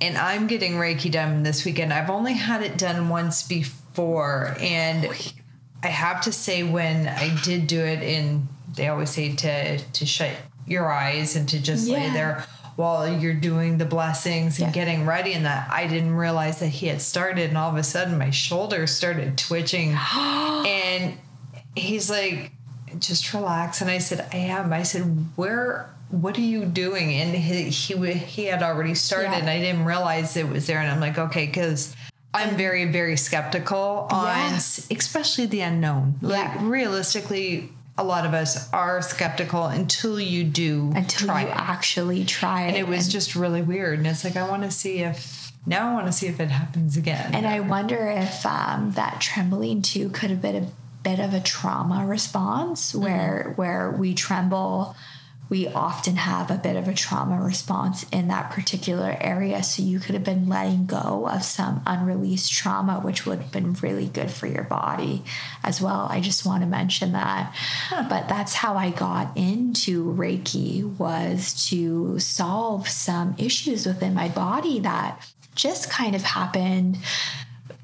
And 0.01 0.16
I'm 0.16 0.47
getting 0.47 0.74
Reiki 0.74 1.11
done 1.11 1.43
this 1.43 1.64
weekend. 1.64 1.93
I've 1.93 2.11
only 2.11 2.34
had 2.34 2.62
it 2.62 2.78
done 2.78 3.09
once 3.09 3.43
before. 3.43 4.55
And 4.61 5.09
I 5.82 5.89
have 5.89 6.20
to 6.22 6.32
say, 6.32 6.62
when 6.62 7.09
I 7.09 7.36
did 7.43 7.66
do 7.66 7.80
it, 7.80 8.01
and 8.03 8.47
they 8.78 8.88
always 8.88 9.10
say 9.10 9.34
to, 9.34 9.78
to 9.78 10.06
shut 10.06 10.30
your 10.66 10.90
eyes 10.90 11.36
and 11.36 11.46
to 11.50 11.60
just 11.60 11.86
lay 11.88 12.08
there 12.10 12.44
while 12.76 13.08
you're 13.08 13.34
doing 13.34 13.76
the 13.78 13.84
blessings 13.84 14.58
and 14.58 14.68
Yeah. 14.68 14.72
getting 14.72 15.04
ready 15.04 15.32
and 15.34 15.44
that 15.44 15.68
I 15.70 15.86
didn't 15.86 16.14
realize 16.14 16.60
that 16.60 16.68
he 16.68 16.86
had 16.86 17.02
started 17.02 17.48
and 17.50 17.58
all 17.58 17.70
of 17.70 17.76
a 17.76 17.82
sudden 17.82 18.16
my 18.16 18.30
shoulders 18.30 18.90
started 18.92 19.36
twitching 19.36 19.96
and 20.16 21.14
he's 21.76 22.08
like 22.10 22.52
just 22.98 23.34
relax 23.34 23.80
and 23.80 23.90
I 23.90 23.98
said 23.98 24.26
I 24.32 24.36
am 24.38 24.72
I 24.72 24.82
said 24.84 25.02
where 25.36 25.90
what 26.10 26.38
are 26.38 26.42
you 26.42 26.64
doing 26.64 27.12
and 27.14 27.34
he 27.34 27.64
he, 27.64 28.12
he 28.14 28.44
had 28.46 28.62
already 28.62 28.94
started 28.94 29.30
Yeah. 29.32 29.38
and 29.38 29.50
I 29.50 29.58
didn't 29.58 29.84
realize 29.84 30.36
it 30.36 30.48
was 30.48 30.66
there 30.66 30.78
and 30.78 30.90
I'm 30.90 31.00
like 31.00 31.18
okay 31.18 31.48
cuz 31.48 31.94
I'm 32.34 32.56
very 32.56 32.84
very 32.86 33.16
skeptical 33.16 34.06
on 34.10 34.26
Yeah. 34.52 34.56
especially 34.96 35.46
the 35.46 35.60
unknown 35.62 36.18
like 36.22 36.44
Yeah. 36.54 36.58
realistically 36.62 37.72
a 37.99 38.05
lot 38.05 38.24
of 38.24 38.32
us 38.32 38.72
are 38.72 39.03
skeptical 39.03 39.66
until 39.66 40.18
you 40.20 40.44
do 40.44 40.92
Until 40.94 41.26
try 41.26 41.42
you 41.42 41.49
it 41.49 41.57
actually 41.57 42.24
try 42.24 42.62
it. 42.62 42.68
and 42.68 42.76
it 42.76 42.88
was 42.88 43.09
just 43.09 43.34
really 43.34 43.61
weird. 43.61 43.99
And 43.99 44.07
it's 44.07 44.24
like 44.24 44.36
I 44.36 44.49
want 44.49 44.62
to 44.62 44.70
see 44.70 45.01
if 45.01 45.53
now 45.66 45.90
I 45.90 45.94
want 45.94 46.07
to 46.07 46.12
see 46.12 46.28
if 46.28 46.40
it 46.40 46.49
happens 46.51 46.96
again. 46.96 47.34
And 47.34 47.46
I 47.46 47.61
wonder 47.61 48.09
if 48.09 48.46
um, 48.46 48.92
that 48.92 49.20
trembling 49.20 49.82
too 49.82 50.09
could 50.11 50.30
have 50.30 50.40
been 50.40 50.57
a 50.57 50.68
bit 51.03 51.18
of 51.18 51.34
a 51.34 51.40
trauma 51.40 52.07
response 52.07 52.94
where 52.94 53.53
where 53.57 53.90
we 53.90 54.14
tremble 54.14 54.96
we 55.49 55.66
often 55.68 56.16
have 56.16 56.51
a 56.51 56.57
bit 56.59 56.76
of 56.76 56.88
a 56.88 56.94
trauma 56.94 57.42
response 57.42 58.05
in 58.11 58.28
that 58.28 58.51
particular 58.51 59.16
area. 59.20 59.62
So 59.62 59.82
you 59.82 59.99
could 59.99 60.14
have 60.14 60.24
been 60.24 60.49
letting 60.49 60.86
go 60.86 61.26
of 61.26 61.42
some 61.42 61.82
unreleased 61.86 62.53
trauma 62.53 63.01
which 63.01 63.24
would 63.24 63.38
have 63.38 63.53
been 63.53 63.72
really 63.74 64.07
good 64.07 64.30
for 64.30 64.46
your 64.46 64.64
body 64.64 65.24
as 65.64 65.80
well. 65.80 66.07
I 66.11 66.20
just 66.20 66.44
want 66.44 66.62
to 66.62 66.68
mention 66.68 67.12
that. 67.12 67.55
But 68.09 68.28
that's 68.28 68.55
how 68.55 68.74
i 68.74 68.90
got 68.90 69.36
into 69.36 70.12
reiki 70.14 70.84
was 70.99 71.68
to 71.68 72.18
solve 72.18 72.88
some 72.88 73.34
issues 73.38 73.86
within 73.86 74.14
my 74.14 74.28
body 74.28 74.80
that 74.80 75.26
just 75.55 75.90
kind 75.90 76.14
of 76.14 76.22
happened 76.22 76.99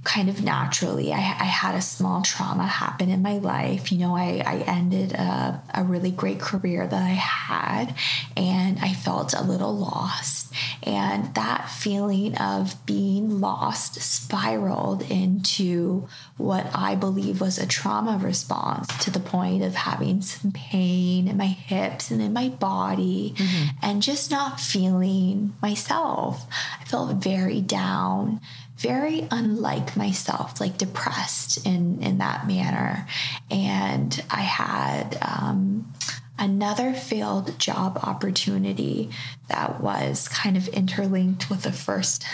kind 0.05 0.29
of 0.29 0.45
naturally. 0.45 1.13
I, 1.13 1.17
I, 1.17 1.45
had 1.45 1.75
a 1.75 1.81
small 1.81 2.23
trauma 2.23 2.67
happen 2.67 3.09
in 3.09 3.23
my 3.23 3.39
life. 3.39 3.91
You 3.91 3.99
know, 3.99 4.15
I, 4.15 4.43
I 4.47 4.57
ended 4.67 5.13
a, 5.13 5.63
a, 5.75 5.83
really 5.83 6.11
great 6.11 6.41
career 6.41 6.87
that 6.87 7.03
I 7.03 7.15
had, 7.15 7.95
and 8.37 8.79
I 8.81 8.93
felt 8.93 9.33
a 9.33 9.43
little 9.43 9.75
lost. 9.75 10.53
And 10.83 11.35
that 11.35 11.71
feeling 11.71 12.37
of 12.37 12.85
being 12.85 13.41
lost 13.41 14.01
spiraled 14.03 15.03
into 15.11 16.07
what 16.37 16.71
I 16.75 16.95
believe 16.95 17.41
was 17.41 17.59
a 17.59 17.67
trauma 17.67 18.19
response 18.23 18.87
to 18.99 19.11
the 19.11 19.21
point 19.21 19.63
of 19.63 19.75
having 19.75 20.21
some 20.21 20.53
pain 20.53 21.29
in 21.29 21.37
my 21.37 21.47
hips 21.47 22.11
and 22.11 22.21
in 22.21 22.33
my 22.33 22.51
body 22.51 23.35
mm-hmm. 23.37 23.77
and 23.83 24.03
just 24.03 24.31
not 24.31 24.61
feeling 24.61 25.55
myself. 25.63 26.47
I 26.81 26.85
felt 26.85 27.17
very 27.17 27.61
down 27.61 28.41
very 28.77 29.27
unlike 29.31 29.97
myself, 29.97 30.61
like 30.61 30.79
depressed 30.79 31.65
in 31.67 32.03
in 32.03 32.19
that 32.19 32.47
manner. 32.47 33.07
And 33.51 34.23
I 34.31 34.41
had 34.41 35.19
um, 35.23 35.93
another 36.39 36.93
failed 36.93 37.59
job 37.59 37.99
opportunity 38.03 39.11
that 39.49 39.81
was 39.81 40.29
kind 40.29 40.57
of 40.57 40.69
interlinked 40.69 41.49
with 41.49 41.63
the 41.63 41.73
first 41.73 42.25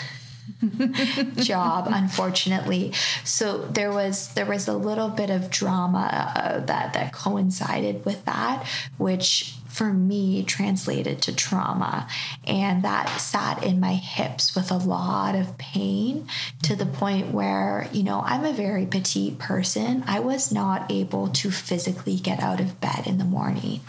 job 1.35 1.87
unfortunately 1.89 2.91
so 3.23 3.59
there 3.67 3.91
was 3.91 4.33
there 4.33 4.45
was 4.45 4.67
a 4.67 4.73
little 4.73 5.07
bit 5.07 5.29
of 5.29 5.49
drama 5.49 6.33
uh, 6.35 6.59
that 6.59 6.93
that 6.93 7.13
coincided 7.13 8.03
with 8.05 8.25
that 8.25 8.65
which 8.97 9.55
for 9.71 9.93
me 9.93 10.43
translated 10.43 11.21
to 11.21 11.33
trauma. 11.33 12.07
And 12.45 12.83
that 12.83 13.21
sat 13.21 13.63
in 13.63 13.79
my 13.79 13.93
hips 13.93 14.53
with 14.53 14.69
a 14.69 14.77
lot 14.77 15.33
of 15.33 15.57
pain 15.57 16.27
to 16.63 16.75
the 16.75 16.85
point 16.85 17.31
where, 17.31 17.87
you 17.93 18.03
know, 18.03 18.21
I'm 18.25 18.43
a 18.43 18.51
very 18.51 18.85
petite 18.85 19.39
person. 19.39 20.03
I 20.07 20.19
was 20.19 20.51
not 20.51 20.91
able 20.91 21.29
to 21.29 21.51
physically 21.51 22.17
get 22.17 22.41
out 22.41 22.59
of 22.59 22.81
bed 22.81 23.07
in 23.07 23.17
the 23.17 23.23
morning. 23.23 23.79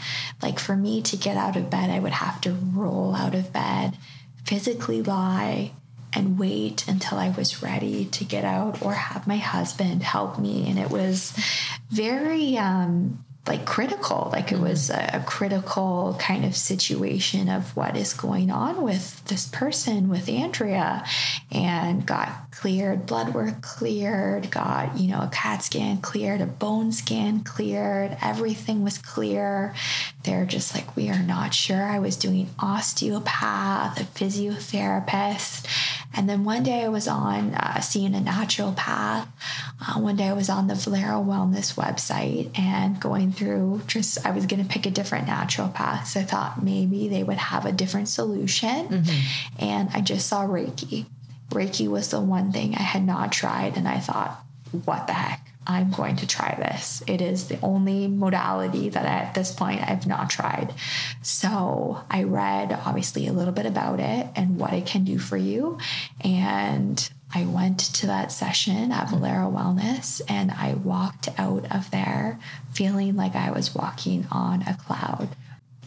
Like 0.40 0.60
for 0.60 0.76
me 0.76 1.02
to 1.02 1.16
get 1.16 1.36
out 1.36 1.56
of 1.56 1.68
bed, 1.68 1.90
I 1.90 1.98
would 1.98 2.12
have 2.12 2.40
to 2.42 2.52
roll 2.52 3.16
out 3.16 3.34
of 3.34 3.52
bed, 3.52 3.98
physically 4.44 5.02
lie, 5.02 5.72
and 6.12 6.38
wait 6.38 6.86
until 6.86 7.18
I 7.18 7.30
was 7.30 7.62
ready 7.62 8.04
to 8.04 8.24
get 8.24 8.44
out 8.44 8.82
or 8.82 8.92
have 8.92 9.26
my 9.26 9.38
husband 9.38 10.04
help 10.04 10.38
me. 10.38 10.68
And 10.70 10.78
it 10.78 10.90
was 10.90 11.32
very, 11.90 12.56
um, 12.56 13.24
like 13.46 13.64
critical. 13.66 14.28
Like 14.32 14.52
it 14.52 14.56
mm-hmm. 14.56 14.64
was 14.64 14.90
a, 14.90 15.10
a, 15.14 15.20
critical 15.26 16.16
kind 16.20 16.44
of 16.44 16.54
situation 16.54 17.48
of 17.48 17.74
what 17.76 17.96
is 17.96 18.14
going 18.14 18.50
on 18.50 18.82
with 18.82 19.24
this 19.24 19.48
person 19.48 20.08
with 20.08 20.28
andrea 20.28 21.04
and 21.50 22.06
got 22.06 22.41
cleared 22.52 23.06
blood 23.06 23.34
work 23.34 23.60
cleared 23.62 24.50
got 24.50 24.96
you 24.96 25.10
know 25.10 25.20
a 25.20 25.30
cat 25.32 25.62
scan 25.62 25.96
cleared 26.00 26.40
a 26.40 26.46
bone 26.46 26.92
scan 26.92 27.42
cleared 27.42 28.16
everything 28.22 28.84
was 28.84 28.98
clear 28.98 29.74
they're 30.24 30.44
just 30.44 30.74
like 30.74 30.94
we 30.94 31.08
are 31.08 31.22
not 31.22 31.54
sure 31.54 31.84
i 31.84 31.98
was 31.98 32.16
doing 32.16 32.48
osteopath 32.60 34.00
a 34.00 34.04
physiotherapist 34.04 35.66
and 36.14 36.28
then 36.28 36.44
one 36.44 36.62
day 36.62 36.84
I 36.84 36.88
was 36.88 37.08
on 37.08 37.54
uh, 37.54 37.80
seeing 37.80 38.14
a 38.14 38.18
naturopath. 38.18 39.26
Uh, 39.80 39.98
one 39.98 40.16
day 40.16 40.28
I 40.28 40.32
was 40.32 40.50
on 40.50 40.66
the 40.66 40.74
Valero 40.74 41.22
Wellness 41.22 41.74
website 41.74 42.56
and 42.58 43.00
going 43.00 43.32
through 43.32 43.82
just, 43.86 44.24
I 44.26 44.30
was 44.30 44.46
going 44.46 44.62
to 44.62 44.68
pick 44.68 44.84
a 44.84 44.90
different 44.90 45.26
naturopath. 45.26 46.06
So 46.06 46.20
I 46.20 46.24
thought 46.24 46.62
maybe 46.62 47.08
they 47.08 47.22
would 47.22 47.38
have 47.38 47.64
a 47.64 47.72
different 47.72 48.08
solution. 48.08 48.88
Mm-hmm. 48.88 49.64
And 49.64 49.90
I 49.94 50.00
just 50.00 50.28
saw 50.28 50.46
Reiki. 50.46 51.06
Reiki 51.52 51.88
was 51.88 52.10
the 52.10 52.20
one 52.20 52.52
thing 52.52 52.74
I 52.74 52.82
had 52.82 53.04
not 53.04 53.32
tried. 53.32 53.76
And 53.76 53.88
I 53.88 53.98
thought, 53.98 54.44
what 54.84 55.06
the 55.06 55.12
heck? 55.12 55.52
I'm 55.66 55.90
going 55.92 56.16
to 56.16 56.26
try 56.26 56.56
this. 56.56 57.02
It 57.06 57.20
is 57.20 57.48
the 57.48 57.58
only 57.62 58.08
modality 58.08 58.88
that 58.88 59.04
at 59.04 59.34
this 59.34 59.52
point 59.52 59.88
I've 59.88 60.06
not 60.06 60.28
tried. 60.28 60.74
So 61.22 62.02
I 62.10 62.24
read 62.24 62.72
obviously 62.84 63.28
a 63.28 63.32
little 63.32 63.52
bit 63.52 63.66
about 63.66 64.00
it 64.00 64.26
and 64.34 64.58
what 64.58 64.72
it 64.72 64.86
can 64.86 65.04
do 65.04 65.18
for 65.18 65.36
you. 65.36 65.78
And 66.20 67.08
I 67.32 67.44
went 67.44 67.78
to 67.78 68.06
that 68.08 68.32
session 68.32 68.90
at 68.90 69.08
Valero 69.08 69.50
Wellness 69.50 70.20
and 70.28 70.50
I 70.50 70.74
walked 70.74 71.28
out 71.38 71.70
of 71.74 71.90
there 71.90 72.40
feeling 72.72 73.16
like 73.16 73.36
I 73.36 73.52
was 73.52 73.74
walking 73.74 74.26
on 74.32 74.62
a 74.62 74.74
cloud. 74.74 75.28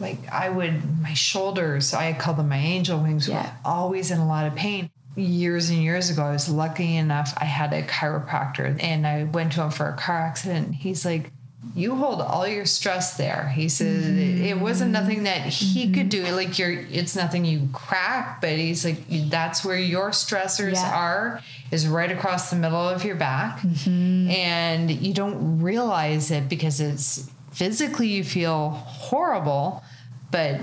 Like 0.00 0.30
I 0.32 0.48
would, 0.48 1.02
my 1.02 1.14
shoulders, 1.14 1.92
I 1.92 2.12
call 2.14 2.34
them 2.34 2.48
my 2.48 2.58
angel 2.58 3.00
wings, 3.00 3.28
yeah. 3.28 3.42
were 3.42 3.52
always 3.64 4.10
in 4.10 4.18
a 4.18 4.26
lot 4.26 4.46
of 4.46 4.54
pain 4.54 4.90
years 5.16 5.70
and 5.70 5.82
years 5.82 6.10
ago, 6.10 6.22
I 6.22 6.32
was 6.32 6.48
lucky 6.48 6.96
enough, 6.96 7.32
I 7.36 7.46
had 7.46 7.72
a 7.72 7.82
chiropractor 7.82 8.82
and 8.82 9.06
I 9.06 9.24
went 9.24 9.52
to 9.52 9.62
him 9.62 9.70
for 9.70 9.88
a 9.88 9.96
car 9.96 10.18
accident. 10.18 10.74
He's 10.74 11.04
like, 11.04 11.30
you 11.74 11.96
hold 11.96 12.20
all 12.20 12.46
your 12.46 12.64
stress 12.64 13.16
there. 13.16 13.52
He 13.54 13.68
says 13.68 14.04
mm-hmm. 14.04 14.44
it 14.44 14.60
wasn't 14.60 14.92
nothing 14.92 15.24
that 15.24 15.46
he 15.46 15.84
mm-hmm. 15.84 15.94
could 15.94 16.08
do. 16.08 16.24
Like 16.24 16.58
you're, 16.58 16.72
it's 16.72 17.16
nothing 17.16 17.44
you 17.44 17.68
crack, 17.72 18.40
but 18.40 18.50
he's 18.50 18.84
like, 18.84 18.98
that's 19.28 19.64
where 19.64 19.78
your 19.78 20.10
stressors 20.10 20.74
yeah. 20.74 20.94
are, 20.94 21.42
is 21.70 21.88
right 21.88 22.12
across 22.12 22.50
the 22.50 22.56
middle 22.56 22.88
of 22.88 23.04
your 23.04 23.16
back. 23.16 23.60
Mm-hmm. 23.60 24.30
And 24.30 24.90
you 24.90 25.12
don't 25.12 25.60
realize 25.60 26.30
it 26.30 26.48
because 26.48 26.80
it's 26.80 27.30
physically 27.52 28.08
you 28.08 28.22
feel 28.22 28.70
horrible, 28.70 29.82
but 30.30 30.60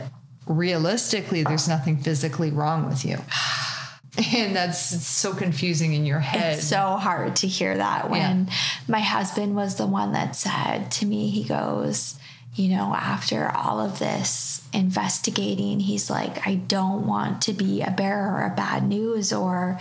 realistically, 0.47 1.43
there's 1.43 1.67
nothing 1.67 1.97
physically 1.97 2.51
wrong 2.51 2.87
with 2.87 3.03
you. 3.03 3.17
and 4.17 4.55
that's 4.55 5.05
so 5.05 5.33
confusing 5.33 5.93
in 5.93 6.05
your 6.05 6.19
head. 6.19 6.57
It's 6.57 6.67
so 6.67 6.97
hard 6.97 7.35
to 7.37 7.47
hear 7.47 7.75
that 7.77 8.09
when 8.09 8.45
yeah. 8.45 8.53
my 8.87 8.99
husband 8.99 9.55
was 9.55 9.75
the 9.75 9.87
one 9.87 10.11
that 10.13 10.35
said 10.35 10.91
to 10.91 11.05
me, 11.05 11.29
he 11.29 11.43
goes, 11.43 12.19
you 12.55 12.69
know, 12.69 12.93
after 12.93 13.49
all 13.49 13.79
of 13.79 13.97
this 13.97 14.61
investigating, 14.73 15.79
he's 15.79 16.09
like, 16.09 16.45
I 16.47 16.55
don't 16.55 17.07
want 17.07 17.41
to 17.43 17.53
be 17.53 17.81
a 17.81 17.89
bearer 17.89 18.45
of 18.45 18.55
bad 18.55 18.87
news 18.87 19.33
or 19.33 19.79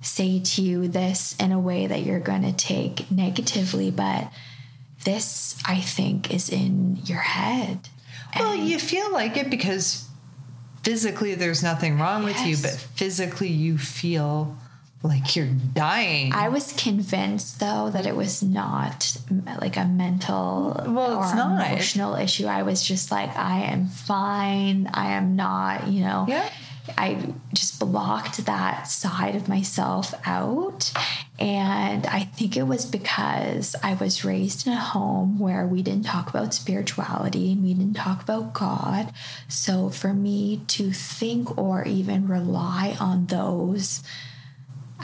say 0.00 0.40
to 0.40 0.62
you 0.62 0.88
this 0.88 1.36
in 1.38 1.52
a 1.52 1.60
way 1.60 1.86
that 1.86 2.02
you're 2.02 2.20
going 2.20 2.42
to 2.42 2.52
take 2.52 3.10
negatively, 3.10 3.90
but 3.90 4.30
this, 5.04 5.56
I 5.66 5.80
think, 5.80 6.32
is 6.32 6.48
in 6.48 7.00
your 7.04 7.20
head. 7.20 7.90
Well, 8.38 8.52
and 8.52 8.68
you 8.68 8.78
feel 8.78 9.12
like 9.12 9.36
it 9.36 9.50
because 9.50 10.03
physically 10.84 11.34
there's 11.34 11.62
nothing 11.62 11.98
wrong 11.98 12.22
yes. 12.22 12.38
with 12.38 12.46
you, 12.46 12.56
but 12.62 12.78
physically 12.94 13.48
you 13.48 13.78
feel 13.78 14.56
like 15.02 15.36
you're 15.36 15.46
dying. 15.46 16.32
I 16.32 16.48
was 16.48 16.72
convinced 16.72 17.60
though 17.60 17.90
that 17.90 18.06
it 18.06 18.16
was 18.16 18.42
not 18.42 19.16
like 19.60 19.76
a 19.76 19.84
mental 19.84 20.74
well, 20.86 21.18
or 21.18 21.34
not. 21.34 21.66
emotional 21.66 22.14
issue. 22.14 22.46
I 22.46 22.62
was 22.62 22.82
just 22.82 23.10
like, 23.10 23.36
I 23.36 23.64
am 23.64 23.86
fine. 23.86 24.88
I 24.92 25.12
am 25.12 25.36
not, 25.36 25.88
you 25.88 26.00
know. 26.00 26.24
Yeah. 26.28 26.48
I 26.98 27.32
just 27.52 27.80
blocked 27.80 28.44
that 28.46 28.84
side 28.84 29.34
of 29.34 29.48
myself 29.48 30.14
out. 30.26 30.92
And 31.38 32.06
I 32.06 32.20
think 32.20 32.56
it 32.56 32.64
was 32.64 32.84
because 32.84 33.74
I 33.82 33.94
was 33.94 34.24
raised 34.24 34.66
in 34.66 34.72
a 34.72 34.80
home 34.80 35.38
where 35.38 35.66
we 35.66 35.82
didn't 35.82 36.04
talk 36.04 36.28
about 36.28 36.54
spirituality 36.54 37.52
and 37.52 37.64
we 37.64 37.74
didn't 37.74 37.94
talk 37.96 38.22
about 38.22 38.52
God. 38.52 39.12
So 39.48 39.88
for 39.88 40.12
me 40.12 40.62
to 40.68 40.92
think 40.92 41.56
or 41.58 41.84
even 41.84 42.28
rely 42.28 42.96
on 43.00 43.26
those 43.26 44.02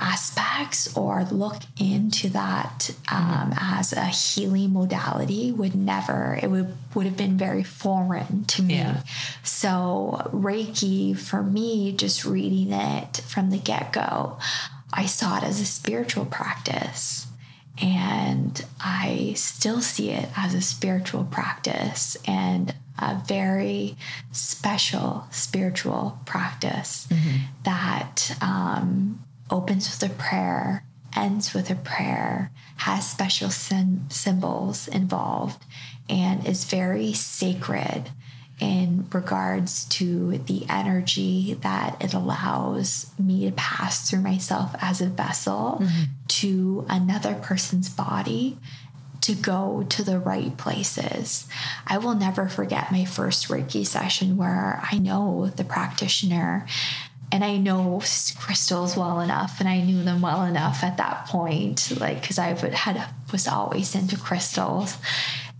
aspects 0.00 0.96
or 0.96 1.24
look 1.24 1.62
into 1.78 2.28
that 2.30 2.90
um, 3.12 3.52
as 3.60 3.92
a 3.92 4.06
healing 4.06 4.72
modality 4.72 5.52
would 5.52 5.74
never 5.74 6.38
it 6.42 6.50
would 6.50 6.74
would 6.94 7.06
have 7.06 7.16
been 7.16 7.36
very 7.36 7.62
foreign 7.62 8.44
to 8.44 8.62
me 8.62 8.74
yeah. 8.74 9.02
so 9.42 10.22
reiki 10.32 11.16
for 11.16 11.42
me 11.42 11.92
just 11.92 12.24
reading 12.24 12.72
it 12.72 13.18
from 13.26 13.50
the 13.50 13.58
get-go 13.58 14.38
i 14.92 15.04
saw 15.04 15.36
it 15.36 15.44
as 15.44 15.60
a 15.60 15.66
spiritual 15.66 16.24
practice 16.24 17.26
and 17.80 18.64
i 18.80 19.32
still 19.36 19.80
see 19.80 20.10
it 20.10 20.28
as 20.36 20.54
a 20.54 20.62
spiritual 20.62 21.24
practice 21.24 22.16
and 22.26 22.74
a 22.98 23.20
very 23.26 23.96
special 24.30 25.26
spiritual 25.30 26.18
practice 26.26 27.06
mm-hmm. 27.10 27.44
that 27.64 28.36
um, 28.42 29.18
opens 29.50 29.90
with 29.90 30.10
a 30.10 30.14
prayer, 30.14 30.84
ends 31.14 31.54
with 31.54 31.70
a 31.70 31.74
prayer, 31.74 32.50
has 32.76 33.08
special 33.08 33.50
sim- 33.50 34.08
symbols 34.10 34.88
involved, 34.88 35.64
and 36.08 36.46
is 36.46 36.64
very 36.64 37.12
sacred 37.12 38.10
in 38.60 39.06
regards 39.10 39.86
to 39.86 40.36
the 40.38 40.66
energy 40.68 41.54
that 41.62 41.96
it 42.00 42.12
allows 42.12 43.10
me 43.18 43.46
to 43.46 43.52
pass 43.52 44.08
through 44.08 44.20
myself 44.20 44.74
as 44.80 45.00
a 45.00 45.06
vessel 45.06 45.78
mm-hmm. 45.80 46.02
to 46.28 46.84
another 46.88 47.34
person's 47.34 47.88
body 47.88 48.58
to 49.22 49.34
go 49.34 49.84
to 49.88 50.02
the 50.02 50.18
right 50.18 50.56
places. 50.56 51.46
I 51.86 51.98
will 51.98 52.14
never 52.14 52.48
forget 52.48 52.92
my 52.92 53.04
first 53.04 53.48
Reiki 53.48 53.86
session 53.86 54.36
where 54.36 54.82
I 54.90 54.98
know 54.98 55.50
the 55.56 55.64
practitioner 55.64 56.66
and 57.32 57.44
I 57.44 57.56
know 57.56 58.02
crystals 58.38 58.96
well 58.96 59.20
enough, 59.20 59.60
and 59.60 59.68
I 59.68 59.80
knew 59.80 60.02
them 60.02 60.20
well 60.20 60.42
enough 60.42 60.82
at 60.82 60.96
that 60.96 61.26
point, 61.26 61.92
like 62.00 62.20
because 62.20 62.38
I 62.38 62.52
would, 62.54 62.74
had 62.74 63.08
was 63.30 63.46
always 63.46 63.94
into 63.94 64.16
crystals, 64.16 64.98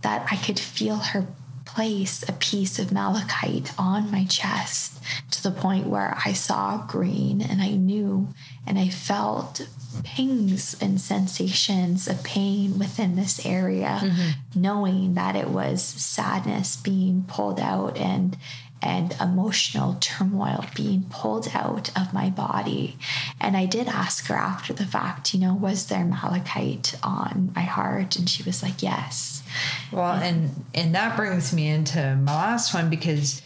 that 0.01 0.27
I 0.31 0.35
could 0.35 0.59
feel 0.59 0.97
her 0.97 1.27
place 1.65 2.27
a 2.27 2.33
piece 2.33 2.79
of 2.79 2.91
malachite 2.91 3.71
on 3.79 4.11
my 4.11 4.25
chest 4.25 5.01
to 5.31 5.41
the 5.41 5.51
point 5.51 5.87
where 5.87 6.17
I 6.25 6.33
saw 6.33 6.85
green 6.85 7.41
and 7.41 7.61
I 7.61 7.71
knew 7.71 8.27
and 8.67 8.77
I 8.77 8.89
felt 8.89 9.67
pings 10.03 10.75
and 10.81 10.99
sensations 10.99 12.09
of 12.09 12.23
pain 12.23 12.77
within 12.77 13.15
this 13.15 13.45
area, 13.45 14.01
mm-hmm. 14.03 14.61
knowing 14.61 15.13
that 15.13 15.37
it 15.37 15.49
was 15.49 15.81
sadness 15.81 16.75
being 16.75 17.23
pulled 17.27 17.59
out 17.59 17.97
and 17.97 18.37
and 18.81 19.15
emotional 19.21 19.97
turmoil 19.99 20.65
being 20.75 21.03
pulled 21.09 21.47
out 21.53 21.95
of 21.97 22.13
my 22.13 22.29
body. 22.29 22.97
And 23.39 23.55
I 23.55 23.65
did 23.65 23.87
ask 23.87 24.27
her 24.27 24.35
after 24.35 24.73
the 24.73 24.85
fact, 24.85 25.33
you 25.33 25.39
know, 25.39 25.53
was 25.53 25.87
there 25.87 26.03
malachite 26.03 26.95
on 27.03 27.51
my 27.55 27.61
heart? 27.61 28.15
And 28.15 28.29
she 28.29 28.43
was 28.43 28.63
like, 28.63 28.81
yes. 28.81 29.43
Well, 29.91 30.13
and 30.13 30.65
and 30.73 30.95
that 30.95 31.15
brings 31.15 31.53
me 31.53 31.67
into 31.67 32.15
my 32.15 32.33
last 32.33 32.73
one 32.73 32.89
because 32.89 33.41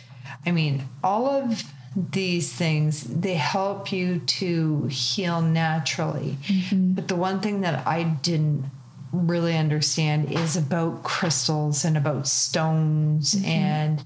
I 0.45 0.51
mean, 0.51 0.87
all 1.03 1.27
of 1.27 1.63
these 1.95 2.51
things 2.51 3.03
they 3.03 3.35
help 3.35 3.91
you 3.91 4.19
to 4.19 4.85
heal 4.87 5.41
naturally. 5.41 6.37
Mm-hmm. 6.43 6.93
But 6.93 7.07
the 7.07 7.15
one 7.15 7.39
thing 7.39 7.61
that 7.61 7.87
I 7.87 8.03
didn't 8.03 8.65
really 9.11 9.57
understand 9.57 10.31
is 10.31 10.57
about 10.57 11.03
crystals 11.03 11.85
and 11.85 11.95
about 11.95 12.27
stones 12.27 13.33
mm-hmm. 13.33 13.45
and 13.45 14.03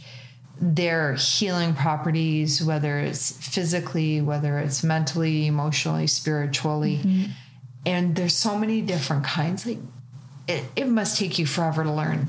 their 0.62 1.16
healing 1.16 1.74
properties, 1.74 2.64
whether 2.64 3.00
it's 3.00 3.32
physically, 3.32 4.22
whether 4.22 4.60
it's 4.60 4.84
mentally, 4.84 5.48
emotionally, 5.48 6.08
spiritually. 6.08 6.98
Mm-hmm. 6.98 7.32
And 7.86 8.16
there's 8.16 8.36
so 8.36 8.58
many 8.58 8.82
different 8.82 9.24
kinds. 9.24 9.66
Like 9.66 9.78
it, 10.50 10.64
it 10.76 10.88
must 10.88 11.18
take 11.20 11.38
you 11.38 11.46
forever 11.46 11.84
to 11.84 11.92
learn. 11.92 12.28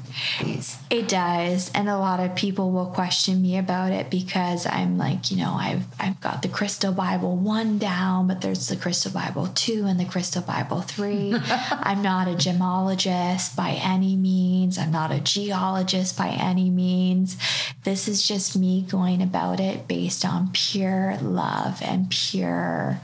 It 0.91 1.09
does. 1.09 1.71
And 1.75 1.89
a 1.89 1.97
lot 1.97 2.21
of 2.21 2.37
people 2.37 2.71
will 2.71 2.87
question 2.87 3.41
me 3.41 3.57
about 3.57 3.93
it 3.93 4.11
because 4.11 4.67
I'm 4.67 4.99
like, 4.99 5.31
you 5.31 5.39
know, 5.39 5.55
I've 5.55 5.85
I've 5.99 6.21
got 6.21 6.43
the 6.43 6.49
Crystal 6.49 6.93
Bible 6.93 7.37
1 7.37 7.79
down, 7.79 8.29
but 8.29 8.43
there's 8.43 8.69
the 8.69 8.77
Crystal 8.77 9.11
Bible 9.11 9.47
2 9.47 9.87
and 9.87 9.99
the 9.99 10.05
Crystal 10.05 10.43
Bible 10.43 10.83
3. 10.83 11.35
I'm 11.71 12.03
not 12.03 12.29
a 12.29 12.33
gemologist 12.33 13.57
by 13.57 13.81
any 13.83 14.17
means. 14.17 14.77
I'm 14.77 14.93
not 14.93 15.11
a 15.11 15.21
geologist 15.21 16.19
by 16.19 16.29
any 16.29 16.69
means. 16.69 17.39
This 17.85 18.07
is 18.07 18.29
just 18.29 18.55
me 18.55 18.83
going 18.83 19.23
about 19.23 19.61
it 19.61 19.89
based 19.89 20.27
on 20.27 20.51
pure 20.53 21.17
love 21.23 21.81
and 21.83 22.11
pure 22.11 23.01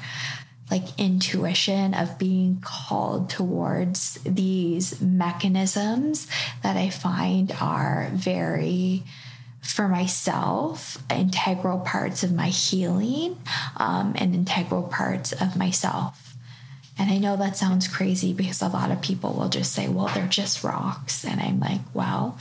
like 0.70 0.98
intuition 0.98 1.94
of 1.94 2.18
being 2.18 2.60
called 2.60 3.30
towards 3.30 4.18
these 4.24 5.00
mechanisms 5.00 6.26
that 6.62 6.76
I 6.76 6.90
find 6.90 7.52
are 7.60 8.10
very 8.12 9.04
for 9.60 9.88
myself 9.88 10.98
integral 11.10 11.78
parts 11.80 12.22
of 12.22 12.32
my 12.32 12.48
healing 12.48 13.36
um, 13.76 14.14
and 14.16 14.34
integral 14.34 14.84
parts 14.84 15.32
of 15.32 15.56
myself. 15.56 16.34
And 16.98 17.10
i 17.10 17.18
know 17.18 17.36
that 17.36 17.56
sounds 17.56 17.88
crazy 17.88 18.32
because 18.32 18.62
a 18.62 18.68
lot 18.68 18.90
of 18.90 19.02
people 19.02 19.34
will 19.34 19.48
just 19.48 19.72
say 19.72 19.88
well 19.88 20.10
they're 20.14 20.26
just 20.26 20.64
rocks. 20.64 21.24
And 21.24 21.40
i'm 21.40 21.60
like 21.60 21.80
well 21.94 22.38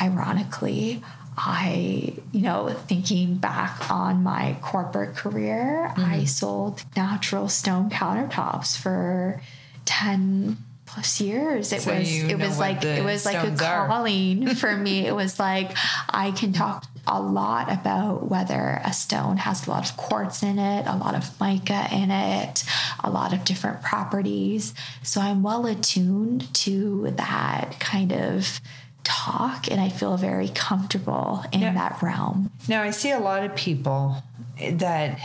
ironically 0.00 1.02
I, 1.36 2.14
you 2.32 2.42
know, 2.42 2.68
thinking 2.68 3.36
back 3.36 3.90
on 3.90 4.22
my 4.22 4.56
corporate 4.60 5.16
career, 5.16 5.90
mm-hmm. 5.90 6.04
I 6.04 6.24
sold 6.24 6.84
natural 6.96 7.48
stone 7.48 7.88
countertops 7.90 8.76
for 8.76 9.40
10 9.86 10.58
plus 10.92 11.20
years. 11.20 11.72
It 11.72 11.82
so 11.82 11.94
was 11.94 12.22
it 12.22 12.38
was 12.38 12.58
like 12.58 12.84
it 12.84 13.04
was 13.04 13.24
like 13.24 13.46
a 13.46 13.54
calling 13.56 14.54
for 14.54 14.76
me. 14.76 15.06
It 15.06 15.14
was 15.14 15.40
like 15.40 15.74
I 16.10 16.32
can 16.32 16.52
talk 16.52 16.84
a 17.06 17.20
lot 17.20 17.72
about 17.72 18.28
whether 18.28 18.80
a 18.84 18.92
stone 18.92 19.38
has 19.38 19.66
a 19.66 19.70
lot 19.70 19.88
of 19.88 19.96
quartz 19.96 20.42
in 20.42 20.58
it, 20.58 20.86
a 20.86 20.96
lot 20.96 21.14
of 21.14 21.40
mica 21.40 21.88
in 21.90 22.10
it, 22.10 22.64
a 23.02 23.10
lot 23.10 23.32
of 23.32 23.44
different 23.44 23.82
properties. 23.82 24.74
So 25.02 25.20
I'm 25.20 25.42
well 25.42 25.66
attuned 25.66 26.52
to 26.54 27.10
that 27.16 27.76
kind 27.80 28.12
of 28.12 28.60
talk 29.04 29.70
and 29.70 29.80
I 29.80 29.88
feel 29.88 30.16
very 30.16 30.48
comfortable 30.48 31.44
in 31.52 31.60
that 31.60 32.02
realm. 32.02 32.50
Now, 32.68 32.82
I 32.82 32.90
see 32.90 33.10
a 33.10 33.18
lot 33.18 33.44
of 33.44 33.54
people 33.56 34.22
that 34.58 35.18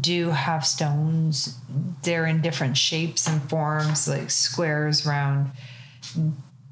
do 0.00 0.30
have 0.30 0.64
stones. 0.64 1.58
They're 2.02 2.26
in 2.26 2.40
different 2.40 2.76
shapes 2.76 3.26
and 3.26 3.42
forms, 3.48 4.08
like 4.08 4.30
squares, 4.30 5.06
round. 5.06 5.50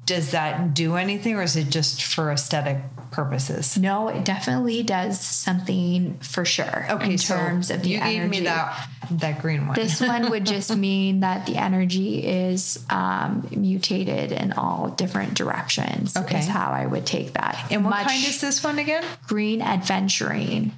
Does 0.05 0.31
that 0.31 0.73
do 0.73 0.95
anything 0.95 1.35
or 1.35 1.43
is 1.43 1.55
it 1.55 1.69
just 1.69 2.03
for 2.03 2.31
aesthetic 2.31 2.77
purposes? 3.11 3.77
No, 3.77 4.09
it 4.09 4.25
definitely 4.25 4.83
does 4.83 5.19
something 5.19 6.17
for 6.19 6.43
sure. 6.43 6.85
Okay, 6.89 7.11
in 7.11 7.17
terms 7.17 7.67
so 7.67 7.75
of 7.75 7.83
the 7.83 7.89
you 7.89 7.97
energy. 7.99 8.19
gave 8.19 8.29
me 8.29 8.39
that 8.41 8.89
that 9.11 9.41
green 9.41 9.67
one. 9.67 9.75
This 9.75 10.01
one 10.01 10.29
would 10.29 10.45
just 10.45 10.75
mean 10.77 11.21
that 11.21 11.45
the 11.45 11.55
energy 11.55 12.25
is 12.25 12.83
um, 12.89 13.47
mutated 13.55 14.31
in 14.31 14.53
all 14.53 14.89
different 14.89 15.35
directions. 15.35 16.17
Okay, 16.17 16.39
is 16.39 16.47
how 16.47 16.71
I 16.71 16.85
would 16.85 17.05
take 17.05 17.33
that. 17.33 17.67
And 17.71 17.85
what 17.85 17.91
Much 17.91 18.07
kind 18.07 18.25
is 18.25 18.41
this 18.41 18.63
one 18.63 18.79
again? 18.79 19.05
Green 19.27 19.61
aventurine. 19.61 20.71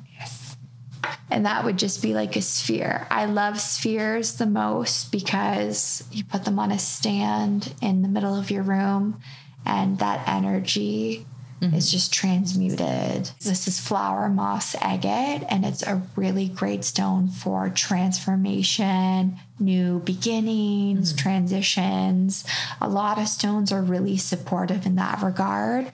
And 1.32 1.46
that 1.46 1.66
would 1.66 1.78
just 1.78 2.02
be 2.02 2.14
like 2.14 2.36
a 2.36 2.42
sphere. 2.42 3.08
I 3.10 3.26
love 3.26 3.60
spheres 3.60 4.36
the 4.36 4.46
most 4.46 5.12
because 5.12 6.04
you 6.12 6.24
put 6.24 6.46
them 6.46 6.60
on 6.60 6.72
a 6.72 6.80
stand 6.80 7.74
in 7.82 8.04
the 8.04 8.08
middle 8.08 8.36
of 8.36 8.52
your 8.52 8.64
room 8.64 9.20
and 9.66 9.98
that 10.00 10.28
energy 10.28 11.26
mm-hmm. 11.62 11.76
is 11.76 11.92
just 11.92 12.14
transmuted. 12.14 13.32
This 13.42 13.68
is 13.68 13.80
flower 13.80 14.30
moss 14.30 14.76
agate, 14.76 15.44
and 15.50 15.66
it's 15.66 15.84
a 15.84 16.02
really 16.16 16.48
great 16.48 16.84
stone 16.84 17.28
for 17.28 17.70
transformation, 17.70 19.40
new 19.60 20.00
beginnings, 20.00 21.10
mm-hmm. 21.10 21.18
transitions. 21.18 22.46
A 22.82 22.90
lot 22.90 23.20
of 23.20 23.28
stones 23.28 23.72
are 23.72 23.82
really 23.82 24.18
supportive 24.18 24.86
in 24.86 24.96
that 24.96 25.22
regard. 25.22 25.92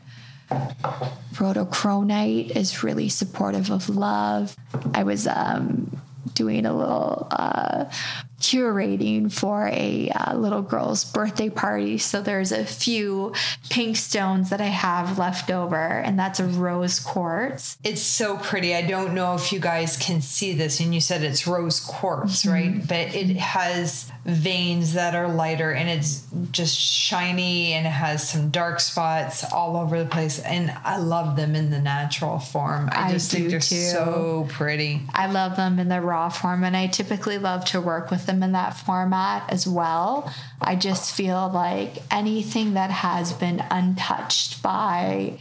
Rhodochrosite 1.34 2.56
is 2.56 2.84
really 2.84 3.10
supportive 3.10 3.72
of 3.72 3.90
love. 3.90 4.56
I 4.94 5.04
was 5.04 5.28
um, 5.28 6.02
doing 6.34 6.66
a 6.66 6.76
little 6.76 7.28
uh, 7.32 7.86
curating 8.40 9.32
for 9.32 9.68
a 9.68 10.10
uh, 10.10 10.36
little 10.36 10.62
girl's 10.62 11.06
birthday 11.06 11.50
party. 11.50 11.98
So 11.98 12.22
there's 12.22 12.52
a 12.52 12.66
few 12.66 13.34
pink 13.70 13.98
stones 13.98 14.50
that 14.50 14.60
I 14.62 14.66
have 14.68 15.18
left 15.18 15.52
over, 15.52 15.78
and 15.78 16.18
that's 16.18 16.40
a 16.40 16.46
rose 16.46 17.00
quartz. 17.00 17.78
It's 17.84 18.02
so 18.02 18.38
pretty. 18.38 18.76
I 18.76 18.82
don't 18.82 19.14
know 19.14 19.36
if 19.36 19.52
you 19.52 19.60
guys 19.60 19.98
can 19.98 20.22
see 20.22 20.54
this, 20.54 20.80
and 20.80 20.94
you 20.94 21.02
said 21.02 21.24
it's 21.24 21.48
rose 21.48 21.80
quartz, 21.80 22.44
mm-hmm. 22.44 22.52
right? 22.52 22.88
But 22.88 23.16
it 23.16 23.36
has 23.38 24.12
veins 24.24 24.94
that 24.94 25.16
are 25.16 25.28
lighter 25.28 25.72
and 25.72 25.90
it's 25.90 26.28
just 26.52 26.78
shiny 26.78 27.74
and 27.74 27.88
it 27.88 27.92
has 27.92 28.30
some 28.30 28.52
dark 28.52 28.80
spots 28.80 29.44
all 29.52 29.76
over 29.76 29.98
the 29.98 30.10
place. 30.10 30.40
And 30.40 30.72
I 30.84 30.98
love 30.98 31.36
them 31.36 31.56
in 31.56 31.72
the 31.72 31.80
natural 31.80 32.38
form. 32.38 32.90
I 32.92 33.12
just 33.12 33.34
I 33.34 33.38
think 33.38 33.50
they're 33.50 33.60
too. 33.60 33.76
so 33.76 34.48
pretty. 34.50 35.02
I 35.14 35.26
love 35.26 35.56
them 35.56 35.80
in 35.80 35.90
the 35.90 36.02
raw 36.02 36.30
form, 36.30 36.64
and 36.64 36.78
I 36.78 36.88
typically 36.88 37.38
love 37.38 37.66
to 37.66 37.82
work 37.82 38.12
with 38.12 38.26
them 38.28 38.44
in 38.44 38.52
that 38.52 38.78
format 38.78 39.52
as 39.52 39.68
well. 39.68 40.32
I 40.62 40.76
just 40.76 41.16
feel 41.16 41.50
like 41.52 41.98
anything 42.12 42.76
that 42.76 42.92
has 42.92 43.34
been 43.34 43.64
untouched 43.72 44.62
by 44.62 45.40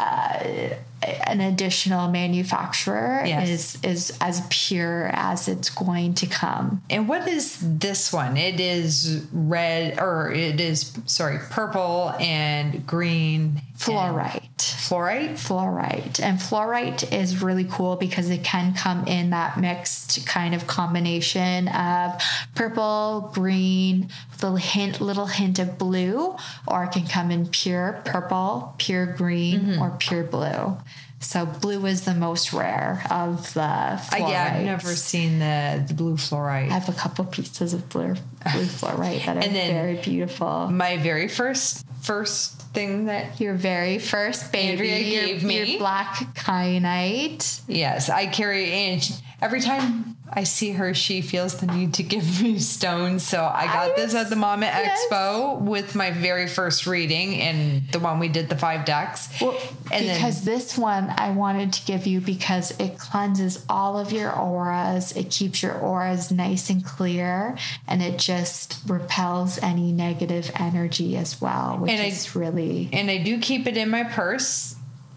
uh, 0.00 0.74
an 1.02 1.40
additional 1.40 2.08
manufacturer 2.08 3.22
yes. 3.24 3.48
is 3.48 3.78
is 3.82 4.18
as 4.20 4.42
pure 4.50 5.10
as 5.12 5.48
it's 5.48 5.70
going 5.70 6.14
to 6.14 6.26
come. 6.26 6.82
And 6.90 7.08
what 7.08 7.26
is 7.26 7.58
this 7.60 8.12
one? 8.12 8.36
It 8.36 8.60
is 8.60 9.24
red 9.32 9.98
or 9.98 10.30
it 10.32 10.60
is 10.60 10.92
sorry, 11.06 11.38
purple 11.50 12.14
and 12.18 12.86
green 12.86 13.62
fluorite. 13.76 14.39
Fluorite? 14.60 15.32
Fluorite. 15.32 16.20
And 16.20 16.38
fluorite 16.38 17.12
is 17.12 17.42
really 17.42 17.64
cool 17.64 17.96
because 17.96 18.30
it 18.30 18.44
can 18.44 18.74
come 18.74 19.06
in 19.06 19.30
that 19.30 19.58
mixed 19.58 20.26
kind 20.26 20.54
of 20.54 20.66
combination 20.66 21.68
of 21.68 22.20
purple, 22.54 23.30
green, 23.34 24.08
little 24.42 24.56
hint 24.56 25.00
little 25.00 25.26
hint 25.26 25.58
of 25.58 25.78
blue, 25.78 26.36
or 26.66 26.84
it 26.84 26.92
can 26.92 27.06
come 27.06 27.30
in 27.30 27.46
pure 27.46 28.00
purple, 28.04 28.74
pure 28.78 29.06
green, 29.06 29.60
mm-hmm. 29.60 29.82
or 29.82 29.90
pure 29.98 30.24
blue. 30.24 30.76
So 31.22 31.44
blue 31.44 31.84
is 31.84 32.06
the 32.06 32.14
most 32.14 32.54
rare 32.54 33.02
of 33.10 33.52
the 33.52 33.60
fluorites. 33.60 34.12
Uh, 34.22 34.28
yeah, 34.28 34.54
I've 34.56 34.64
never 34.64 34.88
seen 34.88 35.38
the, 35.38 35.84
the 35.86 35.92
blue 35.92 36.16
fluorite. 36.16 36.70
I 36.70 36.78
have 36.78 36.88
a 36.88 36.92
couple 36.92 37.26
pieces 37.26 37.74
of 37.74 37.88
blue 37.90 38.14
blue 38.14 38.64
fluorite 38.64 39.26
that 39.26 39.36
are 39.36 39.50
very 39.50 39.96
beautiful. 39.96 40.68
My 40.68 40.96
very 40.96 41.28
first 41.28 41.86
first 42.00 42.60
thing 42.72 43.06
that 43.06 43.40
your 43.40 43.54
very 43.54 43.98
first 43.98 44.52
baby 44.52 44.86
gave 44.86 45.42
your, 45.42 45.48
me, 45.48 45.70
your 45.72 45.78
black 45.78 46.16
kyanite. 46.34 47.60
Yes, 47.66 48.08
I 48.08 48.26
carry 48.26 48.70
and 48.72 49.22
every 49.42 49.60
time 49.60 50.16
I 50.32 50.44
see 50.44 50.72
her, 50.72 50.94
she 50.94 51.22
feels 51.22 51.56
the 51.56 51.66
need 51.66 51.94
to 51.94 52.02
give 52.04 52.40
me 52.42 52.58
stones. 52.60 53.26
So 53.26 53.44
I 53.44 53.66
got 53.66 53.90
I 53.90 53.94
this 53.96 54.14
at 54.14 54.30
the 54.30 54.36
Mama 54.36 54.66
yes. 54.66 55.06
Expo 55.10 55.60
with 55.60 55.94
my 55.96 56.12
very 56.12 56.46
first 56.46 56.86
reading 56.86 57.40
and 57.40 57.88
the 57.88 57.98
one 57.98 58.20
we 58.20 58.28
did 58.28 58.48
the 58.48 58.56
five 58.56 58.84
decks. 58.84 59.28
Well, 59.40 59.60
and 59.90 60.06
because 60.06 60.44
then, 60.44 60.54
this 60.54 60.78
one 60.78 61.10
I 61.16 61.30
wanted 61.30 61.72
to 61.74 61.84
give 61.84 62.06
you 62.06 62.20
because 62.20 62.70
it 62.78 62.98
cleanses 62.98 63.64
all 63.68 63.98
of 63.98 64.12
your 64.12 64.32
auras, 64.32 65.12
it 65.12 65.30
keeps 65.30 65.62
your 65.62 65.74
auras 65.74 66.30
nice 66.30 66.70
and 66.70 66.84
clear, 66.84 67.56
and 67.88 68.00
it 68.00 68.18
just 68.18 68.78
repels 68.86 69.58
any 69.58 69.90
negative 69.90 70.50
energy 70.54 71.16
as 71.16 71.40
well, 71.40 71.78
which 71.78 71.92
is 71.92 72.36
I, 72.36 72.38
really. 72.38 72.88
And 72.92 73.10
I 73.10 73.18
do 73.18 73.40
keep 73.40 73.66
it 73.66 73.76
in 73.76 73.90
my 73.90 74.04
purse. 74.04 74.76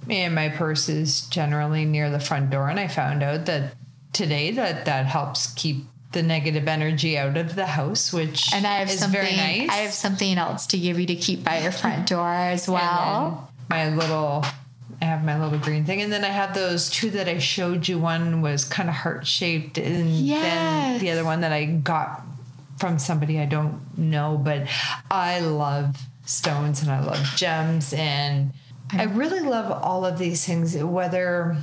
And 0.10 0.36
my 0.36 0.50
purse 0.50 0.90
is 0.90 1.22
generally 1.28 1.86
near 1.86 2.10
the 2.10 2.20
front 2.20 2.50
door. 2.50 2.68
And 2.68 2.78
I 2.78 2.90
found 2.90 3.24
out 3.24 3.46
that 3.46 3.74
today 4.14 4.52
that 4.52 4.86
that 4.86 5.06
helps 5.06 5.54
keep 5.54 5.86
the 6.14 6.24
negative 6.24 6.68
energy 6.68 7.18
out 7.18 7.36
of 7.36 7.56
the 7.56 7.66
house, 7.66 8.14
which 8.14 8.54
and 8.54 8.66
I 8.66 8.76
have 8.76 8.90
is 8.90 9.04
very 9.06 9.36
nice. 9.36 9.70
I 9.70 9.78
have 9.78 9.94
something 9.94 10.38
else 10.38 10.68
to 10.68 10.78
give 10.78 11.00
you 11.00 11.08
to 11.08 11.16
keep 11.16 11.44
by 11.44 11.60
your 11.60 11.72
front 11.72 12.08
door 12.10 12.30
as 12.30 12.70
well. 12.70 13.52
my 13.70 13.90
little 13.90 14.46
I 15.02 15.06
have 15.06 15.26
my 15.26 15.38
little 15.44 15.60
green 15.60 15.84
thing. 15.84 16.02
And 16.02 16.14
then 16.14 16.24
I 16.24 16.30
have 16.30 16.54
those 16.54 16.90
two 16.90 17.10
that 17.12 17.28
I 17.28 17.38
showed 17.38 17.90
you. 17.90 18.00
One 18.00 18.42
was 18.42 18.64
kind 18.64 18.88
of 18.88 18.96
heart 18.96 19.28
shaped, 19.28 19.78
and 19.78 20.10
yes. 20.10 20.42
then 20.42 21.02
the 21.02 21.12
other 21.12 21.26
one 21.26 21.42
that 21.42 21.52
I 21.52 21.66
got 21.66 22.24
from 22.78 23.00
somebody 23.00 23.40
I 23.40 23.46
don't 23.46 23.98
know. 23.98 24.40
But 24.42 24.68
I 25.12 25.40
love 25.42 25.98
stones 26.26 26.82
and 26.82 26.92
I 26.92 27.04
love 27.04 27.22
gems. 27.36 27.94
And 27.94 28.54
I 28.92 29.04
really 29.04 29.42
love 29.42 29.72
all 29.72 30.06
of 30.06 30.18
these 30.20 30.46
things, 30.46 30.78
whether 30.78 31.58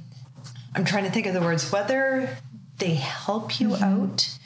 I'm 0.75 0.85
trying 0.85 1.05
to 1.05 1.11
think 1.11 1.27
of 1.27 1.35
the 1.35 1.41
words, 1.41 1.71
whether 1.73 2.37
they 2.79 2.95
help 2.95 3.61
you 3.61 3.71
mm-hmm. 3.71 3.85
out 3.85 4.39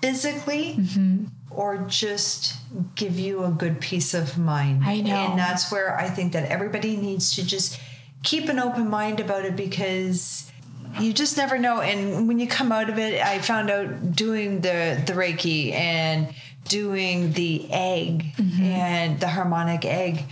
physically 0.00 0.76
mm-hmm. 0.78 1.24
or 1.50 1.78
just 1.88 2.56
give 2.94 3.18
you 3.18 3.44
a 3.44 3.50
good 3.50 3.80
peace 3.80 4.14
of 4.14 4.38
mind. 4.38 4.82
I 4.84 5.00
know. 5.00 5.14
And 5.14 5.38
that's 5.38 5.70
where 5.70 5.98
I 5.98 6.08
think 6.08 6.32
that 6.32 6.50
everybody 6.50 6.96
needs 6.96 7.34
to 7.36 7.46
just 7.46 7.80
keep 8.22 8.48
an 8.48 8.58
open 8.58 8.88
mind 8.88 9.20
about 9.20 9.44
it 9.44 9.56
because 9.56 10.50
you 10.98 11.12
just 11.12 11.36
never 11.36 11.56
know 11.56 11.80
and 11.80 12.26
when 12.26 12.38
you 12.38 12.48
come 12.48 12.72
out 12.72 12.90
of 12.90 12.98
it 12.98 13.24
i 13.24 13.38
found 13.38 13.70
out 13.70 14.12
doing 14.12 14.60
the 14.60 15.00
the 15.06 15.12
reiki 15.12 15.72
and 15.72 16.34
doing 16.64 17.32
the 17.32 17.66
egg 17.70 18.32
mm-hmm. 18.36 18.62
and 18.62 19.20
the 19.20 19.28
harmonic 19.28 19.84
egg 19.84 20.24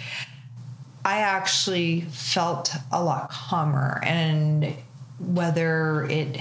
i 1.04 1.18
actually 1.20 2.00
felt 2.10 2.74
a 2.90 3.02
lot 3.02 3.30
calmer 3.30 4.00
and 4.02 4.74
whether 5.18 6.04
it 6.04 6.36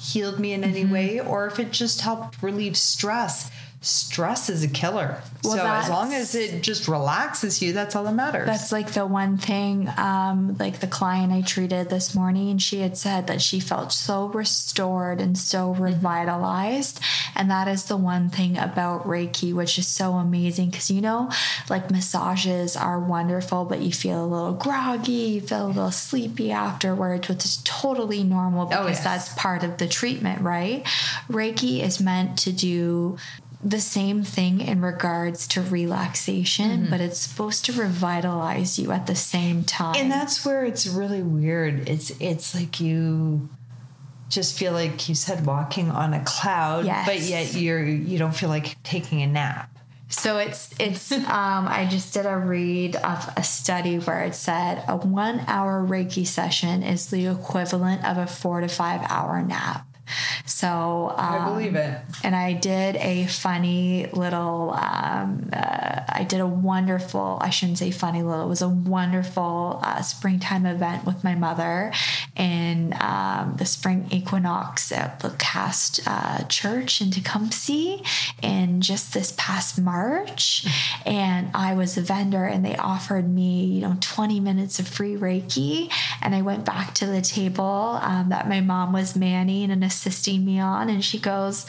healed 0.00 0.40
me 0.40 0.52
in 0.52 0.64
any 0.64 0.84
mm-hmm. 0.84 0.92
way 0.92 1.20
or 1.20 1.46
if 1.46 1.58
it 1.58 1.70
just 1.70 2.00
helped 2.00 2.42
relieve 2.42 2.76
stress 2.76 3.50
stress 3.84 4.48
is 4.48 4.64
a 4.64 4.68
killer. 4.68 5.22
Well, 5.42 5.56
so 5.56 5.66
as 5.66 5.90
long 5.90 6.14
as 6.14 6.34
it 6.34 6.62
just 6.62 6.88
relaxes 6.88 7.60
you, 7.60 7.72
that's 7.74 7.94
all 7.94 8.04
that 8.04 8.14
matters. 8.14 8.46
That's 8.46 8.72
like 8.72 8.92
the 8.92 9.06
one 9.06 9.36
thing, 9.36 9.90
um, 9.98 10.56
like 10.58 10.80
the 10.80 10.86
client 10.86 11.32
I 11.32 11.42
treated 11.42 11.90
this 11.90 12.14
morning, 12.14 12.56
she 12.58 12.80
had 12.80 12.96
said 12.96 13.26
that 13.26 13.42
she 13.42 13.60
felt 13.60 13.92
so 13.92 14.28
restored 14.28 15.20
and 15.20 15.36
so 15.36 15.72
mm-hmm. 15.72 15.82
revitalized. 15.82 16.98
And 17.36 17.50
that 17.50 17.68
is 17.68 17.84
the 17.84 17.96
one 17.96 18.30
thing 18.30 18.56
about 18.56 19.04
Reiki, 19.04 19.52
which 19.52 19.78
is 19.78 19.86
so 19.86 20.14
amazing 20.14 20.70
because 20.70 20.90
you 20.90 21.02
know, 21.02 21.30
like 21.68 21.90
massages 21.90 22.76
are 22.76 22.98
wonderful, 22.98 23.66
but 23.66 23.80
you 23.80 23.92
feel 23.92 24.24
a 24.24 24.26
little 24.26 24.54
groggy, 24.54 25.12
you 25.12 25.40
feel 25.42 25.66
a 25.66 25.68
little 25.68 25.90
sleepy 25.90 26.50
afterwards, 26.50 27.28
which 27.28 27.44
is 27.44 27.58
totally 27.64 28.24
normal 28.24 28.62
oh, 28.62 28.68
because 28.68 28.84
oh, 28.84 28.88
yes. 28.88 29.04
that's 29.04 29.34
part 29.34 29.62
of 29.62 29.76
the 29.76 29.86
treatment, 29.86 30.40
right? 30.40 30.84
Reiki 31.28 31.82
is 31.82 32.00
meant 32.00 32.38
to 32.38 32.52
do 32.52 33.18
the 33.64 33.80
same 33.80 34.22
thing 34.22 34.60
in 34.60 34.82
regards 34.82 35.48
to 35.48 35.62
relaxation, 35.62 36.82
mm-hmm. 36.82 36.90
but 36.90 37.00
it's 37.00 37.18
supposed 37.18 37.64
to 37.64 37.72
revitalize 37.72 38.78
you 38.78 38.92
at 38.92 39.06
the 39.06 39.14
same 39.14 39.64
time. 39.64 39.96
And 39.96 40.12
that's 40.12 40.44
where 40.44 40.64
it's 40.64 40.86
really 40.86 41.22
weird. 41.22 41.88
It's 41.88 42.10
it's 42.20 42.54
like 42.54 42.78
you 42.78 43.48
just 44.28 44.58
feel 44.58 44.72
like 44.72 45.08
you 45.08 45.14
said 45.14 45.46
walking 45.46 45.90
on 45.90 46.12
a 46.12 46.22
cloud, 46.24 46.84
yes. 46.84 47.06
but 47.06 47.20
yet 47.20 47.54
you're 47.54 47.82
you 47.82 48.18
don't 48.18 48.36
feel 48.36 48.50
like 48.50 48.80
taking 48.82 49.22
a 49.22 49.26
nap. 49.26 49.70
So 50.10 50.36
it's 50.36 50.70
it's 50.78 51.10
um, 51.10 51.66
I 51.66 51.88
just 51.90 52.12
did 52.12 52.26
a 52.26 52.36
read 52.36 52.96
of 52.96 53.28
a 53.36 53.42
study 53.42 53.96
where 53.96 54.24
it 54.24 54.34
said 54.34 54.84
a 54.86 54.96
one 54.96 55.42
hour 55.46 55.84
Reiki 55.84 56.26
session 56.26 56.82
is 56.82 57.08
the 57.08 57.26
equivalent 57.26 58.04
of 58.04 58.18
a 58.18 58.26
four 58.26 58.60
to 58.60 58.68
five 58.68 59.00
hour 59.08 59.42
nap. 59.42 59.86
So 60.46 61.14
um, 61.16 61.34
I 61.34 61.44
believe 61.48 61.74
it. 61.74 62.00
And 62.22 62.36
I 62.36 62.52
did 62.52 62.96
a 62.96 63.26
funny 63.26 64.06
little. 64.12 64.72
Um, 64.72 65.48
uh, 65.52 66.00
I 66.08 66.24
did 66.28 66.40
a 66.40 66.46
wonderful. 66.46 67.38
I 67.40 67.50
shouldn't 67.50 67.78
say 67.78 67.90
funny 67.90 68.22
little. 68.22 68.44
It 68.44 68.48
was 68.48 68.62
a 68.62 68.68
wonderful 68.68 69.80
uh, 69.82 70.02
springtime 70.02 70.66
event 70.66 71.06
with 71.06 71.24
my 71.24 71.34
mother 71.34 71.92
in 72.36 72.94
um, 73.00 73.54
the 73.58 73.64
spring 73.64 74.06
equinox 74.10 74.92
at 74.92 75.20
the 75.20 75.30
Cast 75.38 76.00
uh, 76.06 76.44
Church 76.44 77.00
in 77.00 77.10
Tecumseh 77.10 77.98
in 78.42 78.80
just 78.80 79.14
this 79.14 79.32
past 79.36 79.80
March, 79.80 80.66
and 81.06 81.50
I 81.54 81.74
was 81.74 81.96
a 81.96 82.02
vendor, 82.02 82.44
and 82.44 82.64
they 82.64 82.76
offered 82.76 83.28
me 83.28 83.64
you 83.64 83.80
know 83.80 83.96
20 84.00 84.40
minutes 84.40 84.78
of 84.78 84.88
free 84.88 85.16
Reiki, 85.16 85.90
and 86.20 86.34
I 86.34 86.42
went 86.42 86.64
back 86.64 86.94
to 86.94 87.06
the 87.06 87.22
table 87.22 87.98
um, 88.02 88.28
that 88.28 88.48
my 88.48 88.60
mom 88.60 88.92
was 88.92 89.16
manning 89.16 89.70
and 89.70 89.82
assisting 89.94 90.44
me 90.44 90.58
on. 90.60 90.88
And 90.88 91.04
she 91.04 91.18
goes, 91.18 91.66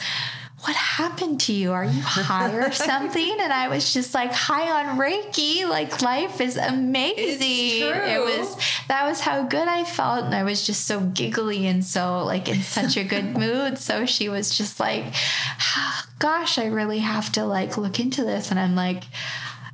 what 0.60 0.74
happened 0.74 1.38
to 1.42 1.52
you? 1.52 1.72
Are 1.72 1.84
you 1.84 2.02
high 2.02 2.52
or 2.52 2.72
something? 2.90 3.36
And 3.40 3.52
I 3.52 3.68
was 3.68 3.92
just 3.92 4.14
like, 4.14 4.32
high 4.32 4.82
on 4.82 4.98
Reiki. 4.98 5.68
Like 5.68 6.02
life 6.02 6.40
is 6.40 6.56
amazing. 6.56 7.92
It 7.92 8.20
was 8.20 8.56
that 8.88 9.06
was 9.08 9.20
how 9.20 9.44
good 9.44 9.68
I 9.68 9.84
felt. 9.84 10.24
And 10.24 10.34
I 10.34 10.42
was 10.42 10.66
just 10.66 10.86
so 10.86 11.00
giggly 11.00 11.66
and 11.66 11.84
so 11.84 12.24
like 12.24 12.48
in 12.48 12.62
such 12.62 12.96
a 12.96 13.04
good 13.04 13.36
mood. 13.38 13.78
So 13.78 14.06
she 14.06 14.28
was 14.28 14.56
just 14.56 14.80
like, 14.80 15.04
ah, 15.14 16.06
gosh, 16.18 16.58
I 16.58 16.66
really 16.66 16.98
have 16.98 17.30
to 17.32 17.44
like 17.44 17.76
look 17.76 18.00
into 18.00 18.24
this. 18.24 18.50
And 18.50 18.58
I'm 18.58 18.74
like, 18.74 19.04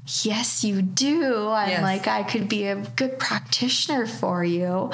yes, 0.07 0.64
you 0.64 0.82
do. 0.82 1.48
I'm 1.48 1.68
yes. 1.70 1.82
like, 1.82 2.09
I 2.09 2.24
could 2.24 2.48
be 2.48 2.66
a 2.66 2.76
good 2.76 3.18
practitioner 3.18 4.07
for 4.07 4.44
you. 4.44 4.90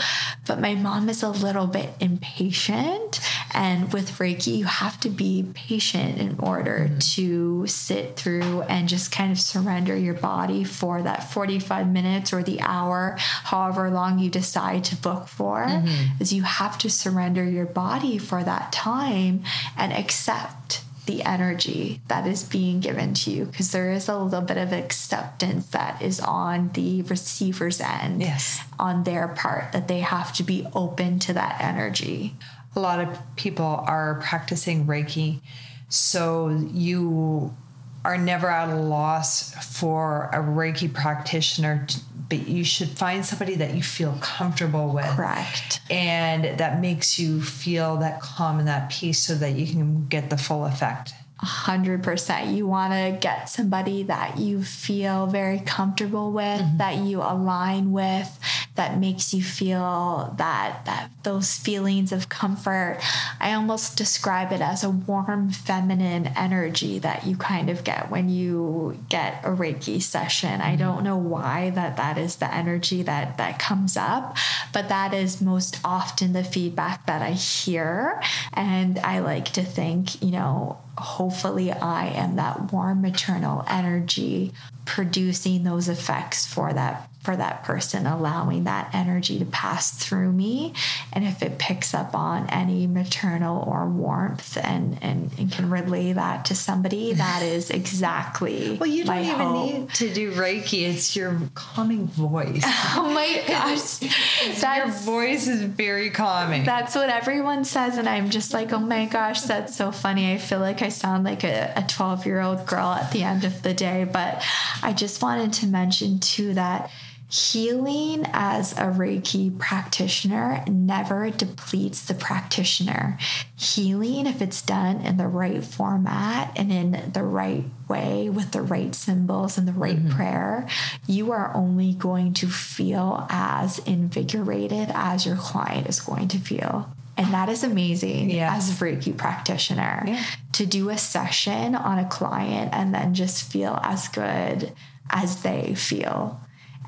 But 0.47 0.61
my 0.61 0.75
mom 0.75 1.09
is 1.09 1.23
a 1.23 1.31
little 1.31 1.67
bit 1.67 1.91
impatient. 2.01 3.21
And 3.55 3.93
with 3.93 4.19
Reiki, 4.19 4.59
you 4.59 4.65
have 4.67 5.01
to 5.01 5.09
be 5.09 5.47
patient 5.55 6.19
in 6.19 6.39
order 6.41 6.89
mm-hmm. 6.89 6.99
to 6.99 7.67
sit 7.67 8.17
through 8.17 8.63
and 8.63 8.89
just 8.89 9.11
kind 9.11 9.33
of 9.33 9.41
surrender 9.41 9.97
your 9.97 10.15
body 10.15 10.65
for 10.65 11.03
that 11.03 11.33
45 11.33 11.89
minutes 11.89 12.33
or 12.33 12.43
the 12.43 12.61
hour, 12.61 13.17
however 13.19 13.91
long 13.91 14.19
you 14.19 14.29
decide 14.29 14.85
to 14.85 14.97
book 14.97 15.27
for. 15.27 15.65
Mm-hmm. 15.65 16.21
Is 16.23 16.33
you 16.33 16.43
have 16.43 16.77
to 16.79 16.91
surrender 16.91 17.45
your 17.45 17.67
body 17.67 18.19
for 18.19 18.45
that 18.45 18.73
time 18.73 19.43
and 19.77 19.93
accept 19.93 20.83
the 21.09 21.23
energy 21.23 22.01
that 22.09 22.27
is 22.27 22.45
being 22.45 22.81
given 22.81 23.15
to 23.15 23.31
you 23.31 23.47
because 23.47 23.73
there 23.73 23.91
is 23.91 24.09
a 24.09 24.17
little 24.17 24.43
bit 24.43 24.59
of 24.59 24.73
acceptance 24.73 25.67
that 25.69 26.01
is 26.03 26.21
on 26.21 26.69
the 26.75 27.01
receiver's 27.03 27.81
end 27.81 28.21
yes. 28.21 28.61
on 28.79 29.05
their 29.05 29.27
part 29.27 29.73
that 29.73 29.89
they 29.89 30.01
have 30.01 30.33
to 30.35 30.43
be 30.43 30.67
open 30.75 31.19
to 31.19 31.33
that 31.33 31.59
energy. 31.61 32.37
A 32.77 32.81
lot 32.81 33.01
of 33.01 33.19
people 33.37 33.65
are 33.65 34.21
practicing 34.23 34.87
reiki 34.87 35.41
so 35.89 36.51
you 36.71 37.57
are 38.05 38.19
never 38.19 38.49
at 38.49 38.69
a 38.69 38.77
loss 38.77 39.55
for 39.79 40.29
a 40.33 40.39
reiki 40.39 40.93
practitioner 40.93 41.87
but 42.29 42.47
you 42.47 42.64
should 42.64 42.89
find 42.91 43.24
somebody 43.24 43.55
that 43.57 43.74
you 43.74 43.83
feel 43.83 44.16
comfortable 44.20 44.93
with. 44.93 45.07
Correct. 45.07 45.81
And 45.91 46.59
that 46.59 46.81
makes 46.81 47.18
you 47.18 47.41
feel 47.41 47.97
that 47.99 48.20
calm 48.20 48.59
and 48.59 48.68
that 48.68 48.91
peace 48.91 49.20
so 49.20 49.35
that 49.37 49.53
you 49.53 49.66
can 49.66 50.07
get 50.09 50.31
the 50.31 50.37
full 50.37 50.64
effect. 50.64 51.14
100%. 51.43 52.57
You 52.57 52.66
want 52.66 52.93
to 52.93 53.16
get 53.20 53.49
somebody 53.49 54.03
that 54.05 54.39
you 54.39 54.62
feel 54.62 55.26
very 55.26 55.61
comfortable 55.61 56.33
with, 56.33 56.61
mm-hmm. 56.61 56.79
that 56.79 56.97
you 56.99 57.22
align 57.22 57.93
with, 57.93 58.39
that 58.79 58.97
makes 58.97 59.35
you 59.35 59.43
feel 59.43 60.33
that 60.39 60.85
that 60.87 61.11
those 61.24 61.57
feelings 61.57 62.12
of 62.12 62.29
comfort. 62.29 63.01
I 63.41 63.53
almost 63.53 63.99
describe 63.99 64.53
it 64.53 64.61
as 64.61 64.85
a 64.85 64.89
warm 64.89 65.51
feminine 65.51 66.29
energy 66.29 67.01
that 67.01 67.26
you 67.26 67.37
kind 67.37 67.68
of 67.70 67.83
get 67.83 68.09
when 68.09 68.29
you 68.29 68.97
get 69.09 69.45
a 69.45 69.49
Reiki 69.49 70.01
session. 70.01 70.61
Mm-hmm. 70.61 70.62
I 70.62 70.76
don't 70.76 71.03
know 71.03 71.16
why 71.16 71.70
that 71.70 71.97
that 71.97 72.16
is 72.16 72.37
the 72.37 72.55
energy 72.55 73.03
that 73.03 73.37
that 73.37 73.59
comes 73.59 73.97
up, 73.97 74.37
but 74.72 74.89
that 74.89 75.12
is 75.12 75.43
most 75.43 75.81
often 75.85 76.33
the 76.33 76.45
feedback 76.45 77.05
that 77.07 77.20
I 77.20 77.33
hear 77.33 78.22
and 78.53 79.01
I 79.01 79.18
like 79.18 79.47
to 79.55 79.64
think, 79.64 80.22
you 80.22 80.31
know, 80.31 80.79
hopefully 80.97 81.72
I 81.72 82.07
am 82.07 82.37
that 82.37 82.72
warm 82.72 83.03
maternal 83.03 83.64
energy 83.68 84.53
producing 84.85 85.64
those 85.64 85.89
effects 85.89 86.47
for 86.47 86.72
that 86.72 87.08
for 87.21 87.37
that 87.37 87.64
person, 87.64 88.07
allowing 88.07 88.64
that 88.64 88.89
energy 88.95 89.39
to 89.39 89.45
pass 89.45 89.91
through 89.91 90.31
me. 90.33 90.73
And 91.12 91.25
if 91.25 91.43
it 91.43 91.59
picks 91.59 91.93
up 91.93 92.14
on 92.14 92.49
any 92.49 92.87
maternal 92.87 93.62
or 93.66 93.87
warmth 93.87 94.57
and, 94.57 94.97
and, 95.03 95.31
and 95.37 95.51
can 95.51 95.69
relay 95.69 96.12
that 96.12 96.45
to 96.47 96.55
somebody, 96.55 97.12
that 97.14 97.43
is 97.43 97.71
exactly 97.71 98.77
Well, 98.81 98.89
you 98.89 99.05
don't 99.05 99.19
even 99.19 99.37
hope. 99.37 99.66
need 99.73 99.95
to 99.95 100.14
do 100.14 100.33
Reiki. 100.33 100.89
It's 100.89 101.16
your 101.16 101.39
calming 101.55 102.07
voice. 102.07 102.64
Oh 103.01 103.11
my 103.12 103.43
gosh. 103.49 104.01
your 104.03 104.89
voice 104.89 105.47
is 105.47 105.62
very 105.62 106.11
calming. 106.11 106.64
That's 106.64 106.95
what 106.95 107.11
everyone 107.11 107.64
says, 107.64 107.97
and 107.99 108.09
I'm 108.09 108.31
just 108.31 108.55
like, 108.55 108.73
oh 108.73 108.79
my 108.79 109.07
gosh, 109.07 109.43
that's 109.43 109.77
so 109.77 109.93
funny. 109.93 110.33
I 110.33 110.39
feel 110.39 110.61
like 110.61 110.83
I 110.83 110.89
sound 110.89 111.25
like 111.25 111.45
a 111.45 111.85
12 111.89 112.27
year 112.27 112.41
old 112.41 112.66
girl 112.66 112.89
at 112.89 113.12
the 113.12 113.23
end 113.23 113.45
of 113.45 113.62
the 113.62 113.75
day. 113.75 114.05
But 114.11 114.43
I 114.83 114.93
just 114.93 115.23
wanted 115.23 115.53
to 115.55 115.66
mention 115.66 116.19
too 116.21 116.55
that 116.55 116.91
healing 117.29 118.24
as 118.33 118.72
a 118.72 118.85
Reiki 118.85 119.57
practitioner 119.59 120.64
never 120.66 121.31
depletes 121.31 122.01
the 122.03 122.14
practitioner. 122.14 123.18
Healing, 123.55 124.26
if 124.26 124.41
it's 124.41 124.62
done 124.62 125.03
in 125.03 125.18
the 125.18 125.29
right 125.29 125.62
format 125.62 126.59
and 126.59 126.72
in 126.72 127.12
the 127.12 127.22
right 127.22 127.64
way 127.87 128.31
with 128.31 128.53
the 128.53 128.62
right 128.62 128.95
symbols 128.95 129.59
and 129.59 129.68
the 129.68 129.72
right 129.72 129.99
mm-hmm. 129.99 130.16
prayer, 130.16 130.66
you 131.07 131.31
are 131.33 131.55
only 131.55 131.93
going 131.93 132.33
to 132.35 132.49
feel 132.49 133.26
as 133.29 133.79
invigorated 133.81 134.89
as 134.95 135.26
your 135.26 135.37
client 135.37 135.87
is 135.87 136.01
going 136.01 136.29
to 136.29 136.39
feel. 136.39 136.91
And 137.18 137.35
that 137.35 137.49
is 137.51 137.62
amazing 137.62 138.31
Yeah. 138.31 138.55
as 138.55 138.70
a 138.70 138.85
Reiki 138.85 139.14
practitioner 139.14 140.05
Yeah. 140.07 140.24
to 140.53 140.64
do 140.64 140.89
a 140.89 140.97
session 140.97 141.74
on 141.74 141.99
a 141.99 142.09
client 142.09 142.72
and 142.72 142.95
then 142.95 143.12
just 143.12 143.51
feel 143.53 143.79
as 143.83 144.09
good 144.09 144.72
as 145.11 145.43
they 145.43 145.74
feel. 145.74 146.41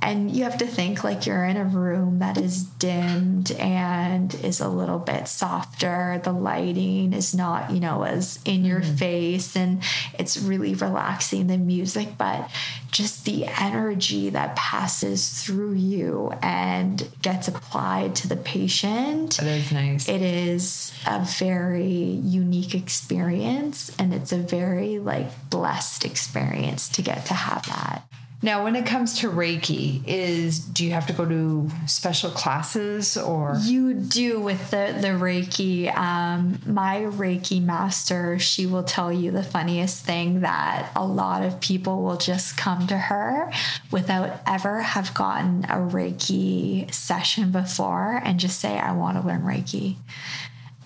And 0.02 0.34
you 0.34 0.44
have 0.44 0.58
to 0.58 0.66
think 0.66 1.04
like 1.04 1.26
you're 1.26 1.44
in 1.44 1.56
a 1.56 1.64
room 1.64 2.20
that 2.20 2.38
is 2.38 2.64
dimmed 2.64 3.52
and 3.52 4.34
is 4.36 4.60
a 4.60 4.68
little 4.68 4.98
bit 4.98 5.28
softer. 5.28 6.20
The 6.24 6.32
lighting 6.32 7.12
is 7.12 7.34
not, 7.34 7.70
you 7.70 7.80
know, 7.80 8.04
as 8.04 8.38
in 8.44 8.64
your 8.64 8.80
mm-hmm. 8.80 8.94
face 8.94 9.56
and 9.56 9.82
it's 10.18 10.38
really 10.38 10.74
relaxing 10.74 11.48
the 11.48 11.58
music, 11.58 12.16
but 12.16 12.50
just 12.90 13.24
the 13.24 13.46
energy 13.60 14.30
that 14.30 14.56
passes 14.56 15.42
through 15.42 15.74
you 15.74 16.32
and 16.42 17.08
gets 17.22 17.48
applied 17.48 18.16
to 18.16 18.28
the 18.28 18.36
patient 18.36 19.36
that 19.36 19.46
is 19.46 19.72
nice. 19.72 20.08
it 20.08 20.20
is 20.20 20.92
a 21.06 21.20
very 21.38 21.92
unique 21.92 22.74
experience 22.74 23.92
and 23.98 24.12
it's 24.12 24.32
a 24.32 24.38
very 24.38 24.98
like 24.98 25.50
blessed 25.50 26.04
experience 26.04 26.88
to 26.88 27.02
get 27.02 27.24
to 27.26 27.34
have 27.34 27.64
that 27.66 28.04
now, 28.42 28.64
when 28.64 28.74
it 28.74 28.86
comes 28.86 29.18
to 29.18 29.28
Reiki, 29.28 30.02
is 30.06 30.60
do 30.60 30.86
you 30.86 30.92
have 30.92 31.06
to 31.08 31.12
go 31.12 31.26
to 31.26 31.68
special 31.86 32.30
classes 32.30 33.18
or? 33.18 33.58
you 33.62 33.92
do 33.92 34.40
with 34.40 34.70
the 34.70 34.96
the 34.98 35.08
reiki. 35.08 35.94
Um, 35.94 36.58
my 36.64 37.00
reiki 37.00 37.62
master 37.62 38.38
she 38.38 38.64
will 38.64 38.82
tell 38.82 39.12
you 39.12 39.30
the 39.30 39.42
funniest 39.42 40.04
thing 40.04 40.40
that 40.40 40.90
a 40.96 41.04
lot 41.04 41.42
of 41.42 41.60
people 41.60 42.02
will 42.02 42.16
just 42.16 42.56
come 42.56 42.86
to 42.86 42.96
her 42.96 43.52
without 43.90 44.40
ever 44.46 44.80
have 44.80 45.12
gotten 45.12 45.64
a 45.64 45.76
reiki 45.76 46.92
session 46.92 47.50
before 47.50 48.20
and 48.24 48.40
just 48.40 48.58
say 48.58 48.78
i 48.78 48.92
want 48.92 49.20
to 49.20 49.26
learn 49.26 49.42
reiki. 49.42 49.96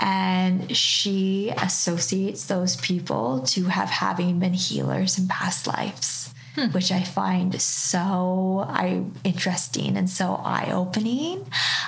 And 0.00 0.76
she 0.76 1.50
associates 1.57 2.46
those 2.46 2.76
people 2.76 3.40
to 3.42 3.64
have 3.64 3.90
having 3.90 4.40
been 4.40 4.55
healers 4.55 5.18
in 5.18 5.28
past 5.28 5.68
lives 5.68 6.34
which 6.72 6.92
i 6.92 7.02
find 7.02 7.61
so 7.61 8.64
I, 8.68 9.05
interesting 9.24 9.96
and 9.96 10.09
so 10.09 10.34
eye-opening 10.44 11.46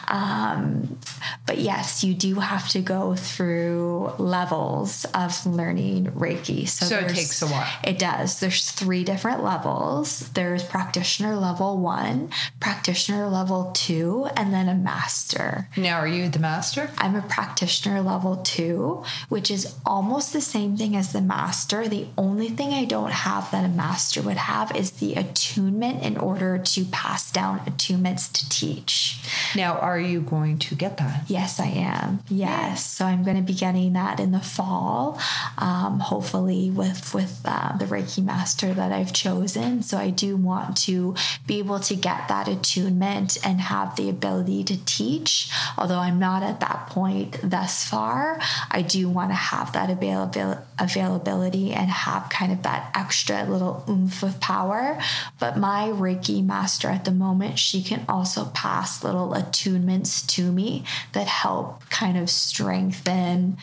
um, 0.08 0.98
but 1.46 1.58
yes 1.58 2.02
you 2.04 2.14
do 2.14 2.36
have 2.36 2.68
to 2.70 2.80
go 2.80 3.14
through 3.14 4.12
levels 4.18 5.04
of 5.14 5.44
learning 5.46 6.06
reiki 6.12 6.68
so, 6.68 6.86
So 6.86 6.98
it 6.98 7.08
takes 7.08 7.42
a 7.42 7.46
while. 7.46 7.68
it 7.84 7.98
does 7.98 8.40
there's 8.40 8.70
three 8.70 9.04
different 9.04 9.42
levels 9.44 10.28
there's 10.30 10.64
practitioner 10.64 11.36
level 11.36 11.78
one 11.78 12.30
practitioner 12.60 13.28
level 13.28 13.70
two 13.74 14.28
and 14.36 14.52
then 14.52 14.68
a 14.68 14.74
master 14.74 15.68
Now, 15.76 15.98
are 15.98 16.08
you 16.08 16.28
the 16.28 16.38
master? 16.38 16.90
I'm 16.98 17.14
a 17.16 17.22
practitioner 17.22 18.00
level 18.02 18.36
two, 18.38 19.04
which 19.28 19.50
is 19.50 19.74
almost 19.84 20.32
the 20.32 20.40
same 20.40 20.76
thing 20.76 20.96
as 20.96 21.12
the 21.12 21.20
master. 21.20 21.88
The 21.88 22.06
only 22.16 22.48
thing 22.48 22.72
I 22.72 22.84
don't 22.84 23.12
have 23.12 23.50
that 23.52 23.64
a 23.64 23.68
master 23.68 24.22
would 24.22 24.36
have 24.36 24.55
is 24.74 24.92
the 24.92 25.14
attunement 25.14 26.02
in 26.02 26.16
order 26.16 26.58
to 26.58 26.84
pass 26.86 27.30
down 27.30 27.60
attunements 27.60 28.32
to 28.32 28.48
teach. 28.48 29.18
Now, 29.54 29.78
are 29.78 30.00
you 30.00 30.20
going 30.20 30.58
to 30.58 30.74
get 30.74 30.96
that? 30.98 31.24
Yes, 31.28 31.60
I 31.60 31.66
am. 31.66 32.20
Yes, 32.28 32.84
so 32.84 33.04
I'm 33.04 33.24
going 33.24 33.36
to 33.36 33.42
be 33.42 33.54
getting 33.54 33.92
that 33.94 34.20
in 34.20 34.32
the 34.32 34.40
fall, 34.40 35.18
um, 35.58 36.00
hopefully 36.00 36.70
with 36.70 37.14
with 37.14 37.40
uh, 37.44 37.76
the 37.76 37.84
Reiki 37.84 38.24
master 38.24 38.72
that 38.74 38.92
I've 38.92 39.12
chosen. 39.12 39.82
So 39.82 39.98
I 39.98 40.10
do 40.10 40.36
want 40.36 40.76
to 40.78 41.14
be 41.46 41.58
able 41.58 41.80
to 41.80 41.94
get 41.94 42.28
that 42.28 42.48
attunement 42.48 43.38
and 43.44 43.60
have 43.60 43.96
the 43.96 44.08
ability 44.08 44.64
to 44.64 44.84
teach. 44.84 45.50
Although 45.76 45.98
I'm 45.98 46.18
not 46.18 46.42
at 46.42 46.60
that 46.60 46.88
point 46.88 47.38
thus 47.42 47.84
far, 47.84 48.38
I 48.70 48.82
do 48.82 49.08
want 49.08 49.30
to 49.30 49.34
have 49.34 49.72
that 49.72 49.90
availability 49.90 50.60
availability 50.78 51.72
and 51.72 51.90
have 51.90 52.28
kind 52.28 52.52
of 52.52 52.62
that 52.62 52.90
extra 52.94 53.44
little 53.44 53.84
oomph 53.88 54.22
of 54.22 54.38
power. 54.46 54.96
But 55.40 55.58
my 55.58 55.88
Reiki 55.88 56.44
master 56.44 56.88
at 56.88 57.04
the 57.04 57.10
moment, 57.10 57.58
she 57.58 57.82
can 57.82 58.04
also 58.08 58.44
pass 58.54 59.02
little 59.02 59.30
attunements 59.30 60.24
to 60.34 60.52
me 60.52 60.84
that 61.12 61.26
help 61.26 61.88
kind 61.90 62.16
of 62.16 62.30
strengthen 62.30 63.56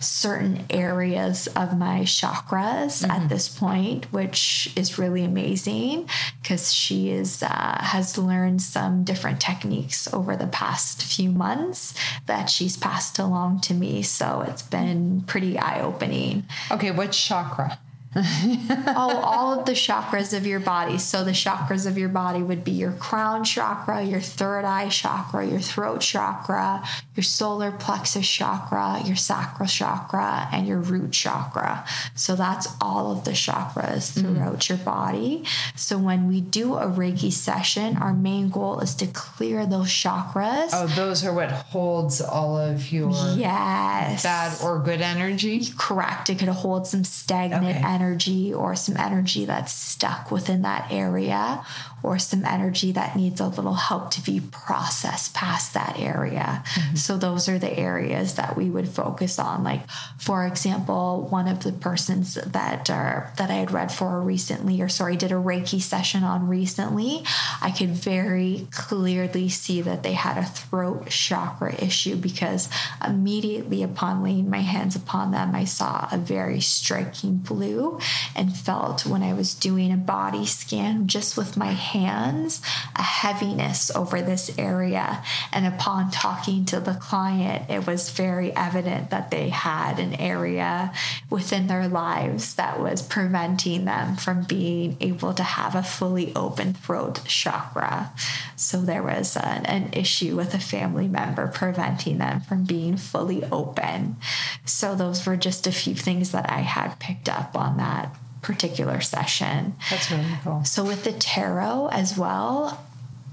certain 0.00 0.64
areas 0.70 1.48
of 1.56 1.76
my 1.76 2.02
chakras 2.02 3.04
at 3.08 3.28
this 3.28 3.48
point 3.48 4.06
which 4.12 4.72
is 4.76 4.96
really 4.96 5.24
amazing 5.24 6.08
because 6.40 6.72
she 6.72 7.10
is 7.10 7.42
uh, 7.42 7.78
has 7.80 8.16
learned 8.16 8.62
some 8.62 9.02
different 9.02 9.40
techniques 9.40 10.06
over 10.14 10.36
the 10.36 10.46
past 10.46 11.02
few 11.02 11.28
months 11.28 11.94
that 12.26 12.48
she's 12.48 12.76
passed 12.76 13.18
along 13.18 13.60
to 13.60 13.74
me 13.74 14.00
so 14.00 14.44
it's 14.46 14.62
been 14.62 15.20
pretty 15.22 15.58
eye-opening 15.58 16.44
Okay, 16.70 16.92
what 16.92 17.10
chakra? 17.10 17.80
oh, 18.96 19.20
all 19.22 19.58
of 19.58 19.66
the 19.66 19.72
chakras 19.72 20.36
of 20.36 20.46
your 20.46 20.60
body. 20.60 20.98
So 20.98 21.24
the 21.24 21.30
chakras 21.30 21.86
of 21.86 21.96
your 21.96 22.08
body 22.08 22.42
would 22.42 22.64
be 22.64 22.72
your 22.72 22.92
crown 22.92 23.44
chakra, 23.44 24.02
your 24.02 24.20
third 24.20 24.64
eye 24.64 24.88
chakra, 24.88 25.46
your 25.46 25.60
throat 25.60 26.00
chakra, 26.00 26.82
your 27.14 27.22
solar 27.22 27.70
plexus 27.70 28.28
chakra, 28.28 29.00
your 29.04 29.16
sacral 29.16 29.68
chakra, 29.68 30.48
and 30.52 30.66
your 30.66 30.78
root 30.78 31.12
chakra. 31.12 31.84
So 32.14 32.34
that's 32.34 32.68
all 32.80 33.12
of 33.12 33.24
the 33.24 33.32
chakras 33.32 34.14
hmm. 34.14 34.34
throughout 34.34 34.68
your 34.68 34.78
body. 34.78 35.44
So 35.76 35.98
when 35.98 36.26
we 36.26 36.40
do 36.40 36.74
a 36.74 36.86
Reiki 36.86 37.32
session, 37.32 37.96
our 37.96 38.12
main 38.12 38.48
goal 38.50 38.80
is 38.80 38.94
to 38.96 39.06
clear 39.06 39.66
those 39.66 39.88
chakras. 39.88 40.70
Oh, 40.72 40.86
those 40.96 41.24
are 41.24 41.32
what 41.32 41.50
holds 41.50 42.20
all 42.20 42.58
of 42.58 42.90
your 42.90 43.10
yes. 43.36 44.22
bad 44.22 44.58
or 44.62 44.80
good 44.80 45.00
energy. 45.00 45.62
Correct. 45.76 46.30
It 46.30 46.38
could 46.38 46.48
hold 46.48 46.86
some 46.86 47.04
stagnant 47.04 47.68
Okay. 47.68 47.82
energy 47.86 48.07
or 48.52 48.74
some 48.74 48.96
energy 48.96 49.44
that's 49.44 49.72
stuck 49.72 50.30
within 50.30 50.62
that 50.62 50.90
area 50.90 51.64
or 52.02 52.18
some 52.18 52.44
energy 52.44 52.92
that 52.92 53.16
needs 53.16 53.40
a 53.40 53.48
little 53.48 53.74
help 53.74 54.10
to 54.12 54.22
be 54.22 54.40
processed 54.40 55.34
past 55.34 55.74
that 55.74 55.98
area. 55.98 56.62
Mm-hmm. 56.64 56.96
So 56.96 57.16
those 57.16 57.48
are 57.48 57.58
the 57.58 57.76
areas 57.76 58.34
that 58.34 58.56
we 58.56 58.70
would 58.70 58.88
focus 58.88 59.38
on. 59.38 59.64
Like 59.64 59.82
for 60.18 60.46
example, 60.46 61.26
one 61.30 61.48
of 61.48 61.64
the 61.64 61.72
persons 61.72 62.34
that 62.34 62.90
are 62.90 63.32
that 63.36 63.50
I 63.50 63.54
had 63.54 63.70
read 63.70 63.90
for 63.90 64.20
recently 64.20 64.80
or 64.80 64.88
sorry, 64.88 65.16
did 65.16 65.32
a 65.32 65.36
Reiki 65.36 65.80
session 65.80 66.22
on 66.22 66.48
recently, 66.48 67.22
I 67.60 67.70
could 67.70 67.90
very 67.90 68.68
clearly 68.70 69.48
see 69.48 69.80
that 69.82 70.02
they 70.02 70.12
had 70.12 70.38
a 70.38 70.44
throat 70.44 71.08
chakra 71.08 71.74
issue 71.82 72.16
because 72.16 72.68
immediately 73.06 73.82
upon 73.82 74.22
laying 74.22 74.48
my 74.48 74.60
hands 74.60 74.94
upon 74.94 75.32
them, 75.32 75.54
I 75.54 75.64
saw 75.64 76.08
a 76.12 76.18
very 76.18 76.60
striking 76.60 77.36
blue 77.36 77.98
and 78.36 78.56
felt 78.56 79.06
when 79.06 79.22
I 79.22 79.32
was 79.32 79.54
doing 79.54 79.92
a 79.92 79.96
body 79.96 80.46
scan 80.46 81.08
just 81.08 81.36
with 81.36 81.56
my 81.56 81.72
hands 81.72 81.87
a 81.94 83.02
heaviness 83.02 83.90
over 83.94 84.20
this 84.20 84.56
area. 84.58 85.22
And 85.52 85.66
upon 85.66 86.10
talking 86.10 86.64
to 86.66 86.80
the 86.80 86.94
client, 86.94 87.70
it 87.70 87.86
was 87.86 88.10
very 88.10 88.54
evident 88.54 89.10
that 89.10 89.30
they 89.30 89.48
had 89.48 89.98
an 89.98 90.14
area 90.14 90.92
within 91.30 91.66
their 91.66 91.88
lives 91.88 92.54
that 92.54 92.80
was 92.80 93.02
preventing 93.02 93.84
them 93.84 94.16
from 94.16 94.44
being 94.44 94.96
able 95.00 95.34
to 95.34 95.42
have 95.42 95.74
a 95.74 95.82
fully 95.82 96.34
open 96.34 96.74
throat 96.74 97.20
chakra. 97.26 98.12
So 98.56 98.80
there 98.80 99.02
was 99.02 99.36
an, 99.36 99.66
an 99.66 99.92
issue 99.92 100.36
with 100.36 100.54
a 100.54 100.58
family 100.58 101.08
member 101.08 101.46
preventing 101.48 102.18
them 102.18 102.40
from 102.40 102.64
being 102.64 102.96
fully 102.96 103.44
open. 103.44 104.16
So 104.64 104.94
those 104.94 105.26
were 105.26 105.36
just 105.36 105.66
a 105.66 105.72
few 105.72 105.94
things 105.94 106.32
that 106.32 106.50
I 106.50 106.60
had 106.60 106.98
picked 106.98 107.28
up 107.28 107.56
on 107.56 107.76
that 107.78 108.14
particular 108.42 109.00
session. 109.00 109.74
That's 109.90 110.10
really 110.10 110.24
cool. 110.42 110.64
So 110.64 110.84
with 110.84 111.04
the 111.04 111.12
tarot 111.12 111.88
as 111.92 112.16
well, 112.16 112.84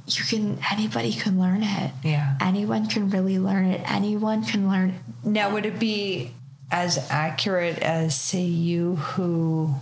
you 0.08 0.24
can 0.24 0.60
anybody 0.72 1.14
can 1.14 1.40
learn 1.40 1.64
it. 1.64 1.92
Yeah. 2.04 2.38
Anyone 2.42 2.88
can 2.88 3.10
really 3.10 3.40
learn 3.40 3.66
it. 3.66 3.82
Anyone 3.92 4.44
can 4.44 4.70
learn. 4.70 5.00
Now, 5.24 5.52
would 5.54 5.66
it 5.66 5.80
be 5.80 6.32
as 6.72 6.98
accurate 7.10 7.80
as, 7.80 8.20
say, 8.20 8.42
you 8.42 8.96
who 8.96 9.76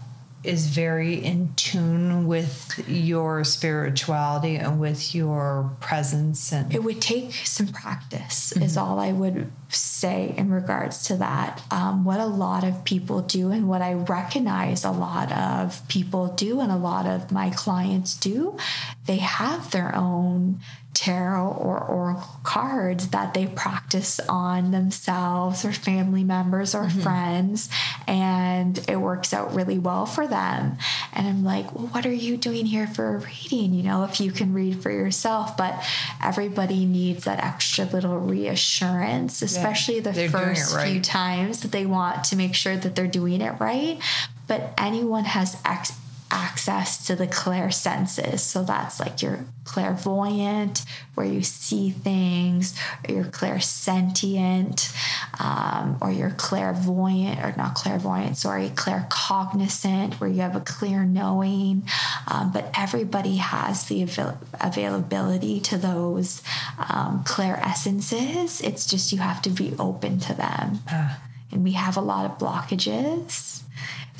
is 0.43 0.67
very 0.67 1.15
in 1.15 1.53
tune 1.55 2.27
with 2.27 2.83
your 2.87 3.43
spirituality 3.43 4.55
and 4.55 4.79
with 4.79 5.15
your 5.15 5.71
presence 5.79 6.51
and 6.51 6.73
it 6.73 6.83
would 6.83 7.01
take 7.01 7.31
some 7.33 7.67
practice 7.67 8.51
mm-hmm. 8.51 8.63
is 8.63 8.75
all 8.75 8.99
i 8.99 9.11
would 9.11 9.49
say 9.69 10.33
in 10.37 10.51
regards 10.51 11.03
to 11.07 11.15
that 11.15 11.61
um, 11.71 12.03
what 12.03 12.19
a 12.19 12.25
lot 12.25 12.63
of 12.63 12.83
people 12.83 13.21
do 13.21 13.51
and 13.51 13.67
what 13.67 13.81
i 13.81 13.93
recognize 13.93 14.83
a 14.83 14.91
lot 14.91 15.31
of 15.31 15.87
people 15.87 16.27
do 16.27 16.59
and 16.59 16.71
a 16.71 16.77
lot 16.77 17.05
of 17.05 17.31
my 17.31 17.49
clients 17.49 18.15
do 18.17 18.57
they 19.05 19.17
have 19.17 19.71
their 19.71 19.95
own 19.95 20.59
tarot 20.93 21.49
or 21.49 21.79
oracle 21.79 22.39
cards 22.43 23.07
that 23.09 23.33
they 23.33 23.47
practice 23.47 24.19
on 24.29 24.69
themselves 24.69 25.65
or 25.65 25.71
family 25.71 26.23
members 26.23 26.75
or 26.75 26.83
mm-hmm. 26.83 26.99
friends 26.99 27.67
and 28.07 28.77
it 28.87 28.97
works 28.97 29.33
out 29.33 29.53
really 29.55 29.79
well 29.79 30.05
for 30.05 30.27
them. 30.27 30.77
And 31.13 31.27
i'm 31.27 31.43
like 31.43 31.73
well 31.73 31.87
what 31.87 32.05
are 32.05 32.13
you 32.13 32.37
doing 32.37 32.65
here 32.67 32.87
for 32.87 33.15
a 33.15 33.19
reading? 33.19 33.73
You 33.73 33.83
know 33.83 34.03
if 34.03 34.21
you 34.21 34.31
can 34.31 34.53
read 34.53 34.81
for 34.83 34.91
yourself. 34.91 35.57
But 35.57 35.83
everybody 36.21 36.85
needs 36.85 37.23
that 37.25 37.43
extra 37.43 37.85
little 37.85 38.19
reassurance 38.19 39.41
especially 39.41 39.95
yeah, 39.95 40.11
the 40.11 40.29
first 40.29 40.75
right. 40.75 40.91
few 40.91 41.01
times 41.01 41.61
that 41.61 41.71
they 41.71 41.85
want 41.85 42.23
to 42.25 42.35
make 42.35 42.53
sure 42.53 42.77
that 42.77 42.95
they're 42.95 43.07
doing 43.07 43.41
it 43.41 43.59
right. 43.59 43.99
But 44.47 44.73
anyone 44.77 45.23
has 45.25 45.57
ex- 45.65 45.97
access 46.33 47.05
to 47.05 47.15
the 47.15 47.27
clair 47.27 47.69
senses. 47.69 48.41
So 48.41 48.63
that's 48.63 48.99
like 48.99 49.21
your 49.21 49.45
clairvoyant, 49.65 50.83
where 51.13 51.27
you 51.27 51.43
see 51.43 51.91
things, 51.91 52.77
or 53.07 53.13
your 53.13 53.25
clairsentient, 53.25 54.91
um, 55.39 55.97
or 56.01 56.11
your 56.11 56.31
clairvoyant, 56.31 57.39
or 57.39 57.53
not 57.55 57.75
clairvoyant, 57.75 58.37
sorry, 58.37 58.69
claircognizant, 58.69 60.15
where 60.15 60.29
you 60.29 60.41
have 60.41 60.55
a 60.55 60.61
clear 60.61 61.05
knowing. 61.05 61.83
Um, 62.27 62.51
but 62.51 62.71
everybody 62.77 63.37
has 63.37 63.85
the 63.85 64.01
avail- 64.01 64.39
availability 64.59 65.59
to 65.61 65.77
those 65.77 66.41
um, 66.89 67.23
clair 67.25 67.57
essences. 67.59 68.59
It's 68.61 68.87
just 68.87 69.11
you 69.11 69.19
have 69.19 69.41
to 69.43 69.51
be 69.51 69.75
open 69.77 70.19
to 70.21 70.33
them. 70.33 70.79
Uh. 70.91 71.15
And 71.51 71.63
we 71.63 71.73
have 71.73 71.95
a 71.95 72.01
lot 72.01 72.25
of 72.25 72.39
blockages 72.39 73.61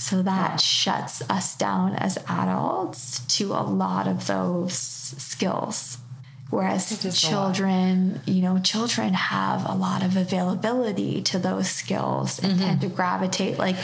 so 0.04 0.22
that 0.22 0.60
shuts 0.60 1.22
us 1.30 1.56
down 1.56 1.96
as 1.96 2.18
adults 2.28 3.20
to 3.38 3.54
a 3.54 3.64
lot 3.64 4.06
of 4.06 4.28
those 4.28 4.74
skills. 4.74 5.98
Whereas 6.50 7.20
children, 7.20 8.22
you 8.28 8.44
know, 8.44 8.60
children 8.60 9.16
have 9.16 9.68
a 9.68 9.74
lot 9.74 10.04
of 10.04 10.16
availability 10.16 11.24
to 11.24 11.40
those 11.40 11.68
skills 11.68 12.38
and 12.38 12.54
mm-hmm. 12.54 12.62
tend 12.62 12.82
to 12.82 12.90
gravitate 12.90 13.58
like 13.58 13.76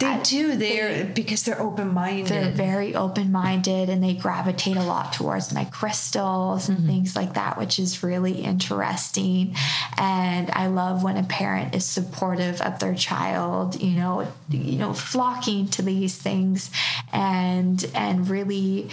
they 0.00 0.06
at, 0.06 0.24
do. 0.24 0.56
They're 0.56 1.04
they, 1.04 1.12
because 1.12 1.44
they're 1.44 1.60
open 1.60 1.94
minded. 1.94 2.26
They're 2.26 2.50
very 2.50 2.96
open 2.96 3.30
minded 3.30 3.88
and 3.88 4.02
they 4.02 4.14
gravitate 4.14 4.76
a 4.76 4.82
lot 4.82 5.12
towards 5.12 5.54
my 5.54 5.66
crystals 5.66 6.68
and 6.68 6.78
mm-hmm. 6.78 6.88
things 6.88 7.14
like 7.14 7.34
that, 7.34 7.58
which 7.58 7.78
is 7.78 8.02
really 8.02 8.40
interesting. 8.40 9.54
And 9.96 10.50
I 10.50 10.66
love 10.66 11.04
when 11.04 11.16
a 11.16 11.22
parent 11.22 11.76
is 11.76 11.84
supportive 11.84 12.60
of 12.60 12.80
their 12.80 12.96
child, 12.96 13.80
you 13.80 13.96
know, 13.96 14.26
you 14.48 14.78
know, 14.78 14.94
flocking 14.94 15.68
to 15.68 15.82
these 15.82 16.16
things 16.16 16.72
and 17.12 17.88
and 17.94 18.28
really 18.28 18.90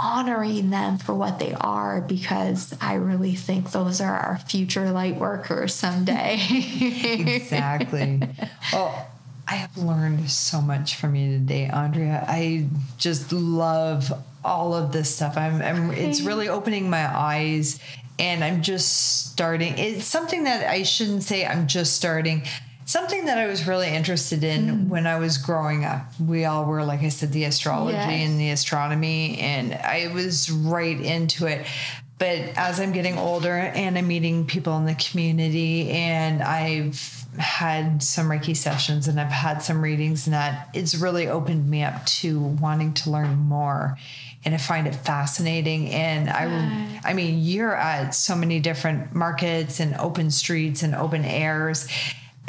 honoring 0.00 0.70
them 0.70 0.98
for 0.98 1.14
what 1.14 1.38
they 1.38 1.52
are 1.52 2.00
because 2.00 2.74
I 2.80 2.94
really 2.94 3.34
think 3.34 3.72
those 3.72 4.00
are 4.00 4.16
our 4.16 4.38
future 4.38 4.90
light 4.90 5.16
workers 5.16 5.74
someday. 5.74 6.34
exactly. 6.50 8.22
Well, 8.72 9.08
I 9.46 9.54
have 9.54 9.76
learned 9.76 10.30
so 10.30 10.60
much 10.60 10.96
from 10.96 11.14
you 11.14 11.38
today, 11.38 11.66
Andrea. 11.66 12.24
I 12.26 12.66
just 12.98 13.32
love 13.32 14.12
all 14.44 14.74
of 14.74 14.92
this 14.92 15.14
stuff. 15.14 15.36
I'm, 15.36 15.60
I'm 15.60 15.90
it's 15.90 16.20
really 16.22 16.48
opening 16.48 16.88
my 16.88 17.04
eyes 17.04 17.80
and 18.18 18.44
I'm 18.44 18.62
just 18.62 19.30
starting. 19.32 19.78
It's 19.78 20.04
something 20.04 20.44
that 20.44 20.68
I 20.68 20.82
shouldn't 20.82 21.24
say 21.24 21.44
I'm 21.44 21.66
just 21.66 21.94
starting 21.94 22.44
something 22.90 23.26
that 23.26 23.38
I 23.38 23.46
was 23.46 23.68
really 23.68 23.88
interested 23.88 24.42
in 24.42 24.66
mm. 24.66 24.88
when 24.88 25.06
I 25.06 25.16
was 25.20 25.38
growing 25.38 25.84
up. 25.84 26.06
We 26.20 26.44
all 26.44 26.64
were, 26.64 26.84
like 26.84 27.02
I 27.02 27.08
said, 27.08 27.32
the 27.32 27.44
astrology 27.44 27.96
yes. 27.96 28.28
and 28.28 28.40
the 28.40 28.50
astronomy, 28.50 29.38
and 29.38 29.74
I 29.74 30.12
was 30.12 30.50
right 30.50 31.00
into 31.00 31.46
it. 31.46 31.66
But 32.18 32.38
as 32.56 32.80
I'm 32.80 32.90
getting 32.90 33.16
older 33.16 33.54
and 33.54 33.96
I'm 33.96 34.08
meeting 34.08 34.44
people 34.44 34.76
in 34.76 34.86
the 34.86 34.96
community, 34.96 35.88
and 35.90 36.42
I've 36.42 37.24
had 37.38 38.02
some 38.02 38.28
Reiki 38.28 38.56
sessions 38.56 39.06
and 39.06 39.20
I've 39.20 39.28
had 39.28 39.62
some 39.62 39.80
readings, 39.82 40.26
and 40.26 40.34
that 40.34 40.68
it's 40.74 40.96
really 40.96 41.28
opened 41.28 41.70
me 41.70 41.84
up 41.84 42.04
to 42.06 42.40
wanting 42.40 42.92
to 42.94 43.10
learn 43.10 43.38
more 43.38 43.96
and 44.44 44.54
I 44.54 44.58
find 44.58 44.86
it 44.86 44.94
fascinating. 44.94 45.90
And 45.90 46.30
I, 46.30 47.00
I 47.04 47.12
mean, 47.12 47.40
you're 47.42 47.76
at 47.76 48.14
so 48.14 48.34
many 48.34 48.58
different 48.58 49.14
markets 49.14 49.80
and 49.80 49.94
open 49.96 50.30
streets 50.30 50.82
and 50.82 50.94
open 50.94 51.26
airs, 51.26 51.86